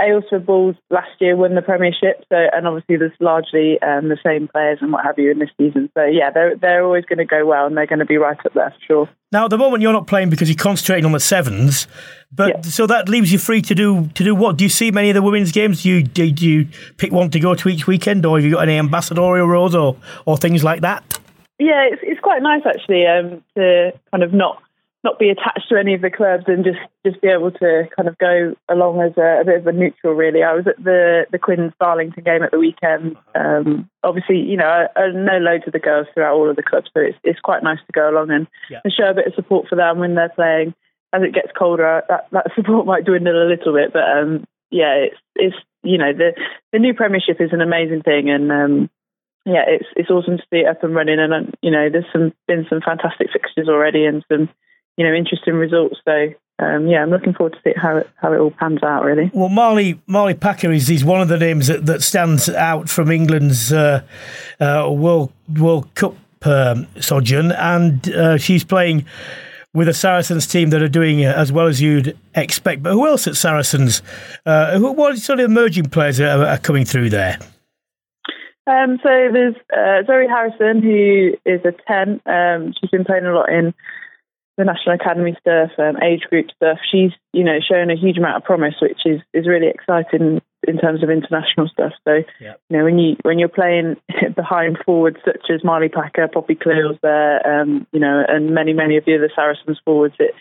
Aylesford 0.00 0.46
Bulls 0.46 0.76
last 0.90 1.10
year 1.20 1.36
won 1.36 1.54
the 1.54 1.62
Premiership, 1.62 2.24
so 2.28 2.36
and 2.52 2.66
obviously 2.66 2.96
there's 2.96 3.12
largely 3.20 3.80
um, 3.82 4.08
the 4.08 4.18
same 4.24 4.48
players 4.48 4.78
and 4.80 4.92
what 4.92 5.04
have 5.04 5.18
you 5.18 5.30
in 5.30 5.38
this 5.38 5.50
season. 5.58 5.90
So 5.96 6.04
yeah, 6.04 6.30
they're 6.30 6.56
they're 6.56 6.84
always 6.84 7.04
going 7.04 7.18
to 7.18 7.24
go 7.24 7.46
well, 7.46 7.66
and 7.66 7.76
they're 7.76 7.86
going 7.86 8.00
to 8.00 8.06
be 8.06 8.16
right 8.16 8.38
up 8.44 8.52
there 8.54 8.70
for 8.70 8.86
sure. 8.86 9.08
Now, 9.32 9.44
at 9.44 9.50
the 9.50 9.58
moment, 9.58 9.82
you're 9.82 9.92
not 9.92 10.06
playing 10.06 10.30
because 10.30 10.48
you're 10.48 10.56
concentrating 10.56 11.04
on 11.04 11.12
the 11.12 11.20
sevens, 11.20 11.86
but 12.32 12.48
yeah. 12.48 12.60
so 12.62 12.86
that 12.86 13.08
leaves 13.08 13.32
you 13.32 13.38
free 13.38 13.62
to 13.62 13.74
do 13.74 14.08
to 14.14 14.24
do 14.24 14.34
what? 14.34 14.56
Do 14.56 14.64
you 14.64 14.70
see 14.70 14.90
many 14.90 15.10
of 15.10 15.14
the 15.14 15.22
women's 15.22 15.52
games? 15.52 15.82
Do 15.82 15.90
you 15.90 16.02
do, 16.02 16.30
do 16.32 16.48
you 16.48 16.68
pick 16.96 17.12
one 17.12 17.30
to 17.30 17.40
go 17.40 17.54
to 17.54 17.68
each 17.68 17.86
weekend, 17.86 18.26
or 18.26 18.38
have 18.38 18.44
you 18.44 18.52
got 18.54 18.62
any 18.62 18.78
ambassadorial 18.78 19.46
roles 19.46 19.74
or 19.74 19.96
or 20.26 20.36
things 20.36 20.64
like 20.64 20.80
that? 20.80 21.20
Yeah, 21.58 21.88
it's 21.92 22.00
it's 22.02 22.20
quite 22.20 22.42
nice 22.42 22.62
actually 22.66 23.06
um, 23.06 23.44
to 23.56 23.92
kind 24.10 24.22
of 24.22 24.32
not 24.32 24.62
not 25.02 25.18
be 25.18 25.30
attached 25.30 25.68
to 25.68 25.78
any 25.78 25.94
of 25.94 26.02
the 26.02 26.10
clubs 26.10 26.44
and 26.46 26.64
just 26.64 26.78
just 27.06 27.20
be 27.22 27.28
able 27.28 27.50
to 27.50 27.88
kind 27.96 28.08
of 28.08 28.18
go 28.18 28.54
along 28.68 29.00
as 29.00 29.16
a, 29.16 29.40
a 29.40 29.44
bit 29.44 29.60
of 29.60 29.66
a 29.66 29.72
neutral. 29.72 30.12
Really, 30.14 30.42
I 30.42 30.52
was 30.52 30.66
at 30.66 30.82
the 30.82 31.24
the 31.32 31.38
Quins 31.38 31.72
Darlington 31.80 32.22
game 32.22 32.42
at 32.42 32.50
the 32.50 32.58
weekend. 32.58 33.16
Um, 33.34 33.88
obviously, 34.04 34.38
you 34.38 34.56
know, 34.56 34.66
I, 34.66 35.00
I, 35.00 35.10
know 35.12 35.38
loads 35.38 35.64
of 35.66 35.72
the 35.72 35.78
girls 35.78 36.06
throughout 36.12 36.34
all 36.34 36.50
of 36.50 36.56
the 36.56 36.62
clubs, 36.62 36.90
so 36.92 37.00
it's 37.00 37.18
it's 37.24 37.40
quite 37.40 37.62
nice 37.62 37.80
to 37.86 37.92
go 37.92 38.10
along 38.10 38.30
and, 38.30 38.46
yeah. 38.70 38.80
and 38.84 38.92
show 38.92 39.08
a 39.08 39.14
bit 39.14 39.26
of 39.26 39.34
support 39.34 39.68
for 39.68 39.76
them 39.76 39.98
when 39.98 40.14
they're 40.14 40.28
playing. 40.28 40.74
As 41.12 41.22
it 41.22 41.34
gets 41.34 41.50
colder, 41.58 42.02
that 42.08 42.28
that 42.32 42.46
support 42.54 42.86
might 42.86 43.04
dwindle 43.04 43.42
a 43.42 43.48
little 43.48 43.72
bit, 43.72 43.92
but 43.92 44.04
um, 44.04 44.44
yeah, 44.70 45.08
it's 45.08 45.16
it's 45.34 45.56
you 45.82 45.96
know 45.96 46.12
the 46.12 46.32
the 46.72 46.78
new 46.78 46.92
Premiership 46.92 47.40
is 47.40 47.52
an 47.52 47.62
amazing 47.62 48.02
thing, 48.02 48.28
and 48.28 48.52
um, 48.52 48.90
yeah, 49.46 49.64
it's 49.66 49.86
it's 49.96 50.10
awesome 50.10 50.36
to 50.36 50.44
see 50.50 50.60
it 50.60 50.68
up 50.68 50.84
and 50.84 50.94
running, 50.94 51.18
and 51.18 51.56
you 51.62 51.70
know, 51.70 51.88
there's 51.90 52.04
some 52.12 52.32
been 52.46 52.66
some 52.68 52.80
fantastic 52.84 53.28
fixtures 53.32 53.68
already 53.68 54.04
and 54.04 54.24
some 54.30 54.50
you 54.96 55.06
know, 55.06 55.14
interesting 55.14 55.54
results. 55.54 55.96
So 56.04 56.34
um, 56.60 56.86
yeah, 56.86 57.02
I'm 57.02 57.10
looking 57.10 57.32
forward 57.32 57.54
to 57.54 57.58
see 57.64 57.72
how 57.76 57.96
it 57.98 58.10
how 58.16 58.32
it 58.32 58.38
all 58.38 58.50
pans 58.50 58.82
out. 58.82 59.04
Really. 59.04 59.30
Well, 59.32 59.48
Marley 59.48 60.00
Marley 60.06 60.34
Packer 60.34 60.70
is, 60.70 60.90
is 60.90 61.04
one 61.04 61.20
of 61.20 61.28
the 61.28 61.38
names 61.38 61.68
that, 61.68 61.86
that 61.86 62.02
stands 62.02 62.48
out 62.50 62.88
from 62.88 63.10
England's 63.10 63.72
uh, 63.72 64.02
uh, 64.60 64.90
World 64.90 65.32
World 65.58 65.94
Cup 65.94 66.14
um, 66.42 66.86
sojourn, 67.00 67.52
and 67.52 68.12
uh, 68.12 68.36
she's 68.36 68.64
playing 68.64 69.06
with 69.72 69.88
a 69.88 69.94
Saracens 69.94 70.46
team 70.46 70.70
that 70.70 70.82
are 70.82 70.88
doing 70.88 71.24
as 71.24 71.52
well 71.52 71.66
as 71.66 71.80
you'd 71.80 72.18
expect. 72.34 72.82
But 72.82 72.92
who 72.92 73.06
else 73.06 73.26
at 73.26 73.36
Saracens? 73.36 74.02
Uh, 74.44 74.78
who, 74.78 74.92
what 74.92 75.16
sort 75.18 75.40
of 75.40 75.50
emerging 75.50 75.86
players 75.90 76.20
are, 76.20 76.44
are 76.44 76.58
coming 76.58 76.84
through 76.84 77.10
there? 77.10 77.38
Um, 78.66 78.98
so 79.02 79.08
there's 79.32 79.54
uh, 79.72 80.04
Zoe 80.06 80.26
Harrison, 80.28 80.82
who 80.82 81.32
is 81.46 81.60
a 81.64 81.72
10. 81.88 82.20
Um, 82.26 82.74
she's 82.78 82.90
been 82.90 83.04
playing 83.04 83.26
a 83.26 83.34
lot 83.34 83.48
in 83.48 83.72
the 84.60 84.64
National 84.64 84.94
Academy 84.94 85.36
stuff, 85.40 85.70
um, 85.78 85.96
age 86.02 86.22
group 86.30 86.46
stuff. 86.54 86.78
She's, 86.90 87.10
you 87.32 87.42
know, 87.42 87.58
shown 87.60 87.90
a 87.90 87.96
huge 87.96 88.18
amount 88.18 88.36
of 88.36 88.44
promise, 88.44 88.74
which 88.80 89.00
is, 89.04 89.20
is 89.34 89.48
really 89.48 89.68
exciting 89.68 90.40
in 90.68 90.78
terms 90.78 91.02
of 91.02 91.10
international 91.10 91.68
stuff. 91.68 91.92
So, 92.04 92.22
you 92.68 92.78
know, 92.78 92.84
when 92.84 92.98
you 92.98 93.16
when 93.22 93.38
you're 93.38 93.48
playing 93.48 93.96
behind 94.36 94.78
forwards 94.84 95.18
such 95.24 95.50
as 95.52 95.64
Marley 95.64 95.88
Packer, 95.88 96.28
Poppy 96.28 96.54
Cleall's 96.54 96.98
there, 97.02 97.40
um, 97.46 97.86
you 97.92 98.00
know, 98.00 98.22
and 98.28 98.54
many 98.54 98.72
many 98.72 98.96
of 98.96 99.04
the 99.04 99.16
other 99.16 99.30
Saracens 99.34 99.80
forwards, 99.84 100.14
it 100.18 100.34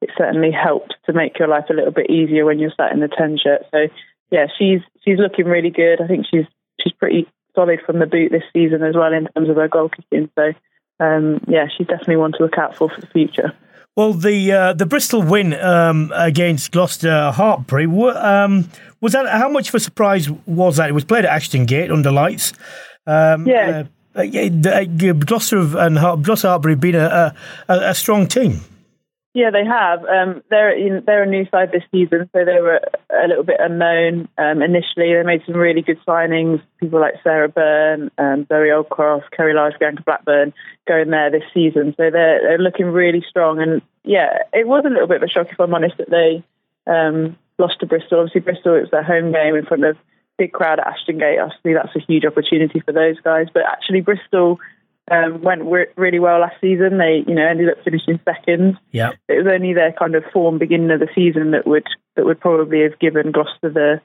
it 0.00 0.10
certainly 0.16 0.50
helped 0.50 0.94
to 1.06 1.12
make 1.12 1.38
your 1.38 1.48
life 1.48 1.66
a 1.68 1.74
little 1.74 1.92
bit 1.92 2.10
easier 2.10 2.44
when 2.44 2.58
you're 2.58 2.72
sat 2.76 2.92
in 2.92 3.00
the 3.00 3.08
ten 3.08 3.38
shirt. 3.38 3.62
So, 3.70 3.88
yeah, 4.30 4.46
she's 4.58 4.80
she's 5.04 5.18
looking 5.18 5.46
really 5.46 5.70
good. 5.70 6.00
I 6.00 6.06
think 6.06 6.26
she's 6.30 6.46
she's 6.80 6.94
pretty 6.94 7.28
solid 7.54 7.80
from 7.84 7.98
the 7.98 8.06
boot 8.06 8.32
this 8.32 8.48
season 8.52 8.82
as 8.82 8.94
well 8.94 9.12
in 9.12 9.26
terms 9.34 9.50
of 9.50 9.56
her 9.56 9.68
goal 9.68 9.90
kicking. 9.90 10.30
So 10.36 10.52
um, 11.00 11.40
yeah, 11.48 11.66
she's 11.76 11.86
definitely 11.86 12.16
one 12.16 12.32
to 12.32 12.38
look 12.42 12.58
out 12.58 12.76
for 12.76 12.88
for 12.88 13.00
the 13.00 13.06
future. 13.08 13.52
Well, 13.96 14.12
the 14.12 14.52
uh, 14.52 14.72
the 14.74 14.86
Bristol 14.86 15.22
win 15.22 15.54
um, 15.54 16.12
against 16.14 16.70
Gloucester 16.72 17.32
Hartpury 17.34 17.86
um, 18.16 18.68
was 19.00 19.12
that 19.12 19.26
how 19.28 19.48
much 19.48 19.68
of 19.70 19.74
a 19.74 19.80
surprise 19.80 20.30
was 20.46 20.76
that? 20.76 20.88
It 20.88 20.92
was 20.92 21.04
played 21.04 21.24
at 21.24 21.30
Ashton 21.30 21.66
Gate 21.66 21.90
under 21.90 22.12
lights. 22.12 22.52
Um, 23.06 23.46
yeah. 23.46 23.84
Uh, 24.14 24.22
uh, 24.22 25.12
Gloucester 25.12 25.78
and 25.78 25.98
Hart- 25.98 26.22
Gloucester 26.22 26.48
Hartpury 26.48 26.78
been 26.78 26.96
a, 26.96 27.34
a, 27.68 27.90
a 27.90 27.94
strong 27.94 28.26
team. 28.26 28.60
Yeah, 29.32 29.50
they 29.52 29.64
have. 29.64 30.04
Um, 30.04 30.42
they're 30.50 30.76
in, 30.76 31.04
they're 31.06 31.22
a 31.22 31.26
new 31.26 31.46
side 31.50 31.70
this 31.70 31.84
season, 31.92 32.28
so 32.32 32.44
they 32.44 32.60
were 32.60 32.80
a 33.10 33.28
little 33.28 33.44
bit 33.44 33.60
unknown 33.60 34.28
um, 34.36 34.60
initially. 34.60 35.14
They 35.14 35.22
made 35.22 35.42
some 35.46 35.54
really 35.54 35.82
good 35.82 36.00
signings. 36.06 36.60
People 36.80 37.00
like 37.00 37.14
Sarah 37.22 37.48
Byrne, 37.48 38.10
um, 38.18 38.46
Zoe 38.48 38.74
Aldcroft, 38.74 39.30
Kerry 39.30 39.54
going 39.78 39.96
to 39.96 40.02
Blackburn, 40.02 40.52
going 40.88 41.10
there 41.10 41.30
this 41.30 41.44
season. 41.54 41.94
So 41.96 42.10
they're 42.10 42.42
they're 42.42 42.58
looking 42.58 42.86
really 42.86 43.24
strong. 43.28 43.60
And 43.60 43.82
yeah, 44.02 44.42
it 44.52 44.66
was 44.66 44.82
a 44.84 44.90
little 44.90 45.06
bit 45.06 45.18
of 45.18 45.28
a 45.28 45.28
shock, 45.28 45.46
if 45.52 45.60
I'm 45.60 45.74
honest, 45.74 45.98
that 45.98 46.10
they 46.10 46.42
um, 46.90 47.36
lost 47.56 47.78
to 47.80 47.86
Bristol. 47.86 48.20
Obviously, 48.20 48.40
Bristol 48.40 48.74
it 48.74 48.80
was 48.80 48.90
their 48.90 49.04
home 49.04 49.30
game 49.30 49.54
in 49.54 49.64
front 49.64 49.84
of 49.84 49.96
big 50.38 50.52
crowd 50.52 50.80
at 50.80 50.88
Ashton 50.88 51.18
Gate. 51.18 51.38
Obviously, 51.38 51.74
that's 51.74 51.94
a 51.94 52.00
huge 52.00 52.24
opportunity 52.24 52.80
for 52.80 52.90
those 52.90 53.20
guys. 53.20 53.46
But 53.54 53.62
actually, 53.70 54.00
Bristol 54.00 54.58
um, 55.10 55.42
went 55.42 55.62
re- 55.62 55.88
really 55.96 56.18
well 56.18 56.40
last 56.40 56.56
season. 56.60 56.98
They, 56.98 57.24
you 57.26 57.34
know, 57.34 57.46
ended 57.46 57.68
up 57.68 57.82
finishing 57.84 58.20
second. 58.24 58.78
Yeah, 58.92 59.10
it 59.28 59.44
was 59.44 59.52
only 59.52 59.74
their 59.74 59.92
kind 59.92 60.14
of 60.14 60.24
form 60.32 60.58
beginning 60.58 60.90
of 60.90 61.00
the 61.00 61.08
season 61.14 61.50
that 61.50 61.66
would 61.66 61.86
that 62.16 62.24
would 62.24 62.40
probably 62.40 62.82
have 62.82 62.98
given 62.98 63.32
Gloucester 63.32 63.70
the 63.70 64.00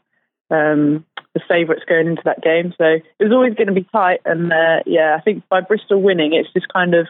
um, 0.56 1.06
the 1.34 1.42
favourites 1.48 1.84
going 1.88 2.08
into 2.08 2.22
that 2.26 2.42
game. 2.42 2.74
So 2.78 2.86
it 2.86 3.24
was 3.24 3.32
always 3.32 3.54
going 3.54 3.68
to 3.68 3.74
be 3.74 3.88
tight. 3.92 4.22
And 4.26 4.52
uh, 4.52 4.84
yeah, 4.86 5.16
I 5.18 5.22
think 5.22 5.44
by 5.50 5.62
Bristol 5.62 6.02
winning, 6.02 6.34
it's 6.34 6.52
just 6.54 6.68
kind 6.74 6.96
of 6.96 7.08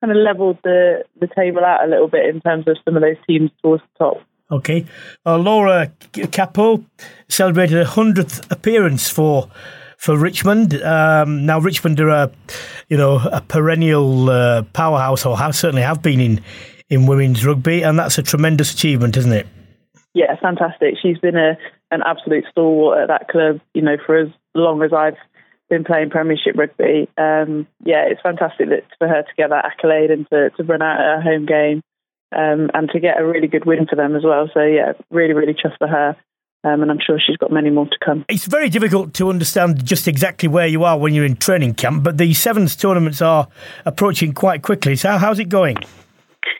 kind 0.00 0.10
of 0.10 0.16
levelled 0.16 0.58
the 0.62 1.04
the 1.18 1.28
table 1.28 1.64
out 1.64 1.84
a 1.84 1.88
little 1.88 2.08
bit 2.08 2.26
in 2.26 2.40
terms 2.40 2.68
of 2.68 2.76
some 2.84 2.96
of 2.96 3.02
those 3.02 3.16
teams 3.26 3.50
towards 3.62 3.82
the 3.82 4.04
top. 4.04 4.22
Okay, 4.50 4.84
uh, 5.24 5.38
Laura 5.38 5.92
Capo 6.32 6.84
celebrated 7.28 7.80
a 7.80 7.84
hundredth 7.84 8.50
appearance 8.50 9.08
for 9.08 9.48
for 10.00 10.16
Richmond. 10.16 10.82
Um, 10.82 11.44
now 11.44 11.60
Richmond 11.60 12.00
are 12.00 12.08
a, 12.08 12.32
you 12.88 12.96
know, 12.96 13.16
a 13.18 13.42
perennial 13.42 14.30
uh, 14.30 14.62
powerhouse, 14.72 15.26
or 15.26 15.36
have 15.36 15.54
certainly 15.54 15.82
have 15.82 16.02
been 16.02 16.20
in 16.20 16.40
in 16.88 17.06
women's 17.06 17.46
rugby, 17.46 17.82
and 17.82 17.98
that's 17.98 18.18
a 18.18 18.22
tremendous 18.22 18.72
achievement, 18.72 19.16
isn't 19.16 19.32
it? 19.32 19.46
Yeah, 20.14 20.34
fantastic. 20.40 20.94
She's 21.00 21.18
been 21.18 21.36
a 21.36 21.56
an 21.92 22.00
absolute 22.04 22.44
stalwart 22.50 23.02
at 23.02 23.08
that 23.08 23.28
club, 23.28 23.60
you 23.74 23.82
know, 23.82 23.96
for 24.04 24.16
as 24.16 24.28
long 24.54 24.82
as 24.82 24.92
I've 24.92 25.18
been 25.68 25.84
playing 25.84 26.10
Premiership 26.10 26.56
rugby. 26.56 27.08
Um, 27.18 27.66
yeah, 27.84 28.06
it's 28.08 28.22
fantastic 28.22 28.70
that 28.70 28.84
for 28.98 29.06
her 29.06 29.22
to 29.22 29.34
get 29.36 29.50
that 29.50 29.66
accolade 29.66 30.10
and 30.10 30.26
to, 30.30 30.50
to 30.50 30.64
run 30.64 30.82
out 30.82 31.18
a 31.18 31.20
home 31.20 31.46
game 31.46 31.82
um, 32.32 32.70
and 32.74 32.88
to 32.90 33.00
get 33.00 33.20
a 33.20 33.26
really 33.26 33.48
good 33.48 33.66
win 33.66 33.86
for 33.86 33.96
them 33.96 34.16
as 34.16 34.22
well. 34.24 34.48
So 34.54 34.62
yeah, 34.62 34.92
really, 35.10 35.34
really 35.34 35.54
chuffed 35.54 35.78
for 35.78 35.88
her. 35.88 36.16
Um, 36.62 36.82
and 36.82 36.90
I'm 36.90 36.98
sure 37.04 37.18
she's 37.18 37.38
got 37.38 37.50
many 37.50 37.70
more 37.70 37.86
to 37.86 37.96
come. 38.04 38.24
It's 38.28 38.44
very 38.44 38.68
difficult 38.68 39.14
to 39.14 39.30
understand 39.30 39.84
just 39.84 40.06
exactly 40.06 40.48
where 40.48 40.66
you 40.66 40.84
are 40.84 40.98
when 40.98 41.14
you're 41.14 41.24
in 41.24 41.36
training 41.36 41.74
camp, 41.74 42.04
but 42.04 42.18
the 42.18 42.34
sevens 42.34 42.76
tournaments 42.76 43.22
are 43.22 43.48
approaching 43.86 44.34
quite 44.34 44.62
quickly. 44.62 44.94
So, 44.96 45.16
how's 45.16 45.38
it 45.38 45.48
going? 45.48 45.78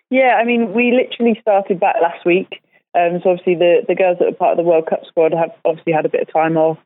Yeah, 0.08 0.38
I 0.40 0.44
mean, 0.44 0.72
we 0.72 0.92
literally 0.92 1.38
started 1.42 1.78
back 1.78 1.96
last 2.02 2.24
week. 2.24 2.62
Um, 2.94 3.20
so, 3.22 3.30
obviously, 3.30 3.56
the, 3.56 3.82
the 3.86 3.94
girls 3.94 4.18
that 4.20 4.28
are 4.28 4.32
part 4.32 4.52
of 4.52 4.56
the 4.56 4.68
World 4.68 4.86
Cup 4.88 5.00
squad 5.06 5.32
have 5.32 5.50
obviously 5.66 5.92
had 5.92 6.06
a 6.06 6.08
bit 6.08 6.22
of 6.22 6.32
time 6.32 6.56
off 6.56 6.78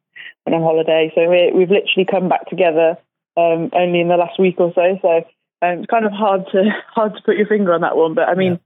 and 0.44 0.54
on 0.54 0.62
holiday. 0.62 1.12
So, 1.14 1.30
we, 1.30 1.52
we've 1.54 1.70
literally 1.70 2.06
come 2.10 2.28
back 2.28 2.48
together 2.50 2.98
um, 3.36 3.70
only 3.72 4.00
in 4.00 4.08
the 4.08 4.16
last 4.16 4.40
week 4.40 4.56
or 4.58 4.72
so. 4.74 4.98
So, 5.00 5.16
um, 5.62 5.78
it's 5.78 5.86
kind 5.86 6.04
of 6.04 6.12
hard 6.12 6.46
to 6.50 6.64
hard 6.94 7.14
to 7.14 7.22
put 7.22 7.36
your 7.36 7.46
finger 7.46 7.74
on 7.74 7.82
that 7.82 7.96
one. 7.96 8.14
But 8.14 8.28
I 8.28 8.34
mean, 8.34 8.52
yeah 8.54 8.58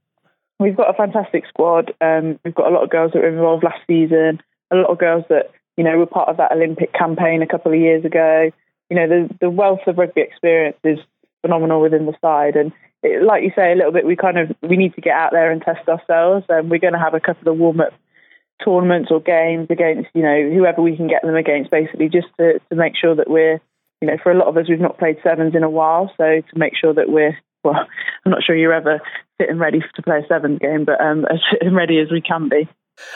we've 0.59 0.77
got 0.77 0.91
a 0.91 0.95
fantastic 0.95 1.45
squad. 1.49 1.93
Um, 2.01 2.39
we've 2.45 2.55
got 2.55 2.71
a 2.71 2.75
lot 2.75 2.85
of 2.85 2.91
girls 2.91 3.13
that 3.13 3.21
were 3.21 3.29
involved 3.29 3.65
last 3.65 3.81
season, 3.87 4.41
a 4.71 4.77
lot 4.77 4.91
of 4.91 4.99
girls 4.99 5.25
that 5.29 5.51
you 5.77 5.85
know 5.85 5.97
were 5.97 6.07
part 6.07 6.29
of 6.29 6.37
that 6.39 6.53
Olympic 6.53 6.93
campaign 6.93 7.43
a 7.43 7.47
couple 7.47 7.73
of 7.73 7.81
years 7.81 8.05
ago. 8.05 8.51
You 8.91 8.97
know, 8.97 9.09
the 9.09 9.35
the 9.41 9.51
wealth 9.51 9.87
of 9.87 9.99
rugby 9.99 10.21
experience 10.21 10.77
is 10.85 10.99
phenomenal 11.43 11.81
within 11.81 12.07
the 12.07 12.17
side, 12.21 12.57
and 12.57 12.73
it, 13.03 13.23
like 13.23 13.43
you 13.43 13.53
say, 13.55 13.73
a 13.73 13.77
little 13.77 13.93
bit 13.93 14.07
we 14.07 14.17
kind 14.17 14.39
of 14.39 14.55
we 14.63 14.77
need 14.77 14.95
to 14.95 15.01
get 15.01 15.15
out 15.15 15.33
there 15.33 15.51
and 15.51 15.63
test 15.63 15.89
ourselves. 15.89 16.45
And 16.49 16.67
um, 16.67 16.69
we're 16.69 16.79
going 16.81 16.95
to 16.95 16.99
have 16.99 17.15
a 17.15 17.21
couple 17.21 17.53
of 17.53 17.59
warm 17.59 17.81
up 17.81 17.93
tournaments 18.65 19.11
or 19.13 19.21
games 19.21 19.69
against 19.71 20.09
you 20.15 20.23
know 20.23 20.51
whoever 20.51 20.83
we 20.83 20.97
can 20.97 21.07
get 21.07 21.23
them 21.23 21.37
against, 21.37 21.71
basically 21.71 22.09
just 22.09 22.29
to 22.39 22.61
to 22.71 22.77
make 22.77 22.95
sure 22.97 23.15
that 23.15 23.31
we're 23.31 23.61
you 24.01 24.09
know 24.09 24.17
for 24.23 24.33
a 24.33 24.39
lot 24.39 24.49
of 24.49 24.57
us 24.57 24.69
we've 24.69 24.81
not 24.81 24.99
played 24.99 25.19
sevens 25.23 25.55
in 25.55 25.63
a 25.63 25.71
while, 25.71 26.11
so 26.17 26.41
to 26.41 26.59
make 26.59 26.75
sure 26.75 26.95
that 26.95 27.09
we're 27.09 27.39
well, 27.65 27.75
I'm 28.25 28.33
not 28.33 28.43
sure 28.45 28.57
you're 28.57 28.73
ever 28.73 29.01
sitting 29.41 29.59
ready 29.59 29.81
to 29.95 30.03
play 30.03 30.19
a 30.19 30.27
sevens 30.27 30.59
game, 30.59 30.85
but 30.85 31.01
um, 31.01 31.25
as 31.31 31.73
ready 31.73 31.99
as 31.99 32.11
we 32.11 32.21
can 32.21 32.49
be. 32.49 32.69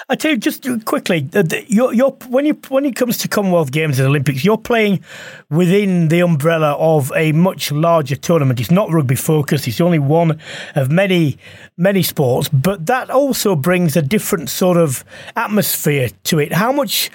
I 0.09 0.16
tell 0.16 0.33
you 0.33 0.37
just 0.37 0.66
quickly, 0.85 1.28
you're, 1.68 1.93
you're, 1.93 2.11
when 2.28 2.47
you 2.47 2.59
when 2.68 2.85
it 2.85 2.97
comes 2.97 3.18
to 3.18 3.28
Commonwealth 3.28 3.72
Games 3.72 3.99
and 3.99 4.09
Olympics, 4.09 4.45
you're 4.45 4.59
playing 4.59 5.03
within 5.51 6.09
the 6.09 6.20
umbrella 6.20 6.72
of 6.72 7.12
a 7.16 7.33
much 7.33 7.72
larger 7.72 8.16
tournament. 8.16 8.61
It's 8.61 8.70
not 8.70 8.91
rugby 8.91 9.14
focused. 9.14 9.66
It's 9.66 9.80
only 9.80 9.99
one 9.99 10.41
of 10.74 10.91
many 10.91 11.39
many 11.76 12.03
sports, 12.03 12.49
but 12.49 12.87
that 12.87 13.11
also 13.11 13.57
brings 13.57 13.97
a 13.97 14.03
different 14.03 14.51
sort 14.51 14.76
of 14.76 15.05
atmosphere 15.37 16.11
to 16.24 16.39
it. 16.39 16.53
How 16.53 16.72
much 16.72 17.11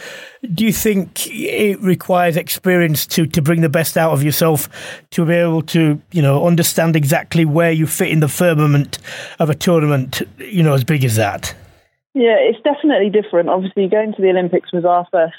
do 0.54 0.66
you 0.66 0.74
think 0.74 1.28
it 1.28 1.80
requires 1.82 2.38
experience 2.38 3.06
to 3.08 3.26
to 3.28 3.42
bring 3.42 3.62
the 3.62 3.70
best 3.70 3.98
out 3.98 4.12
of 4.12 4.24
yourself 4.24 4.70
to 5.12 5.26
be 5.26 5.34
able 5.34 5.62
to 5.62 6.02
you 6.12 6.22
know 6.22 6.46
understand 6.46 6.96
exactly 6.96 7.46
where 7.46 7.72
you 7.72 7.88
fit 7.88 8.10
in 8.10 8.20
the 8.20 8.28
firmament 8.28 8.98
of 9.40 9.50
a 9.50 9.56
tournament, 9.56 10.22
you 10.38 10.64
know, 10.64 10.74
as 10.74 10.84
big 10.84 11.04
as 11.04 11.16
that? 11.16 11.54
Yeah, 12.18 12.38
it's 12.40 12.60
definitely 12.64 13.12
different. 13.12 13.48
Obviously, 13.50 13.88
going 13.88 14.12
to 14.16 14.22
the 14.24 14.30
Olympics 14.30 14.74
was 14.74 14.86
our 14.86 15.06
first 15.12 15.36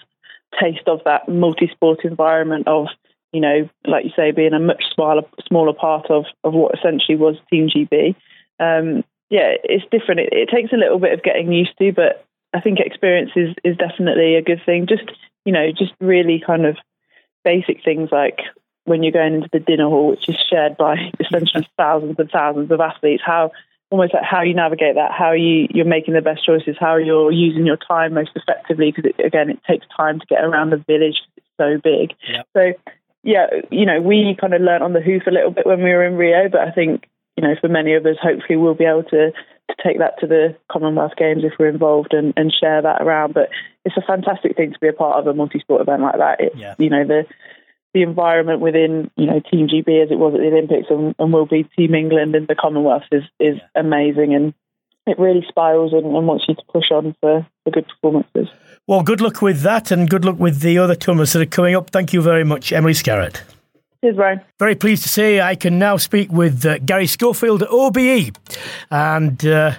taste 0.61 0.87
of 0.87 1.01
that 1.05 1.29
multi-sport 1.29 2.05
environment 2.05 2.68
of, 2.68 2.87
you 3.33 3.41
know, 3.41 3.68
like 3.85 4.05
you 4.05 4.12
say, 4.14 4.31
being 4.31 4.55
a 4.55 4.61
much 4.61 4.85
smaller 4.95 5.22
smaller 5.49 5.72
part 5.72 6.09
of, 6.09 6.26
of 6.45 6.55
what 6.55 6.79
essentially 6.79 7.16
was 7.16 7.35
Team 7.51 7.68
GB. 7.68 8.14
Um, 8.61 9.03
yeah, 9.29 9.55
it's 9.64 9.91
different. 9.91 10.20
It, 10.20 10.29
it, 10.31 10.51
takes 10.51 10.72
a 10.72 10.76
little 10.76 11.01
bit 11.01 11.14
of 11.14 11.24
getting 11.24 11.51
used 11.51 11.76
to, 11.79 11.93
but 11.93 12.24
I 12.55 12.61
think 12.61 12.79
experience 12.79 13.33
is, 13.35 13.57
is 13.64 13.76
definitely 13.76 14.37
a 14.37 14.43
good 14.43 14.62
thing. 14.64 14.87
Just, 14.87 15.11
you 15.45 15.53
know, 15.53 15.72
just 15.76 15.93
really 16.01 16.41
kind 16.47 16.64
of 16.64 16.76
basic 17.43 17.83
things 17.85 18.11
like 18.12 18.39
when 18.85 19.03
you're 19.03 19.11
going 19.11 19.35
into 19.35 19.51
the 19.53 19.59
dinner 19.59 19.89
hall, 19.89 20.11
which 20.11 20.29
is 20.29 20.37
shared 20.49 20.76
by 20.76 21.11
essentially 21.20 21.68
thousands 21.76 22.14
and 22.20 22.31
thousands 22.31 22.70
of 22.70 22.81
athletes, 22.81 23.24
how 23.26 23.51
almost 23.91 24.14
like 24.14 24.22
how 24.22 24.43
you 24.43 24.55
navigate 24.55 24.97
that, 24.97 25.12
how 25.12 25.32
you 25.32 25.66
you're 25.70 25.84
making 25.84 26.14
the 26.14 26.20
best 26.20 26.45
choices, 26.45 26.76
how 26.78 26.97
you're 26.97 27.32
using 27.32 27.66
your 27.66 27.76
time 27.78 28.14
most 28.14 28.30
effectively. 28.34 28.93
Because 28.95 29.12
again, 29.24 29.51
it 29.51 29.59
takes 29.68 29.86
time 29.97 30.20
to 30.20 30.26
get 30.26 30.45
around 30.45 30.70
the 30.70 30.84
village. 30.86 31.16
It's 31.36 31.47
so 31.57 31.78
big. 31.82 32.14
Yep. 32.28 32.47
So 32.55 32.72
yeah, 33.22 33.47
you 33.70 33.86
know, 33.86 34.01
we 34.01 34.36
kind 34.41 34.55
of 34.55 34.62
learnt 34.62 34.82
on 34.82 34.93
the 34.93 35.01
hoof 35.01 35.22
a 35.26 35.30
little 35.30 35.51
bit 35.51 35.66
when 35.66 35.82
we 35.82 35.91
were 35.91 36.05
in 36.05 36.14
Rio, 36.16 36.49
but 36.49 36.61
I 36.61 36.70
think 36.70 37.07
you 37.36 37.47
know, 37.47 37.55
for 37.61 37.68
many 37.68 37.95
of 37.95 38.05
us, 38.05 38.16
hopefully 38.20 38.57
we'll 38.57 38.74
be 38.74 38.84
able 38.84 39.05
to 39.05 39.30
to 39.30 39.74
take 39.84 39.99
that 39.99 40.18
to 40.18 40.26
the 40.26 40.57
Commonwealth 40.72 41.12
Games 41.16 41.45
if 41.45 41.53
we're 41.59 41.68
involved 41.68 42.14
and, 42.14 42.32
and 42.36 42.53
share 42.53 42.80
that 42.82 43.03
around. 43.03 43.34
But 43.34 43.51
it's 43.84 43.97
a 43.97 44.03
fantastic 44.07 44.57
thing 44.57 44.72
to 44.72 44.78
be 44.78 44.89
a 44.89 44.93
part 44.95 45.18
of 45.20 45.26
a 45.26 45.34
multi-sport 45.34 45.82
event 45.82 46.03
like 46.03 46.16
that. 46.16 46.41
It's, 46.41 46.57
Yeah. 46.57 46.74
you 46.78 46.89
know, 46.89 47.05
the 47.07 47.26
the 47.95 48.03
environment 48.03 48.61
within, 48.61 49.11
you 49.16 49.26
know, 49.26 49.41
Team 49.41 49.68
GB 49.68 50.03
as 50.03 50.11
it 50.11 50.18
was 50.18 50.34
at 50.34 50.41
the 50.41 50.47
Olympics 50.47 50.86
and, 50.91 51.14
and 51.18 51.32
will 51.32 51.47
be 51.47 51.64
Team 51.76 51.95
England 51.95 52.34
and 52.34 52.47
the 52.47 52.55
Commonwealth 52.55 53.05
is, 53.11 53.24
is 53.41 53.59
amazing 53.74 54.34
and 54.34 54.55
it 55.07 55.18
really 55.18 55.45
spirals 55.49 55.93
and, 55.93 56.05
and 56.05 56.26
wants 56.26 56.45
you 56.49 56.55
to 56.55 56.62
push 56.70 56.91
on 56.91 57.16
for, 57.20 57.47
for 57.64 57.70
good 57.70 57.86
performances. 57.89 58.49
Well, 58.86 59.03
good 59.03 59.20
luck 59.20 59.41
with 59.41 59.62
that 59.62 59.91
and 59.91 60.09
good 60.09 60.24
luck 60.24 60.39
with 60.39 60.61
the 60.61 60.78
other 60.78 60.95
tournaments 60.95 61.32
that 61.32 61.43
are 61.43 61.47
coming 61.47 61.74
up. 61.74 61.91
Thank 61.91 62.12
you 62.12 62.20
very 62.20 62.45
much, 62.45 62.72
Emily 62.72 62.93
Scarratt. 62.93 63.43
Cheers, 64.03 64.16
Brian. 64.16 64.41
Very 64.59 64.76
pleased 64.76 65.03
to 65.03 65.09
say 65.09 65.41
I 65.41 65.57
can 65.57 65.78
now 65.78 65.97
speak 65.97 66.30
with 66.30 66.64
uh, 66.64 66.78
Garry 66.78 67.07
Schofield 67.07 67.62
at 67.62 67.68
OBE. 67.70 68.36
And, 68.91 69.45
uh, 69.45 69.74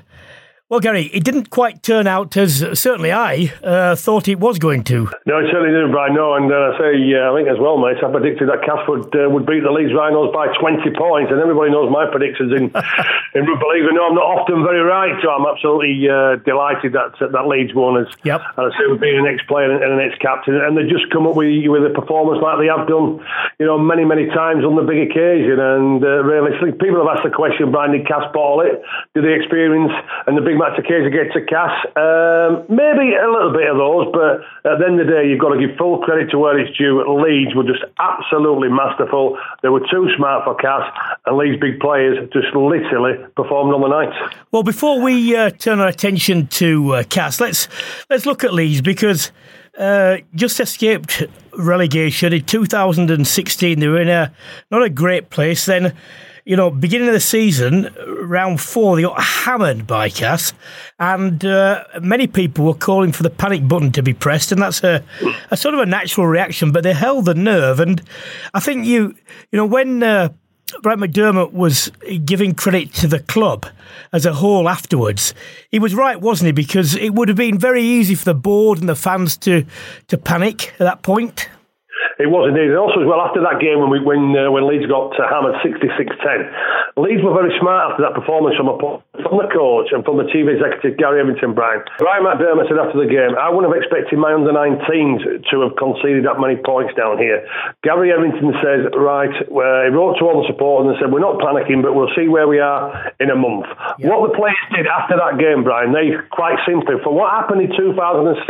well, 0.70 0.80
Garry, 0.80 1.10
it 1.10 1.24
didn't 1.26 1.50
quite 1.50 1.82
turn 1.82 2.06
out 2.06 2.38
as 2.38 2.62
certainly 2.78 3.12
I 3.12 3.50
uh, 3.66 3.96
thought 3.96 4.28
it 4.28 4.38
was 4.38 4.60
going 4.60 4.86
to. 4.86 5.10
No, 5.26 5.42
it 5.42 5.50
certainly 5.50 5.74
didn't, 5.74 5.90
Brian. 5.90 6.14
No, 6.14 6.38
and 6.38 6.46
uh, 6.46 6.78
I 6.78 6.78
say, 6.78 6.94
uh, 7.18 7.34
I 7.34 7.42
think 7.42 7.50
as 7.50 7.58
well, 7.58 7.82
mate, 7.82 7.98
I 7.98 8.06
predicted 8.14 8.54
that 8.54 8.62
Casford 8.62 9.10
uh, 9.18 9.26
would 9.34 9.50
beat 9.50 9.66
the 9.66 9.74
Leeds 9.74 9.98
Rhinos 9.98 10.30
by 10.30 10.54
20 10.62 10.86
points, 10.94 11.34
and 11.34 11.42
everybody 11.42 11.74
knows 11.74 11.90
my 11.90 12.06
predictions 12.06 12.54
in, 12.54 12.70
in 13.34 13.50
rugby 13.50 13.66
league. 13.66 13.90
Know 13.90 14.14
I'm 14.14 14.14
not 14.14 14.30
often 14.30 14.62
very 14.62 14.86
right, 14.86 15.18
so 15.26 15.34
I'm 15.34 15.50
absolutely 15.50 16.06
uh, 16.06 16.38
delighted 16.46 16.94
that 16.94 17.18
that 17.18 17.50
Leeds 17.50 17.74
won. 17.74 17.98
As, 18.06 18.10
Yep. 18.22 18.38
And 18.62 18.62
I 18.62 18.70
say, 18.78 18.86
being 19.02 19.26
an 19.26 19.26
ex-player 19.26 19.74
and 19.74 19.82
an 19.82 20.06
ex-captain, 20.06 20.54
and 20.54 20.78
they 20.78 20.86
just 20.86 21.10
come 21.10 21.26
up 21.26 21.34
with, 21.34 21.50
with 21.66 21.82
a 21.82 21.94
performance 21.98 22.46
like 22.46 22.62
they 22.62 22.70
have 22.70 22.86
done, 22.86 23.18
you 23.58 23.66
know, 23.66 23.82
many, 23.82 24.06
many 24.06 24.30
times 24.30 24.62
on 24.62 24.78
the 24.78 24.86
big 24.86 25.10
occasion. 25.10 25.58
And 25.58 25.98
uh, 26.06 26.22
realistically, 26.22 26.78
people 26.78 27.02
have 27.02 27.10
asked 27.10 27.26
the 27.26 27.34
question, 27.34 27.74
Brian, 27.74 27.98
did 27.98 28.06
Cass 28.06 28.30
ball 28.38 28.62
it? 28.62 28.86
Did 29.18 29.26
they 29.26 29.34
experience 29.34 29.90
and 30.30 30.38
the 30.38 30.46
big 30.46 30.59
match 30.60 30.78
occasion 30.78 31.10
get 31.10 31.32
to 31.32 31.42
Cass? 31.48 31.72
Um, 31.96 32.68
maybe 32.68 33.16
a 33.16 33.32
little 33.32 33.56
bit 33.56 33.72
of 33.72 33.80
those, 33.80 34.12
but 34.12 34.44
at 34.68 34.78
the 34.78 34.86
end 34.86 35.00
of 35.00 35.08
the 35.08 35.14
day, 35.14 35.24
you've 35.32 35.40
got 35.40 35.56
to 35.56 35.60
give 35.60 35.78
full 35.78 36.04
credit 36.04 36.30
to 36.32 36.38
where 36.38 36.60
it's 36.60 36.76
due. 36.78 37.00
Leeds 37.08 37.56
were 37.56 37.64
just 37.64 37.84
absolutely 37.98 38.68
masterful. 38.68 39.40
They 39.64 39.70
were 39.70 39.84
too 39.88 40.12
smart 40.18 40.44
for 40.44 40.56
Cass, 40.56 40.84
and 41.26 41.38
Leeds' 41.38 41.60
big 41.60 41.80
players 41.80 42.20
just 42.34 42.54
literally 42.54 43.16
performed 43.36 43.74
on 43.74 43.82
the 43.82 43.88
night. 43.88 44.12
Well, 44.52 44.64
before 44.64 45.02
we 45.02 45.36
uh, 45.36 45.52
turn 45.52 45.80
our 45.80 45.88
attention 45.88 46.48
to 46.60 46.96
uh, 46.96 47.04
Cass, 47.04 47.40
let's 47.40 47.68
let's 48.10 48.26
look 48.26 48.44
at 48.44 48.54
Leeds 48.54 48.82
because 48.82 49.32
uh, 49.80 50.18
just 50.36 50.60
escaped 50.60 51.24
relegation 51.58 52.34
in 52.34 52.44
2016. 52.44 53.80
They 53.80 53.88
were 53.88 54.02
in 54.02 54.10
a 54.10 54.34
not 54.70 54.84
a 54.84 54.90
great 54.90 55.30
place. 55.30 55.66
Then, 55.66 55.96
you 56.46 56.56
know, 56.56 56.70
beginning 56.70 57.08
of 57.08 57.14
the 57.14 57.20
season, 57.20 57.94
round 58.08 58.62
four, 58.62 58.96
they 58.96 59.04
got 59.04 59.22
hammered 59.22 59.86
by 59.86 60.10
Cass, 60.10 60.54
and 61.00 61.44
uh, 61.46 61.84
many 62.02 62.28
people 62.28 62.66
were 62.66 62.74
calling 62.74 63.12
for 63.12 63.24
the 63.24 63.30
panic 63.30 63.68
button 63.68 63.92
to 63.94 64.04
be 64.04 64.14
pressed, 64.14 64.52
and 64.52 64.62
that's 64.62 64.84
a, 64.84 65.04
a 65.52 65.58
sort 65.58 65.74
of 65.74 65.82
a 65.82 65.86
natural 65.86 66.28
reaction. 66.28 66.72
But 66.72 66.84
they 66.84 66.94
held 66.94 67.26
the 67.26 67.36
nerve, 67.36 67.80
and 67.80 68.02
I 68.54 68.60
think 68.60 68.86
you, 68.86 69.16
you 69.52 69.58
know, 69.58 69.66
when. 69.66 70.04
Uh, 70.04 70.30
Brett 70.84 71.00
McDermott 71.00 71.52
was 71.52 71.92
giving 72.26 72.54
credit 72.54 72.94
to 72.94 73.08
the 73.08 73.20
club 73.20 73.66
as 74.14 74.26
a 74.26 74.34
whole 74.34 74.70
afterwards. 74.70 75.34
He 75.72 75.80
was 75.80 75.96
right, 75.96 76.22
wasn't 76.22 76.46
he? 76.48 76.52
Because 76.52 76.96
it 76.96 77.16
would 77.16 77.28
have 77.28 77.38
been 77.38 77.58
very 77.58 77.82
easy 77.82 78.14
for 78.14 78.26
the 78.26 78.36
board 78.36 78.80
and 78.80 78.88
the 78.88 78.96
fans 78.96 79.36
to 79.38 79.66
to 80.10 80.18
panic 80.18 80.74
at 80.74 80.80
that 80.80 81.02
point. 81.02 81.50
It 82.20 82.28
was 82.28 82.52
indeed. 82.52 82.72
And 82.72 82.80
also, 82.80 83.00
as 83.04 83.08
well, 83.08 83.24
after 83.24 83.40
that 83.44 83.64
game 83.64 83.80
when 83.80 83.90
we 83.90 84.00
when 84.04 84.36
uh, 84.36 84.52
when 84.52 84.68
Leeds 84.68 84.88
got 84.88 85.16
uh, 85.16 85.28
hammered 85.28 85.56
66-10, 85.64 87.00
Leeds 87.00 87.24
were 87.24 87.32
very 87.32 87.56
smart 87.64 87.92
after 87.92 88.04
that 88.04 88.12
performance 88.12 88.60
from, 88.60 88.68
a, 88.68 88.76
from 89.24 89.40
the 89.40 89.48
coach 89.48 89.96
and 89.96 90.04
from 90.04 90.20
the 90.20 90.28
chief 90.28 90.52
executive, 90.52 91.00
Gary 91.00 91.24
Evington, 91.24 91.56
Brian. 91.56 91.80
Brian 91.96 92.28
McDermott 92.28 92.68
said 92.68 92.76
after 92.76 93.00
the 93.00 93.08
game, 93.08 93.40
I 93.40 93.48
wouldn't 93.48 93.72
have 93.72 93.80
expected 93.80 94.20
my 94.20 94.36
under-19s 94.36 95.48
to 95.48 95.56
have 95.64 95.80
conceded 95.80 96.28
that 96.28 96.44
many 96.44 96.60
points 96.60 96.92
down 97.00 97.16
here. 97.16 97.48
Gary 97.88 98.12
Evington 98.12 98.52
says, 98.60 98.92
right, 99.00 99.32
well, 99.48 99.88
he 99.88 99.90
wrote 99.96 100.20
to 100.20 100.28
all 100.28 100.44
the 100.44 100.48
supporters 100.52 100.92
and 100.92 100.96
said, 101.00 101.08
we're 101.08 101.24
not 101.24 101.40
panicking, 101.40 101.80
but 101.80 101.96
we'll 101.96 102.12
see 102.20 102.28
where 102.28 102.52
we 102.52 102.60
are 102.60 103.16
in 103.24 103.32
a 103.32 103.40
month. 103.40 103.72
What 104.04 104.20
the 104.28 104.36
players 104.36 104.68
did 104.76 104.84
after 104.84 105.16
that 105.16 105.40
game, 105.40 105.64
Brian, 105.64 105.96
they 105.96 106.20
quite 106.36 106.60
simply, 106.68 107.00
for 107.00 107.16
what 107.16 107.32
happened 107.32 107.64
in 107.64 107.72
2016, 107.72 108.44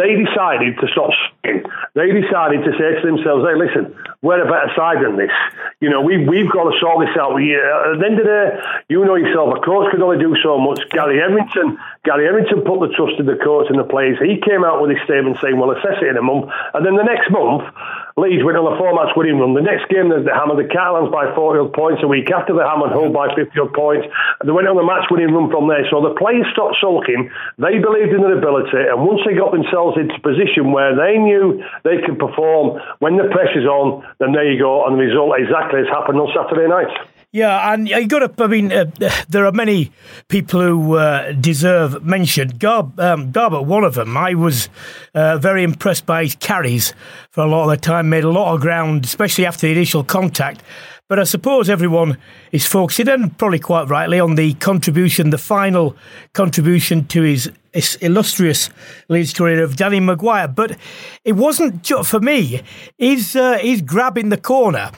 they 0.00 0.16
decided 0.16 0.80
to 0.80 0.86
stop 0.88 1.12
speaking. 1.12 1.68
They 1.92 2.08
decided 2.08 2.49
to 2.58 2.72
say 2.74 2.98
to 2.98 3.06
themselves, 3.06 3.46
hey, 3.46 3.54
listen, 3.54 3.94
we're 4.22 4.42
a 4.42 4.50
better 4.50 4.70
side 4.74 4.98
than 5.04 5.16
this. 5.16 5.30
You 5.80 5.90
know, 5.90 6.02
we, 6.02 6.26
we've 6.26 6.50
got 6.50 6.70
to 6.70 6.74
sort 6.80 7.06
this 7.06 7.16
out. 7.16 7.38
Uh, 7.38 7.94
at 7.94 7.98
the 8.00 8.06
end 8.06 8.18
of 8.18 8.26
the 8.26 8.30
day, 8.30 8.48
you 8.88 9.04
know 9.04 9.14
yourself, 9.14 9.54
a 9.56 9.60
coach 9.60 9.90
can 9.90 10.02
only 10.02 10.18
do 10.18 10.34
so 10.42 10.58
much. 10.58 10.80
Gary 10.90 11.20
Evington, 11.22 11.78
Gary 12.00 12.32
Evington 12.32 12.64
put 12.64 12.80
the 12.80 12.88
trust 12.96 13.20
in 13.20 13.28
the 13.28 13.36
coach 13.36 13.68
and 13.68 13.76
the 13.76 13.84
players. 13.84 14.16
He 14.16 14.40
came 14.40 14.64
out 14.64 14.80
with 14.80 14.88
his 14.88 15.04
statement 15.04 15.36
saying, 15.44 15.60
we'll 15.60 15.76
assess 15.76 16.00
it 16.00 16.08
in 16.08 16.16
a 16.16 16.24
month. 16.24 16.48
And 16.72 16.80
then 16.80 16.96
the 16.96 17.04
next 17.04 17.28
month, 17.28 17.68
Leeds 18.16 18.40
went 18.40 18.56
on 18.56 18.64
a 18.64 18.80
four-match 18.80 19.12
winning 19.20 19.36
run. 19.36 19.52
The 19.52 19.60
next 19.60 19.84
game, 19.92 20.08
they 20.08 20.24
hammered 20.32 20.56
the 20.56 20.64
Catalans 20.64 21.12
by 21.12 21.28
40 21.36 21.60
odd 21.60 21.72
points. 21.76 22.00
A 22.00 22.08
week 22.08 22.32
after, 22.32 22.56
they 22.56 22.64
hammered 22.64 22.96
Hull 22.96 23.12
by 23.12 23.28
50 23.36 23.52
odd 23.52 23.76
points. 23.76 24.08
And 24.40 24.48
they 24.48 24.54
went 24.56 24.64
on 24.64 24.80
a 24.80 24.86
match-winning 24.88 25.28
run 25.28 25.52
from 25.52 25.68
there. 25.68 25.84
So 25.92 26.00
the 26.00 26.16
players 26.16 26.48
stopped 26.56 26.80
sulking. 26.80 27.28
They 27.60 27.76
believed 27.76 28.16
in 28.16 28.24
their 28.24 28.32
ability. 28.32 28.80
And 28.80 29.04
once 29.04 29.20
they 29.28 29.36
got 29.36 29.52
themselves 29.52 30.00
into 30.00 30.16
position 30.24 30.72
where 30.72 30.96
they 30.96 31.20
knew 31.20 31.60
they 31.84 32.00
could 32.00 32.16
perform 32.16 32.80
when 33.04 33.20
the 33.20 33.28
pressure's 33.28 33.68
on, 33.68 34.08
then 34.24 34.32
there 34.32 34.48
you 34.48 34.56
go. 34.56 34.88
And 34.88 34.96
the 34.96 35.04
result 35.04 35.36
exactly 35.36 35.84
has 35.84 35.90
happened 35.92 36.16
on 36.16 36.32
Saturday 36.32 36.64
night. 36.64 36.88
Yeah, 37.32 37.72
and 37.72 37.88
you 37.88 38.08
got 38.08 38.36
to. 38.36 38.44
I 38.44 38.48
mean, 38.48 38.72
uh, 38.72 38.86
there 39.28 39.46
are 39.46 39.52
many 39.52 39.92
people 40.26 40.60
who 40.60 40.96
uh, 40.96 41.30
deserve 41.30 42.02
mention. 42.04 42.48
Garb, 42.58 42.98
um, 42.98 43.30
one 43.32 43.84
of 43.84 43.94
them. 43.94 44.16
I 44.16 44.34
was 44.34 44.68
uh, 45.14 45.38
very 45.38 45.62
impressed 45.62 46.06
by 46.06 46.24
his 46.24 46.34
carries 46.34 46.92
for 47.30 47.44
a 47.44 47.46
lot 47.46 47.64
of 47.64 47.70
the 47.70 47.76
time. 47.76 48.08
Made 48.08 48.24
a 48.24 48.30
lot 48.30 48.52
of 48.52 48.60
ground, 48.60 49.04
especially 49.04 49.46
after 49.46 49.68
the 49.68 49.72
initial 49.72 50.02
contact. 50.02 50.64
But 51.06 51.20
I 51.20 51.24
suppose 51.24 51.70
everyone 51.70 52.18
is 52.50 52.66
focusing, 52.66 53.08
and 53.08 53.36
probably 53.38 53.60
quite 53.60 53.88
rightly, 53.88 54.18
on 54.18 54.34
the 54.34 54.54
contribution, 54.54 55.30
the 55.30 55.38
final 55.38 55.96
contribution 56.32 57.06
to 57.08 57.22
his, 57.22 57.48
his 57.72 57.94
illustrious 57.96 58.70
Leeds 59.08 59.32
career 59.34 59.62
of 59.62 59.76
Danny 59.76 60.00
McGuire. 60.00 60.52
But 60.52 60.76
it 61.24 61.32
wasn't 61.34 61.84
just 61.84 62.10
for 62.10 62.18
me. 62.18 62.62
He's 62.98 63.36
uh, 63.36 63.58
he's 63.58 63.82
grabbing 63.82 64.30
the 64.30 64.36
corner 64.36 64.90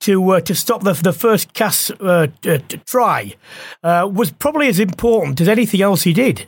to 0.00 0.30
uh, 0.30 0.40
to 0.40 0.54
stop 0.54 0.82
the 0.82 0.92
the 0.92 1.12
first 1.12 1.52
cast 1.54 1.90
uh, 2.00 2.28
t- 2.40 2.58
t- 2.58 2.80
try 2.86 3.34
uh, 3.82 4.08
was 4.12 4.30
probably 4.30 4.68
as 4.68 4.78
important 4.78 5.40
as 5.40 5.48
anything 5.48 5.82
else 5.82 6.02
he 6.02 6.12
did. 6.12 6.46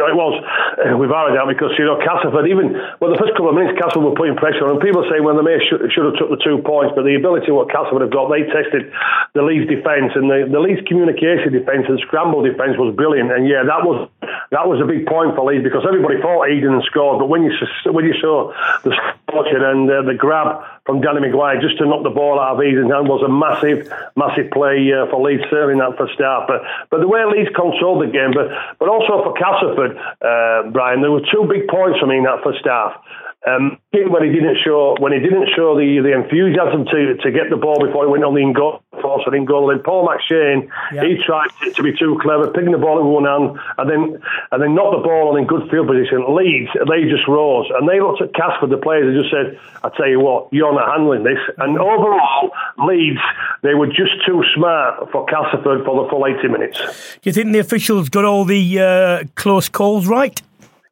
It 0.00 0.16
was 0.16 0.32
uh, 0.80 0.96
without 0.96 1.28
a 1.28 1.36
doubt 1.36 1.52
because 1.52 1.76
you 1.76 1.84
know 1.84 2.00
Castleford 2.00 2.48
even 2.48 2.72
well 3.04 3.12
the 3.12 3.20
first 3.20 3.36
couple 3.36 3.52
of 3.52 3.56
minutes 3.58 3.76
Castleford 3.76 4.16
were 4.16 4.16
putting 4.16 4.32
pressure 4.32 4.64
on 4.64 4.78
and 4.78 4.80
people 4.80 5.04
saying 5.12 5.20
well 5.20 5.36
they 5.36 5.44
may 5.44 5.60
should, 5.60 5.84
should 5.92 6.08
have 6.08 6.16
took 6.16 6.32
the 6.32 6.40
two 6.40 6.64
points 6.64 6.96
but 6.96 7.04
the 7.04 7.20
ability 7.20 7.52
what 7.52 7.68
Castleford 7.68 8.00
have 8.00 8.14
got 8.14 8.32
they 8.32 8.48
tested 8.48 8.88
the 9.36 9.44
Leeds 9.44 9.68
defence 9.68 10.16
and 10.16 10.32
the, 10.32 10.48
the 10.48 10.56
Leeds 10.56 10.80
communication 10.88 11.52
defence 11.52 11.84
and 11.84 12.00
scramble 12.08 12.40
defence 12.40 12.80
was 12.80 12.96
brilliant 12.96 13.28
and 13.28 13.44
yeah 13.44 13.60
that 13.60 13.84
was 13.84 14.08
that 14.24 14.64
was 14.64 14.80
a 14.80 14.88
big 14.88 15.04
point 15.04 15.36
for 15.36 15.44
Leeds 15.44 15.68
because 15.68 15.84
everybody 15.84 16.16
thought 16.24 16.48
Eden 16.48 16.80
scored 16.88 17.20
but 17.20 17.28
when 17.28 17.44
you 17.44 17.52
when 17.92 18.08
you 18.08 18.16
saw 18.16 18.48
the 18.80 18.96
fortune 19.28 19.60
and 19.60 19.84
uh, 19.84 20.00
the 20.08 20.16
grab 20.16 20.64
from 20.86 21.00
Danny 21.00 21.20
McGuire 21.20 21.60
just 21.60 21.78
to 21.78 21.86
knock 21.86 22.02
the 22.02 22.10
ball 22.10 22.40
out 22.40 22.56
of 22.56 22.60
Eden's 22.60 22.90
hand 22.90 23.08
was 23.08 23.22
a 23.22 23.30
massive 23.30 23.90
massive 24.16 24.50
play 24.50 24.90
uh, 24.92 25.06
for 25.10 25.20
Leeds 25.22 25.44
certainly 25.50 25.74
in 25.74 25.82
that 25.82 25.96
first 25.96 26.18
half 26.18 26.48
but 26.48 26.62
but 26.90 27.00
the 27.00 27.08
way 27.08 27.24
Leeds 27.24 27.50
controlled 27.54 28.02
the 28.02 28.10
game 28.10 28.32
but 28.32 28.48
but 28.78 28.88
also 28.88 29.22
for 29.22 29.32
Castleford 29.34 29.96
uh, 30.20 30.70
Brian, 30.70 31.00
there 31.00 31.10
were 31.10 31.24
two 31.32 31.46
big 31.48 31.68
points 31.68 31.98
for 31.98 32.06
me 32.06 32.18
in 32.18 32.24
that 32.24 32.42
first 32.44 32.64
half. 32.64 33.02
Um, 33.46 33.78
when 33.92 34.22
he 34.22 34.32
didn't 34.36 34.58
show 34.62 34.96
when 35.00 35.12
he 35.12 35.18
didn't 35.18 35.48
show 35.56 35.72
the, 35.74 36.00
the 36.04 36.12
enthusiasm 36.12 36.84
to 36.84 37.16
to 37.24 37.30
get 37.32 37.48
the 37.48 37.56
ball 37.56 37.80
before 37.80 38.04
he 38.04 38.10
went 38.12 38.22
on 38.22 38.34
the 38.34 38.40
in 38.44 38.52
goal 38.52 38.82
force 39.00 39.22
and 39.24 39.34
in 39.34 39.46
goal. 39.46 39.68
Then 39.68 39.80
Paul 39.80 40.06
McShane, 40.06 40.68
Yeah. 40.92 41.04
he 41.08 41.16
tried 41.24 41.48
to, 41.64 41.72
to 41.72 41.82
be 41.82 41.96
too 41.96 42.18
clever, 42.20 42.50
picking 42.52 42.70
the 42.72 42.78
ball 42.78 43.00
in 43.00 43.06
one 43.08 43.24
hand 43.24 43.58
and 43.78 43.88
then 43.88 44.22
and 44.52 44.62
then 44.62 44.74
knocked 44.74 45.00
the 45.00 45.02
ball 45.08 45.32
on 45.32 45.38
in 45.40 45.46
good 45.46 45.70
field 45.70 45.88
position. 45.88 46.20
Leeds, 46.36 46.68
they 46.84 47.08
just 47.08 47.26
rose 47.28 47.64
and 47.72 47.88
they 47.88 47.98
looked 47.98 48.20
at 48.20 48.34
Casper, 48.34 48.66
the 48.68 48.76
players, 48.76 49.08
and 49.08 49.16
just 49.16 49.32
said, 49.32 49.56
"I 49.82 49.88
tell 49.96 50.06
you 50.08 50.20
what, 50.20 50.52
you're 50.52 50.74
not 50.74 50.92
handling 50.92 51.24
this." 51.24 51.40
And 51.56 51.78
overall, 51.80 52.50
Leeds, 52.84 53.24
they 53.62 53.72
were 53.72 53.88
just 53.88 54.20
too 54.26 54.44
smart 54.54 55.10
for 55.12 55.24
Castleford 55.24 55.84
for 55.88 56.04
the 56.04 56.10
full 56.10 56.26
80 56.26 56.48
minutes. 56.48 56.76
Do 57.22 57.30
you 57.30 57.32
think 57.32 57.52
the 57.52 57.58
officials 57.64 58.10
got 58.10 58.26
all 58.26 58.44
the 58.44 58.78
uh, 58.78 59.24
close 59.34 59.70
calls 59.70 60.06
right? 60.06 60.40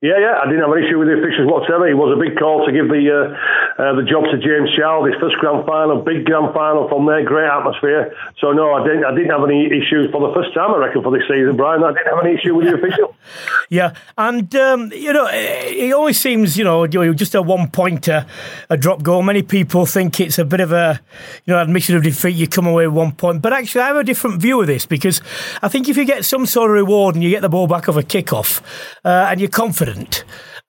Yeah, 0.00 0.14
yeah, 0.14 0.38
I 0.38 0.46
didn't 0.46 0.62
have 0.62 0.70
an 0.70 0.78
issue 0.78 0.94
with 0.94 1.10
the 1.10 1.18
officials 1.18 1.50
whatsoever. 1.50 1.90
It 1.90 1.98
was 1.98 2.14
a 2.14 2.20
big 2.22 2.38
call 2.38 2.62
to 2.62 2.70
give 2.70 2.86
the 2.86 3.02
uh, 3.10 3.34
uh, 3.82 3.98
the 3.98 4.06
job 4.06 4.30
to 4.30 4.38
James 4.38 4.70
Child, 4.78 5.10
his 5.10 5.18
first 5.18 5.34
grand 5.42 5.66
final, 5.66 5.98
big 6.06 6.22
grand 6.22 6.54
final 6.54 6.86
from 6.86 7.02
there, 7.10 7.26
great 7.26 7.50
atmosphere. 7.50 8.14
So 8.38 8.54
no, 8.54 8.78
I 8.78 8.86
didn't 8.86 9.02
I 9.02 9.10
didn't 9.10 9.34
have 9.34 9.42
any 9.42 9.66
issues 9.66 10.06
for 10.14 10.22
the 10.22 10.30
first 10.38 10.54
time 10.54 10.70
I 10.70 10.86
reckon 10.86 11.02
for 11.02 11.10
this 11.10 11.26
season, 11.26 11.58
Brian. 11.58 11.82
I 11.82 11.90
didn't 11.90 12.14
have 12.14 12.22
any 12.22 12.38
issue 12.38 12.54
with 12.54 12.70
the 12.70 12.78
official. 12.78 13.18
Yeah, 13.70 13.98
and 14.16 14.46
um, 14.54 14.92
you 14.94 15.12
know 15.12 15.26
it 15.30 15.92
always 15.92 16.18
seems 16.18 16.56
you 16.56 16.62
know 16.62 16.86
just 16.86 17.34
a 17.34 17.42
one 17.42 17.66
pointer, 17.66 18.24
a 18.70 18.76
drop 18.76 19.02
goal. 19.02 19.22
Many 19.22 19.42
people 19.42 19.84
think 19.84 20.20
it's 20.20 20.38
a 20.38 20.44
bit 20.44 20.60
of 20.60 20.70
a 20.70 21.00
you 21.44 21.54
know 21.54 21.60
admission 21.60 21.96
of 21.96 22.04
defeat. 22.04 22.36
You 22.36 22.46
come 22.46 22.68
away 22.68 22.86
with 22.86 22.94
one 22.94 23.12
point, 23.18 23.42
but 23.42 23.52
actually 23.52 23.82
I 23.82 23.88
have 23.88 23.96
a 23.96 24.04
different 24.04 24.40
view 24.40 24.60
of 24.60 24.68
this 24.68 24.86
because 24.86 25.20
I 25.60 25.66
think 25.66 25.88
if 25.88 25.96
you 25.96 26.04
get 26.04 26.24
some 26.24 26.46
sort 26.46 26.70
of 26.70 26.74
reward 26.74 27.16
and 27.16 27.24
you 27.24 27.30
get 27.30 27.42
the 27.42 27.48
ball 27.48 27.66
back 27.66 27.88
of 27.88 27.96
a 27.96 28.04
kick-off 28.04 28.62
uh, 29.04 29.26
and 29.28 29.40
you're 29.40 29.50
confident, 29.50 29.87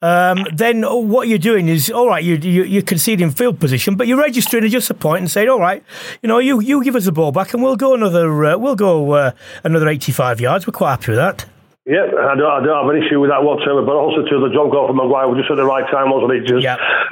um, 0.02 0.46
then 0.54 0.84
what 0.84 1.28
you're 1.28 1.38
doing 1.38 1.68
is 1.68 1.92
all 1.92 2.08
right. 2.08 2.24
You, 2.24 2.36
you 2.36 2.64
you're 2.64 2.82
conceding 2.82 3.32
field 3.32 3.60
position, 3.60 3.96
but 3.96 4.08
you're 4.08 4.18
registering 4.18 4.64
a 4.64 4.70
just 4.70 4.90
a 4.90 4.94
point 4.94 5.22
and 5.22 5.32
saying, 5.32 5.50
all 5.50 5.60
right, 5.60 5.84
you 6.22 6.28
know, 6.28 6.40
you 6.40 6.62
you 6.62 6.84
give 6.84 6.96
us 6.96 7.06
the 7.06 7.12
ball 7.12 7.32
back 7.32 7.54
and 7.54 7.62
we'll 7.62 7.76
go 7.76 7.94
another 7.94 8.46
uh, 8.46 8.58
we'll 8.58 8.76
go 8.76 9.12
uh, 9.12 9.32
another 9.64 9.90
85 9.90 10.40
yards. 10.40 10.66
We're 10.66 10.72
quite 10.72 10.92
happy 10.92 11.12
with 11.12 11.18
that. 11.18 11.46
Yeah, 11.90 12.06
I 12.06 12.38
don't, 12.38 12.46
I 12.46 12.62
don't 12.62 12.86
have 12.86 12.94
an 12.94 13.02
issue 13.02 13.18
with 13.18 13.34
that 13.34 13.42
whatsoever. 13.42 13.82
But 13.82 13.98
also 13.98 14.22
to 14.22 14.36
the 14.46 14.54
John 14.54 14.70
Crawford 14.70 14.94
McGuire 14.94 15.26
was 15.26 15.42
just 15.42 15.50
at 15.50 15.58
the 15.58 15.66
right 15.66 15.90
time, 15.90 16.14
wasn't 16.14 16.38
it? 16.38 16.46
Just, 16.46 16.62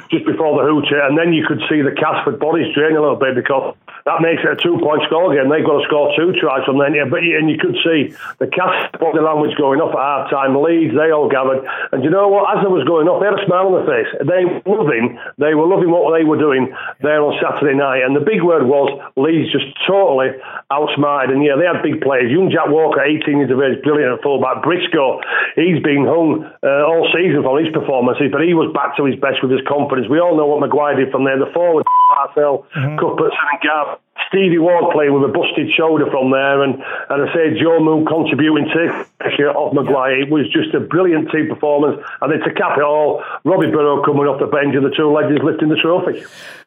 just 0.06 0.22
before 0.22 0.54
the 0.54 0.62
hooter, 0.62 1.02
and 1.02 1.18
then 1.18 1.34
you 1.34 1.42
could 1.42 1.58
see 1.66 1.82
the 1.82 1.90
Casford 1.90 2.38
bodies 2.38 2.70
drain 2.78 2.94
a 2.94 3.02
little 3.02 3.18
bit 3.18 3.34
because 3.34 3.74
that 4.06 4.22
makes 4.22 4.46
it 4.46 4.54
a 4.54 4.56
two-point 4.56 5.02
score 5.10 5.34
game. 5.34 5.50
They've 5.50 5.66
got 5.66 5.82
to 5.82 5.84
score 5.90 6.14
two 6.14 6.30
tries 6.38 6.62
from 6.62 6.78
then. 6.78 6.94
Yeah, 6.94 7.10
but 7.10 7.26
and 7.26 7.50
you 7.50 7.58
could 7.58 7.74
see 7.82 8.14
the 8.38 8.46
Casford 8.46 9.02
body 9.02 9.18
language 9.18 9.58
going 9.58 9.82
off 9.82 9.92
at 9.92 10.00
half 10.00 10.30
time. 10.30 10.54
Leeds, 10.54 10.94
they 10.94 11.10
all 11.10 11.26
gathered, 11.26 11.66
and 11.90 12.06
you 12.06 12.14
know 12.14 12.30
what? 12.30 12.46
As 12.54 12.62
it 12.62 12.70
was 12.70 12.86
going 12.86 13.10
off, 13.10 13.18
they 13.18 13.26
had 13.26 13.34
a 13.34 13.44
smile 13.50 13.74
on 13.74 13.82
their 13.82 13.88
face. 13.90 14.10
They 14.22 14.46
were 14.46 14.62
loving. 14.64 15.18
They 15.42 15.58
were 15.58 15.66
loving 15.66 15.90
what 15.90 16.14
they 16.14 16.22
were 16.22 16.38
doing 16.38 16.70
there 17.02 17.18
on 17.18 17.34
Saturday 17.42 17.74
night. 17.74 18.06
And 18.06 18.14
the 18.14 18.22
big 18.22 18.46
word 18.46 18.62
was 18.62 18.94
Leeds 19.18 19.50
just 19.50 19.74
totally 19.90 20.38
outsmarted. 20.70 21.34
And 21.34 21.42
yeah, 21.42 21.58
they 21.58 21.66
had 21.66 21.82
big 21.82 21.98
players. 21.98 22.30
Young 22.30 22.48
Jack 22.48 22.70
Walker, 22.70 23.02
18 23.02 23.42
years 23.42 23.50
of 23.50 23.58
age, 23.58 23.82
brilliant 23.82 24.16
at 24.16 24.22
fullback. 24.22 24.62
Briscoe, 24.68 25.24
he's 25.56 25.80
been 25.80 26.04
hung 26.04 26.44
uh, 26.44 26.84
all 26.84 27.08
season 27.08 27.40
for 27.40 27.56
his 27.56 27.72
performances, 27.72 28.28
but 28.28 28.44
he 28.44 28.52
was 28.52 28.68
back 28.76 29.00
to 29.00 29.08
his 29.08 29.16
best 29.16 29.40
with 29.40 29.48
his 29.48 29.64
confidence. 29.64 30.12
We 30.12 30.20
all 30.20 30.36
know 30.36 30.44
what 30.44 30.60
McGuire 30.60 31.00
did 31.00 31.08
from 31.08 31.24
there. 31.24 31.40
The 31.40 31.48
forward, 31.56 31.88
Marcel, 32.12 32.68
mm-hmm. 32.76 33.00
Cuthbertson 33.00 33.48
and 33.48 33.60
Garb. 33.64 33.88
Stevie 34.26 34.58
Ward 34.58 34.92
playing 34.92 35.14
with 35.14 35.28
a 35.28 35.32
busted 35.32 35.70
shoulder 35.76 36.10
from 36.10 36.30
there, 36.30 36.62
and, 36.62 36.74
and 36.74 37.18
I 37.22 37.32
say 37.32 37.58
Joe 37.60 37.80
Moon 37.80 38.04
contributing 38.04 38.66
to 38.74 39.06
pressure 39.20 39.50
off 39.50 39.72
McGuire. 39.74 40.22
It 40.22 40.30
was 40.30 40.50
just 40.50 40.74
a 40.74 40.80
brilliant 40.80 41.30
team 41.30 41.48
performance. 41.48 42.02
And 42.20 42.32
then 42.32 42.40
to 42.40 42.52
cap 42.52 42.76
it 42.76 42.84
all, 42.84 43.22
Robbie 43.44 43.70
Burrow 43.70 44.02
coming 44.02 44.26
off 44.26 44.40
the 44.40 44.46
bench 44.46 44.74
and 44.74 44.84
the 44.84 44.90
two 44.90 45.10
legends 45.10 45.42
lifting 45.42 45.68
the 45.68 45.76
trophy. 45.76 46.24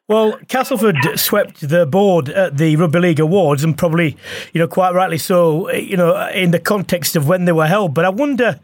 Well, 0.08 0.36
Castleford 0.48 0.96
swept 1.14 1.66
the 1.66 1.86
board 1.86 2.28
at 2.28 2.58
the 2.58 2.74
Rugby 2.74 2.98
League 2.98 3.20
Awards, 3.20 3.62
and 3.62 3.78
probably, 3.78 4.16
you 4.52 4.58
know, 4.58 4.66
quite 4.66 4.92
rightly 4.92 5.16
so, 5.16 5.70
you 5.70 5.96
know, 5.96 6.26
in 6.28 6.50
the 6.50 6.58
context 6.58 7.14
of 7.14 7.28
when 7.28 7.44
they 7.44 7.52
were 7.52 7.68
held. 7.68 7.94
But 7.94 8.04
I 8.04 8.08
wonder, 8.08 8.58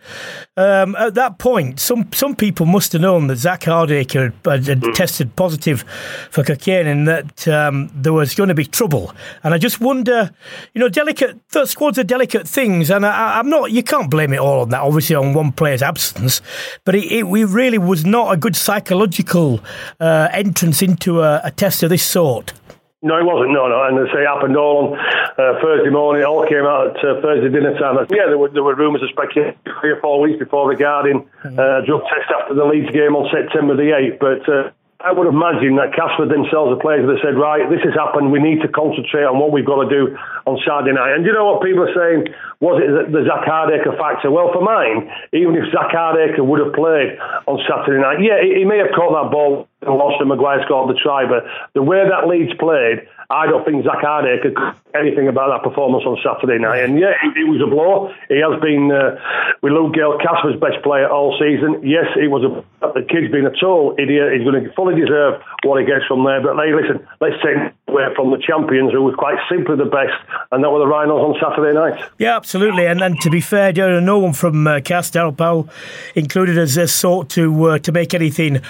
um, 0.56 0.96
at 0.96 1.14
that 1.14 1.38
point, 1.38 1.78
some 1.78 2.12
some 2.12 2.34
people 2.34 2.66
must 2.66 2.92
have 2.92 3.02
known 3.02 3.28
that 3.28 3.36
Zak 3.36 3.60
Hardaker 3.62 4.32
had, 4.44 4.66
had 4.66 4.80
mm. 4.80 4.92
tested 4.94 5.36
positive 5.36 5.84
for 6.30 6.42
cocaine 6.42 6.88
and 6.88 7.06
that 7.06 7.46
um, 7.46 7.88
there 7.94 8.12
was 8.12 8.34
going 8.34 8.48
to 8.48 8.54
be 8.54 8.64
trouble. 8.78 9.14
And 9.42 9.54
I 9.54 9.58
just 9.58 9.80
wonder, 9.80 10.30
you 10.74 10.80
know, 10.80 10.88
delicate 10.88 11.38
squads 11.64 11.98
are 11.98 12.04
delicate 12.04 12.48
things, 12.48 12.90
and 12.90 13.06
I, 13.06 13.38
am 13.38 13.48
not. 13.48 13.70
You 13.70 13.82
can't 13.82 14.10
blame 14.10 14.32
it 14.32 14.38
all 14.38 14.62
on 14.62 14.70
that, 14.70 14.80
obviously, 14.80 15.14
on 15.16 15.34
one 15.34 15.52
player's 15.52 15.82
absence. 15.82 16.40
But 16.84 16.94
it, 16.94 17.12
it 17.12 17.24
really 17.24 17.78
was 17.78 18.04
not 18.04 18.32
a 18.32 18.36
good 18.36 18.56
psychological 18.56 19.60
uh, 20.00 20.28
entrance 20.32 20.82
into 20.82 21.22
a 21.22 21.28
a, 21.44 21.50
test 21.50 21.82
of 21.82 21.90
this 21.90 22.02
sort? 22.02 22.52
No, 23.00 23.16
it 23.16 23.24
wasn't. 23.24 23.52
No, 23.52 23.68
no. 23.68 23.84
And 23.86 23.94
they 23.94 24.10
say 24.10 24.22
it 24.22 24.26
happened 24.26 24.56
all 24.56 24.90
on 24.90 24.98
uh, 24.98 25.62
Thursday 25.62 25.90
morning. 25.90 26.22
It 26.22 26.26
all 26.26 26.44
came 26.46 26.66
out 26.66 26.90
at 26.90 27.04
uh, 27.04 27.22
Thursday 27.22 27.48
dinner 27.48 27.78
time. 27.78 27.94
Yeah, 28.10 28.26
there 28.26 28.38
were, 28.38 28.50
there 28.50 28.64
were 28.64 28.74
rumours 28.74 29.02
of 29.02 29.10
speculation 29.10 29.54
three 29.80 29.92
or 29.92 30.00
four 30.00 30.20
weeks 30.20 30.38
before 30.38 30.68
regarding 30.68 31.22
mm-hmm. 31.22 31.58
uh, 31.58 31.86
drug 31.86 32.02
test 32.10 32.26
after 32.34 32.54
the 32.54 32.64
Leeds 32.64 32.90
game 32.90 33.14
on 33.14 33.30
September 33.30 33.76
the 33.76 33.94
8th. 33.94 34.18
But 34.18 34.42
uh, 34.50 34.70
I 34.98 35.14
would 35.14 35.30
imagine 35.30 35.78
that 35.78 35.94
Casper 35.94 36.26
themselves, 36.26 36.74
the 36.74 36.82
players, 36.82 37.06
have 37.06 37.22
said, 37.22 37.38
right, 37.38 37.62
this 37.70 37.78
has 37.86 37.94
happened. 37.94 38.34
We 38.34 38.42
need 38.42 38.66
to 38.66 38.70
concentrate 38.74 39.30
on 39.30 39.38
what 39.38 39.54
we've 39.54 39.62
got 39.62 39.86
to 39.86 39.88
do 39.88 40.18
on 40.42 40.58
Saturday 40.66 40.90
night. 40.90 41.14
And 41.14 41.22
you 41.22 41.30
know 41.30 41.46
what 41.46 41.62
people 41.62 41.86
are 41.86 41.94
saying? 41.94 42.34
Was 42.58 42.82
it 42.82 43.14
the 43.14 43.22
Zak 43.22 43.46
Hardaker 43.46 43.94
factor? 43.94 44.26
Well, 44.34 44.50
for 44.50 44.58
mine, 44.58 45.06
even 45.30 45.54
if 45.54 45.70
Zak 45.70 45.94
Hardaker 45.94 46.42
would 46.42 46.58
have 46.58 46.74
played 46.74 47.14
on 47.46 47.62
Saturday 47.70 48.02
night, 48.02 48.18
yeah, 48.18 48.42
he, 48.42 48.58
he 48.58 48.64
may 48.66 48.82
have 48.82 48.90
caught 48.90 49.14
that 49.14 49.30
ball 49.30 49.70
and 49.86 49.94
lost 49.94 50.18
and 50.18 50.26
McGuire 50.26 50.66
scored 50.66 50.90
the 50.90 50.98
try, 50.98 51.30
but 51.30 51.46
the 51.78 51.82
way 51.86 52.02
that 52.02 52.26
Leeds 52.26 52.58
played, 52.58 53.06
I 53.30 53.46
don't 53.46 53.64
think 53.64 53.84
Zak 53.84 54.00
Hardaker 54.00 54.40
could 54.40 54.56
anything 54.96 55.28
about 55.28 55.52
that 55.52 55.62
performance 55.62 56.04
on 56.08 56.16
Saturday 56.24 56.58
night. 56.58 56.84
And 56.84 56.98
yeah, 56.98 57.12
it, 57.12 57.36
it 57.36 57.44
was 57.44 57.60
a 57.60 57.68
blow. 57.68 58.08
He 58.32 58.40
has 58.40 58.56
been, 58.60 58.88
uh, 58.88 59.20
with 59.60 59.72
Luke 59.72 59.92
Gale, 59.92 60.16
Casper's 60.16 60.56
best 60.56 60.80
player 60.82 61.08
all 61.08 61.36
season. 61.36 61.84
Yes, 61.84 62.08
it 62.16 62.32
was 62.32 62.40
a, 62.40 62.64
the 62.96 63.04
kid's 63.04 63.30
been 63.30 63.44
a 63.44 63.52
total 63.52 63.94
idiot. 63.98 64.32
He's 64.32 64.48
going 64.48 64.64
to 64.64 64.72
fully 64.72 64.96
deserve 64.96 65.42
what 65.62 65.76
he 65.80 65.84
gets 65.84 66.08
from 66.08 66.24
there. 66.24 66.40
But 66.40 66.56
hey, 66.56 66.72
listen, 66.72 67.04
let's 67.20 67.36
take 67.44 67.60
away 67.86 68.08
from 68.16 68.32
the 68.32 68.40
champions 68.40 68.92
who 68.96 69.04
was 69.04 69.14
quite 69.14 69.36
simply 69.52 69.76
the 69.76 69.92
best, 69.92 70.16
and 70.50 70.64
that 70.64 70.70
were 70.72 70.80
the 70.80 70.88
Rhinos 70.88 71.20
on 71.20 71.36
Saturday 71.36 71.76
night. 71.76 72.00
Yeah, 72.16 72.36
absolutely. 72.36 72.86
And 72.86 73.00
then 73.00 73.16
to 73.20 73.28
be 73.28 73.40
fair, 73.40 73.72
no 74.00 74.18
one 74.18 74.32
from 74.32 74.66
uh, 74.66 74.80
Powell 74.80 75.68
included, 76.14 76.56
as 76.56 76.76
a 76.76 76.88
sought 76.88 77.28
to 77.36 77.44
uh, 77.64 77.78
to 77.80 77.92
make 77.92 78.14
anything 78.14 78.62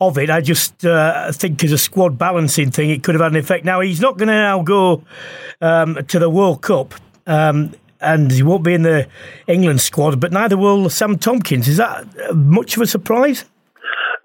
of 0.00 0.18
it. 0.18 0.30
I 0.30 0.40
just 0.40 0.84
uh, 0.84 1.32
think 1.32 1.62
as 1.64 1.72
a 1.72 1.78
squad 1.78 2.18
balancing 2.18 2.70
thing, 2.70 2.90
it 2.90 3.02
could 3.02 3.14
have 3.14 3.22
had 3.22 3.32
an 3.32 3.38
effect. 3.38 3.64
Now 3.64 3.80
he's 3.80 4.00
not 4.00 4.18
going 4.18 4.28
to 4.28 4.34
now 4.34 4.62
go 4.62 5.02
um, 5.60 5.98
to 6.08 6.18
the 6.18 6.30
World 6.30 6.62
Cup. 6.62 6.94
Um, 7.26 7.74
and 8.00 8.30
he 8.30 8.42
won't 8.42 8.62
be 8.62 8.74
in 8.74 8.82
the 8.82 9.08
England 9.46 9.80
squad, 9.80 10.20
but 10.20 10.30
neither 10.30 10.56
will 10.56 10.90
Sam 10.90 11.18
Tomkins. 11.18 11.66
Is 11.66 11.78
that 11.78 12.06
much 12.34 12.76
of 12.76 12.82
a 12.82 12.86
surprise? 12.86 13.46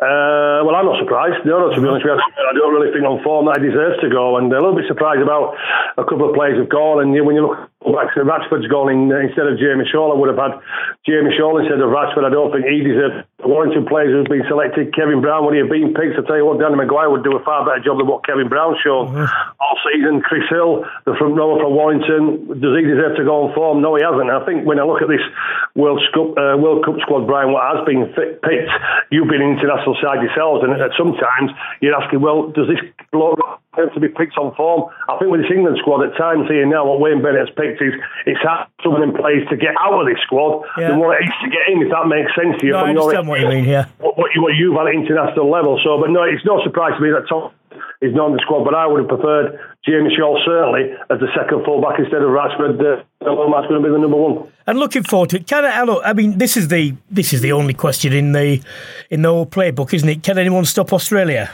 Uh, 0.02 0.66
well, 0.66 0.76
I'm 0.76 0.86
not 0.86 1.00
surprised. 1.00 1.46
No, 1.46 1.60
no, 1.60 1.74
to 1.74 1.82
be 1.82 1.88
honest 1.88 2.06
with 2.06 2.18
you, 2.18 2.20
I 2.20 2.54
don't 2.54 2.74
really 2.74 2.92
think 2.92 3.06
on 3.06 3.24
form 3.24 3.46
that 3.46 3.62
he 3.62 3.70
deserves 3.70 4.02
to 4.02 4.10
go. 4.10 4.38
And 4.38 4.52
a 4.52 4.60
little 4.60 4.76
bit 4.76 4.86
surprised 4.88 5.22
about 5.22 5.56
a 5.98 6.04
couple 6.04 6.28
of 6.28 6.36
players 6.36 6.60
have 6.60 6.70
gone. 6.70 7.02
And 7.02 7.14
when 7.26 7.36
you 7.36 7.48
look 7.48 7.71
to 7.82 8.22
Ratchford's 8.24 8.68
gone 8.68 8.94
in, 8.94 9.10
instead 9.10 9.48
of 9.48 9.58
Jamie 9.58 9.90
Shaul, 9.90 10.14
I 10.14 10.18
would 10.18 10.30
have 10.30 10.38
had 10.38 10.62
Jamie 11.06 11.34
Shaul 11.34 11.60
instead 11.60 11.82
of 11.82 11.90
Ratchford. 11.90 12.24
I 12.26 12.30
don't 12.30 12.54
think 12.54 12.66
he 12.66 12.86
deserves. 12.86 13.26
Warrington 13.42 13.90
players 13.90 14.14
who've 14.14 14.30
been 14.30 14.46
selected. 14.48 14.94
Kevin 14.94 15.20
Brown, 15.22 15.46
would 15.46 15.58
he 15.58 15.66
have 15.66 15.74
been 15.74 15.98
picked? 15.98 16.14
I 16.14 16.22
tell 16.22 16.38
you 16.38 16.46
what, 16.46 16.62
Danny 16.62 16.78
McGuire 16.78 17.10
would 17.10 17.26
do 17.26 17.34
a 17.34 17.42
far 17.42 17.66
better 17.66 17.82
job 17.82 17.98
than 17.98 18.06
what 18.06 18.22
Kevin 18.22 18.48
Brown 18.48 18.78
showed 18.78 19.10
mm-hmm. 19.10 19.26
all 19.58 19.78
season. 19.90 20.22
Chris 20.22 20.46
Hill, 20.46 20.86
the 21.10 21.18
front 21.18 21.34
rower 21.34 21.58
for 21.58 21.74
Warrington, 21.74 22.62
does 22.62 22.74
he 22.78 22.86
deserve 22.86 23.18
to 23.18 23.26
go 23.26 23.50
on 23.50 23.56
form? 23.58 23.82
No, 23.82 23.98
he 23.98 24.06
hasn't. 24.06 24.30
I 24.30 24.46
think 24.46 24.70
when 24.70 24.78
I 24.78 24.86
look 24.86 25.02
at 25.02 25.10
this 25.10 25.26
World 25.74 25.98
Cup, 26.14 26.38
uh, 26.38 26.54
World 26.62 26.86
Cup 26.86 27.02
squad, 27.02 27.26
Brian, 27.26 27.50
what 27.50 27.66
has 27.66 27.82
been 27.82 28.14
picked, 28.14 28.72
you've 29.10 29.32
been 29.32 29.42
international 29.42 29.98
side 29.98 30.22
yourselves, 30.22 30.62
and 30.62 30.78
at 30.78 30.94
sometimes 30.94 31.50
you're 31.82 31.98
asking, 31.98 32.22
well, 32.22 32.54
does 32.54 32.70
this 32.70 32.82
bloke 33.10 33.42
to 33.76 34.00
be 34.00 34.12
picked 34.12 34.38
on 34.38 34.54
form. 34.56 34.92
I 35.08 35.16
think 35.18 35.32
with 35.32 35.42
this 35.42 35.52
England 35.52 35.80
squad 35.80 36.04
at 36.04 36.18
times 36.20 36.48
here 36.52 36.68
now, 36.68 36.84
what 36.84 37.00
Wayne 37.00 37.24
Bennett 37.24 37.48
has 37.48 37.54
picked 37.56 37.80
is 37.80 37.96
it's 38.28 38.40
hard 38.44 38.68
someone 38.84 39.04
in 39.04 39.16
place 39.16 39.48
to 39.50 39.56
get 39.56 39.76
out 39.80 39.96
of 39.96 40.06
this 40.08 40.20
squad 40.28 40.68
yeah. 40.78 40.92
than 40.92 41.00
what 41.00 41.16
it 41.16 41.24
is 41.24 41.36
to 41.44 41.50
get 41.50 41.64
in, 41.72 41.80
if 41.80 41.90
that 41.92 42.08
makes 42.12 42.36
sense 42.36 42.60
to 42.60 42.66
you. 42.68 42.76
No, 42.76 42.84
I 42.84 42.90
understand 42.92 43.28
what 43.28 43.40
you 43.40 43.48
mean 43.48 43.64
here. 43.64 43.88
What, 44.00 44.18
what, 44.18 44.30
you, 44.36 44.42
what 44.44 44.54
you've 44.60 44.76
had 44.76 44.92
at 44.92 44.96
international 44.96 45.50
level. 45.50 45.80
So, 45.84 45.96
but 46.02 46.12
no, 46.12 46.24
it's 46.28 46.44
no 46.44 46.60
surprise 46.64 47.00
to 47.00 47.02
me 47.02 47.16
that 47.16 47.32
Tom 47.32 47.56
is 48.02 48.12
not 48.14 48.28
in 48.28 48.34
the 48.36 48.44
squad, 48.44 48.66
but 48.66 48.76
I 48.76 48.88
would 48.88 49.00
have 49.00 49.08
preferred 49.08 49.56
Jamie 49.86 50.12
Shaul 50.20 50.36
certainly 50.44 50.92
as 51.10 51.20
the 51.24 51.32
second 51.38 51.64
fullback 51.64 52.00
instead 52.00 52.22
of 52.22 52.30
Ratchford. 52.30 52.76
Uh, 52.76 53.08
that's 53.24 53.68
going 53.72 53.80
to 53.80 53.88
be 53.88 53.94
the 53.94 54.02
number 54.02 54.18
one. 54.18 54.52
And 54.68 54.80
looking 54.80 55.04
forward 55.04 55.30
to 55.32 55.38
it. 55.38 55.48
Can 55.48 55.64
I, 55.64 55.80
I 56.04 56.14
mean, 56.14 56.38
this 56.38 56.58
is 56.58 56.68
the 56.68 56.96
this 57.10 57.32
is 57.32 57.42
the 57.42 57.52
only 57.52 57.74
question 57.74 58.12
in 58.12 58.32
the 58.34 58.62
in 59.10 59.22
the 59.22 59.30
whole 59.30 59.46
playbook, 59.46 59.94
isn't 59.94 60.10
it? 60.10 60.24
Can 60.24 60.38
anyone 60.38 60.66
stop 60.66 60.92
Australia? 60.92 61.52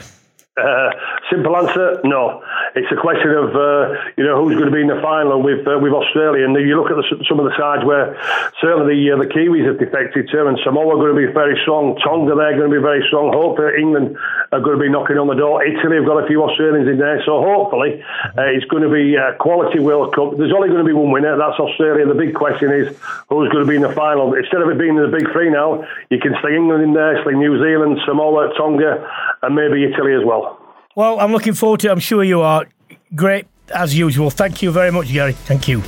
Uh, 0.58 0.90
simple 1.30 1.56
answer: 1.56 2.02
no. 2.04 2.44
It's 2.76 2.92
a 2.92 3.00
question 3.00 3.32
of 3.32 3.56
uh, 3.56 4.12
you 4.18 4.24
know 4.24 4.38
who's 4.44 4.56
going 4.56 4.70
to 4.70 4.76
be 4.76 4.82
in 4.82 4.92
the 4.92 5.02
final 5.02 5.42
with 5.42 5.66
uh, 5.68 5.80
with 5.82 5.94
Australia. 5.94 6.46
And 6.46 6.56
you 6.56 6.78
look 6.78 6.92
at 6.92 6.98
the, 6.98 7.26
some 7.28 7.40
of 7.40 7.46
the 7.46 7.56
sides 7.58 7.84
where 7.86 8.14
certainly 8.62 8.96
the 8.96 9.16
uh, 9.16 9.18
the 9.18 9.30
Kiwis 9.30 9.66
have 9.66 9.80
defected 9.80 10.30
to, 10.30 10.48
and 10.48 10.58
Samoa 10.64 10.96
are 10.96 11.02
going 11.02 11.16
to 11.16 11.22
be 11.28 11.32
very 11.34 11.58
strong. 11.64 11.98
Tonga 12.04 12.36
they're 12.36 12.58
going 12.58 12.70
to 12.70 12.76
be 12.78 12.84
very 12.84 13.04
strong. 13.08 13.34
Hopefully 13.34 13.82
England 13.82 14.18
are 14.52 14.62
going 14.62 14.78
to 14.78 14.84
be 14.84 14.90
knocking 14.90 15.18
on 15.18 15.28
the 15.28 15.36
door. 15.36 15.66
Italy 15.66 15.98
have 15.98 16.06
got 16.06 16.24
a 16.24 16.28
few 16.28 16.44
Australians 16.44 16.88
in 16.88 16.98
there, 16.98 17.24
so 17.26 17.42
hopefully 17.42 18.04
uh, 18.38 18.54
it's 18.54 18.66
going 18.70 18.84
to 18.84 18.92
be 18.92 19.16
a 19.16 19.34
quality 19.40 19.80
World 19.80 20.14
Cup. 20.14 20.38
There's 20.38 20.54
only 20.54 20.70
going 20.70 20.86
to 20.86 20.88
be 20.88 20.94
one 20.94 21.12
winner. 21.12 21.38
That's 21.38 21.60
Australia. 21.60 22.06
The 22.06 22.18
big 22.18 22.34
question 22.36 22.72
is 22.72 22.94
who's 23.30 23.50
going 23.50 23.66
to 23.66 23.70
be 23.70 23.76
in 23.76 23.86
the 23.86 23.94
final. 23.94 24.34
Instead 24.34 24.62
of 24.62 24.70
it 24.70 24.78
being 24.78 24.96
the 24.96 25.10
big 25.10 25.32
three 25.34 25.50
now, 25.50 25.84
you 26.10 26.20
can 26.20 26.36
stay 26.40 26.56
England 26.56 26.84
in 26.84 26.94
there, 26.94 27.22
stay 27.24 27.34
New 27.34 27.58
Zealand, 27.58 28.00
Samoa, 28.06 28.54
Tonga, 28.58 29.02
and 29.42 29.56
maybe 29.56 29.84
Italy 29.84 30.14
as 30.14 30.24
well. 30.24 30.67
Well, 30.98 31.20
I'm 31.20 31.32
looking 31.32 31.54
forward 31.54 31.82
to 31.82 31.90
it. 31.90 31.92
I'm 31.92 32.00
sure 32.00 32.24
you 32.24 32.42
are. 32.42 32.66
Great 33.14 33.46
as 33.70 33.96
usual. 33.96 34.32
Thank 34.32 34.64
you 34.64 34.72
very 34.72 34.92
much, 34.92 35.14
Garry. 35.14 35.34
Thank 35.34 35.68
you. 35.68 35.84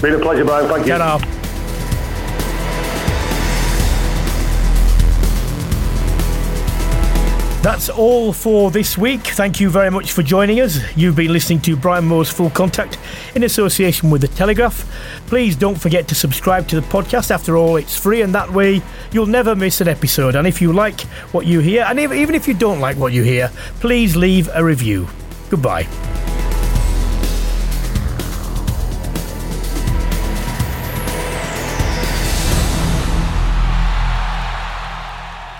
Been 0.00 0.14
a 0.14 0.18
pleasure, 0.18 0.46
Brian. 0.46 0.66
Thank 0.70 0.86
you. 0.86 0.96
ta 0.96 1.43
That's 7.64 7.88
all 7.88 8.34
for 8.34 8.70
this 8.70 8.98
week. 8.98 9.22
Thank 9.22 9.58
you 9.58 9.70
very 9.70 9.90
much 9.90 10.12
for 10.12 10.22
joining 10.22 10.60
us. 10.60 10.80
You've 10.98 11.16
been 11.16 11.32
listening 11.32 11.62
to 11.62 11.74
Brian 11.76 12.04
Moore's 12.04 12.28
Full 12.28 12.50
Contact 12.50 12.98
in 13.34 13.42
association 13.42 14.10
with 14.10 14.20
The 14.20 14.28
Telegraph. 14.28 14.86
Please 15.28 15.56
don't 15.56 15.80
forget 15.80 16.06
to 16.08 16.14
subscribe 16.14 16.68
to 16.68 16.76
the 16.78 16.86
podcast. 16.88 17.30
After 17.30 17.56
all, 17.56 17.76
it's 17.76 17.96
free, 17.96 18.20
and 18.20 18.34
that 18.34 18.52
way 18.52 18.82
you'll 19.12 19.24
never 19.24 19.56
miss 19.56 19.80
an 19.80 19.88
episode. 19.88 20.36
And 20.36 20.46
if 20.46 20.60
you 20.60 20.74
like 20.74 21.00
what 21.32 21.46
you 21.46 21.60
hear, 21.60 21.84
and 21.84 21.98
even 21.98 22.34
if 22.34 22.46
you 22.46 22.52
don't 22.52 22.80
like 22.80 22.98
what 22.98 23.14
you 23.14 23.22
hear, 23.22 23.50
please 23.80 24.14
leave 24.14 24.50
a 24.52 24.62
review. 24.62 25.08
Goodbye. 25.48 25.88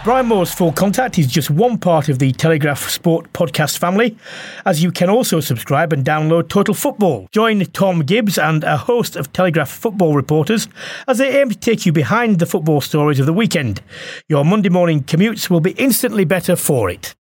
Brian 0.05 0.27
Moore's 0.27 0.53
Full 0.53 0.71
Contact 0.71 1.19
is 1.19 1.27
just 1.27 1.49
one 1.49 1.79
part 1.79 2.11
of 2.11 2.19
the 2.19 2.31
Telegraph 2.33 2.91
Sport 2.91 3.33
podcast 3.33 3.79
family, 3.79 4.19
as 4.67 4.83
you 4.83 4.93
can 4.93 5.09
also 5.09 5.41
subscribe 5.41 5.95
and 5.95 6.05
download 6.05 6.51
Total 6.51 6.75
Football. 6.75 7.27
Join 7.33 7.65
Tom 7.65 8.01
Gibbs 8.01 8.37
and 8.37 8.65
a 8.65 8.77
host 8.77 9.17
of 9.17 9.33
Telegraph 9.33 9.71
football 9.71 10.15
reporters 10.15 10.69
as 11.09 11.17
they 11.17 11.41
aim 11.41 11.49
to 11.49 11.57
take 11.57 11.87
you 11.87 11.93
behind 11.93 12.39
the 12.39 12.45
football 12.45 12.83
stories 12.83 13.19
of 13.19 13.25
the 13.25 13.33
weekend. 13.33 13.81
Your 14.29 14.45
Monday 14.45 14.69
morning 14.69 15.03
commutes 15.03 15.49
will 15.49 15.61
be 15.61 15.71
instantly 15.71 16.27
better 16.27 16.55
for 16.55 16.91
it. 16.91 17.15